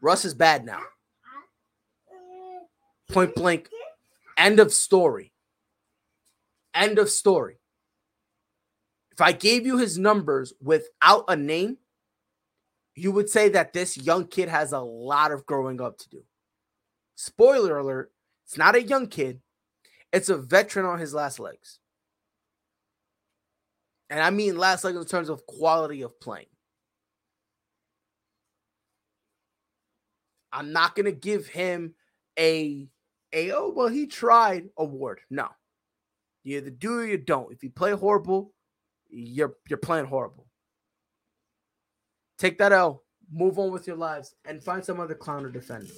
Russ 0.00 0.24
is 0.24 0.34
bad 0.34 0.64
now. 0.64 0.80
Point 3.10 3.34
blank. 3.34 3.68
End 4.36 4.60
of 4.60 4.72
story. 4.72 5.32
End 6.74 6.98
of 6.98 7.08
story. 7.08 7.58
If 9.12 9.20
I 9.22 9.32
gave 9.32 9.64
you 9.64 9.78
his 9.78 9.96
numbers 9.96 10.52
without 10.62 11.24
a 11.28 11.36
name, 11.36 11.78
you 12.96 13.12
would 13.12 13.28
say 13.28 13.50
that 13.50 13.74
this 13.74 13.96
young 13.96 14.26
kid 14.26 14.48
has 14.48 14.72
a 14.72 14.80
lot 14.80 15.30
of 15.30 15.44
growing 15.44 15.80
up 15.80 15.98
to 15.98 16.08
do. 16.08 16.22
Spoiler 17.14 17.78
alert, 17.78 18.10
it's 18.46 18.56
not 18.56 18.74
a 18.74 18.82
young 18.82 19.06
kid, 19.06 19.40
it's 20.12 20.30
a 20.30 20.38
veteran 20.38 20.86
on 20.86 20.98
his 20.98 21.12
last 21.12 21.38
legs. 21.38 21.78
And 24.08 24.20
I 24.20 24.30
mean 24.30 24.56
last 24.56 24.82
legs 24.84 24.96
in 24.96 25.04
terms 25.04 25.28
of 25.28 25.46
quality 25.46 26.02
of 26.02 26.18
playing. 26.20 26.46
I'm 30.52 30.72
not 30.72 30.94
going 30.94 31.06
to 31.06 31.12
give 31.12 31.46
him 31.46 31.94
a 32.38 32.88
a 33.32 33.50
oh 33.50 33.72
well 33.74 33.88
he 33.88 34.06
tried 34.06 34.68
award. 34.78 35.20
No. 35.28 35.48
You 36.44 36.58
either 36.58 36.70
do 36.70 37.00
or 37.00 37.04
you 37.04 37.18
don't. 37.18 37.52
If 37.52 37.62
you 37.62 37.70
play 37.70 37.92
horrible, 37.92 38.54
you're 39.10 39.56
you're 39.68 39.78
playing 39.78 40.06
horrible. 40.06 40.45
Take 42.38 42.58
that 42.58 42.72
L, 42.72 43.02
move 43.30 43.58
on 43.58 43.70
with 43.70 43.86
your 43.86 43.96
lives, 43.96 44.34
and 44.44 44.62
find 44.62 44.84
some 44.84 45.00
other 45.00 45.14
clown 45.14 45.42
to 45.44 45.50
defend. 45.50 45.90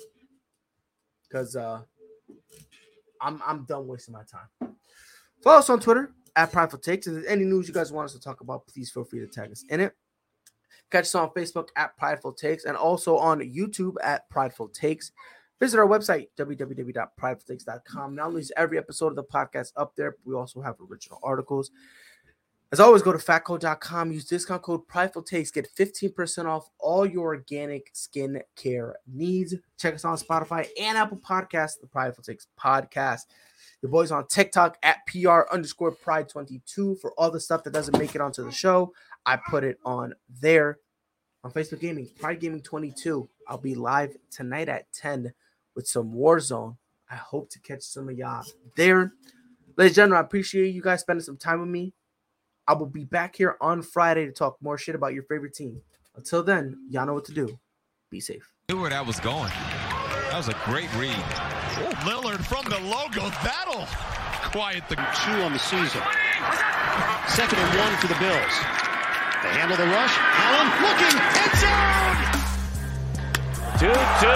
Because 1.29 1.57
uh 1.57 1.83
I'm 3.21 3.43
I'm 3.47 3.65
done 3.65 3.87
wasting 3.87 4.15
my 4.15 4.23
time. 4.25 4.75
Follow 5.43 5.59
us 5.59 5.71
on 5.71 5.81
Twitter 5.81 6.13
at 6.37 6.53
Prideful 6.53 6.79
Takes. 6.79 7.07
If 7.07 7.15
there's 7.15 7.27
any 7.27 7.45
news 7.45 7.69
you 7.69 7.75
guys 7.75 7.93
want 7.93 8.07
us 8.07 8.13
to 8.13 8.21
talk 8.21 8.41
about, 8.41 8.67
please 8.67 8.91
feel 8.91 9.05
free 9.05 9.21
to 9.21 9.27
tag 9.27 9.51
us 9.51 9.65
in 9.69 9.81
it. 9.81 9.95
Catch 10.91 11.05
us 11.05 11.15
on 11.15 11.31
Facebook 11.31 11.69
at 11.77 11.97
Prideful 11.99 12.33
Takes 12.33 12.65
and 12.65 12.77
also 12.77 13.17
on 13.17 13.41
YouTube 13.41 13.97
at 14.03 14.29
Prideful 14.31 14.69
Takes. 14.69 15.13
Visit 15.61 15.79
our 15.79 15.87
website, 15.87 16.29
www.pridefultakes.com. 16.39 18.15
Not 18.15 18.27
only 18.29 18.41
is 18.41 18.53
every 18.57 18.79
episode 18.79 19.09
of 19.09 19.17
the 19.17 19.25
podcast 19.25 19.73
up 19.77 19.97
there, 19.97 20.17
we 20.25 20.35
also 20.35 20.61
have 20.61 20.77
original 20.89 21.19
articles. 21.23 21.71
As 22.71 22.81
always, 22.81 23.01
go 23.01 23.13
to 23.13 23.19
fatco.com, 23.19 24.13
use 24.13 24.27
discount 24.27 24.61
code 24.61 24.87
Prideful 24.87 25.23
Takes, 25.23 25.51
get 25.51 25.75
15% 25.75 26.45
off 26.45 26.69
all 26.79 27.07
your 27.07 27.29
organic 27.29 27.89
skin 27.95 28.43
care 28.57 28.97
needs. 29.07 29.55
Check 29.79 29.95
us 29.95 30.05
on 30.05 30.19
Spotify 30.19 30.69
and 30.79 30.99
Apple 30.99 31.17
Podcasts, 31.17 31.81
the 31.81 31.87
Prideful 31.87 32.23
Takes 32.25 32.47
podcast. 32.61 33.23
Your 33.81 33.91
boys 33.91 34.11
on 34.11 34.27
TikTok 34.27 34.77
at 34.83 34.99
PR 35.07 35.43
underscore 35.51 35.93
Pride 35.93 36.29
22 36.29 36.97
for 36.97 37.13
all 37.13 37.31
the 37.31 37.41
stuff 37.41 37.65
that 37.65 37.73
doesn't 37.73 37.99
make 37.99 38.15
it 38.15 38.21
onto 38.21 38.45
the 38.45 38.53
show. 38.53 38.93
I 39.25 39.39
put 39.49 39.65
it 39.65 39.79
on 39.85 40.15
there. 40.41 40.79
On 41.45 41.53
Facebook 41.53 41.81
Gaming, 41.81 42.07
Pride 42.19 42.41
Gaming 42.41 42.61
22. 42.61 43.31
I'll 43.47 43.57
be 43.57 43.77
live 43.77 44.15
tonight 44.31 44.69
at 44.69 44.93
10 44.93 45.33
with 45.75 45.87
some 45.87 46.13
Warzone. 46.13 46.77
I 47.11 47.15
hope 47.15 47.49
to 47.51 47.61
catch 47.61 47.83
some 47.83 48.11
of 48.11 48.19
y'all 48.19 48.45
there. 48.77 49.15
Ladies 49.77 49.93
and 49.93 49.95
gentlemen, 49.95 50.19
I 50.19 50.27
appreciate 50.27 50.75
you 50.75 50.83
guys 50.83 51.01
spending 51.01 51.23
some 51.23 51.39
time 51.39 51.61
with 51.61 51.71
me. 51.71 51.95
I 52.69 52.75
will 52.75 52.87
be 52.87 53.07
back 53.07 53.35
here 53.35 53.57
on 53.63 53.81
Friday 53.81 54.27
to 54.27 54.33
talk 54.33 54.59
more 54.61 54.77
shit 54.77 54.95
about 54.95 55.15
your 55.15 55.23
favorite 55.23 55.55
team. 55.55 55.81
Until 56.15 56.43
then, 56.43 56.77
y'all 56.91 57.07
know 57.07 57.15
what 57.15 57.25
to 57.25 57.33
do. 57.33 57.59
Be 58.11 58.21
safe. 58.21 58.53
Knew 58.69 58.79
where 58.79 58.91
that 58.91 59.07
was 59.07 59.19
going. 59.21 59.49
That 60.29 60.37
was 60.37 60.49
a 60.49 60.57
great 60.69 60.93
read. 61.01 61.17
Oh, 61.17 61.89
Lillard 62.05 62.45
from 62.45 62.69
the 62.69 62.77
logo. 62.85 63.33
That'll 63.41 63.89
quiet 64.53 64.85
the 64.91 64.97
two 65.01 65.41
on 65.41 65.57
the 65.57 65.59
season. 65.59 66.05
Second 67.33 67.57
and 67.57 67.73
one 67.81 67.97
for 68.05 68.13
the 68.13 68.21
Bills. 68.21 68.55
They 69.41 69.49
handle 69.57 69.81
the 69.81 69.89
rush. 69.89 70.13
Allen 70.21 70.69
looking. 70.85 71.17
End 71.41 71.57
zone. 71.57 72.21
Tutu 73.81 74.29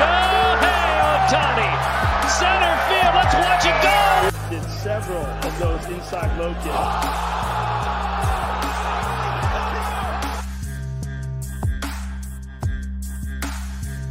Shohei 0.00 0.64
Ohtani. 1.28 1.68
Center 2.40 2.72
field. 2.88 3.12
Let's 3.20 3.36
watch 3.36 3.68
it 3.68 3.76
go. 3.84 4.32
Did 4.48 4.64
several 4.80 5.20
of 5.20 5.52
those 5.58 5.84
inside 5.92 6.32
low 6.40 6.54
kicks. 6.64 7.45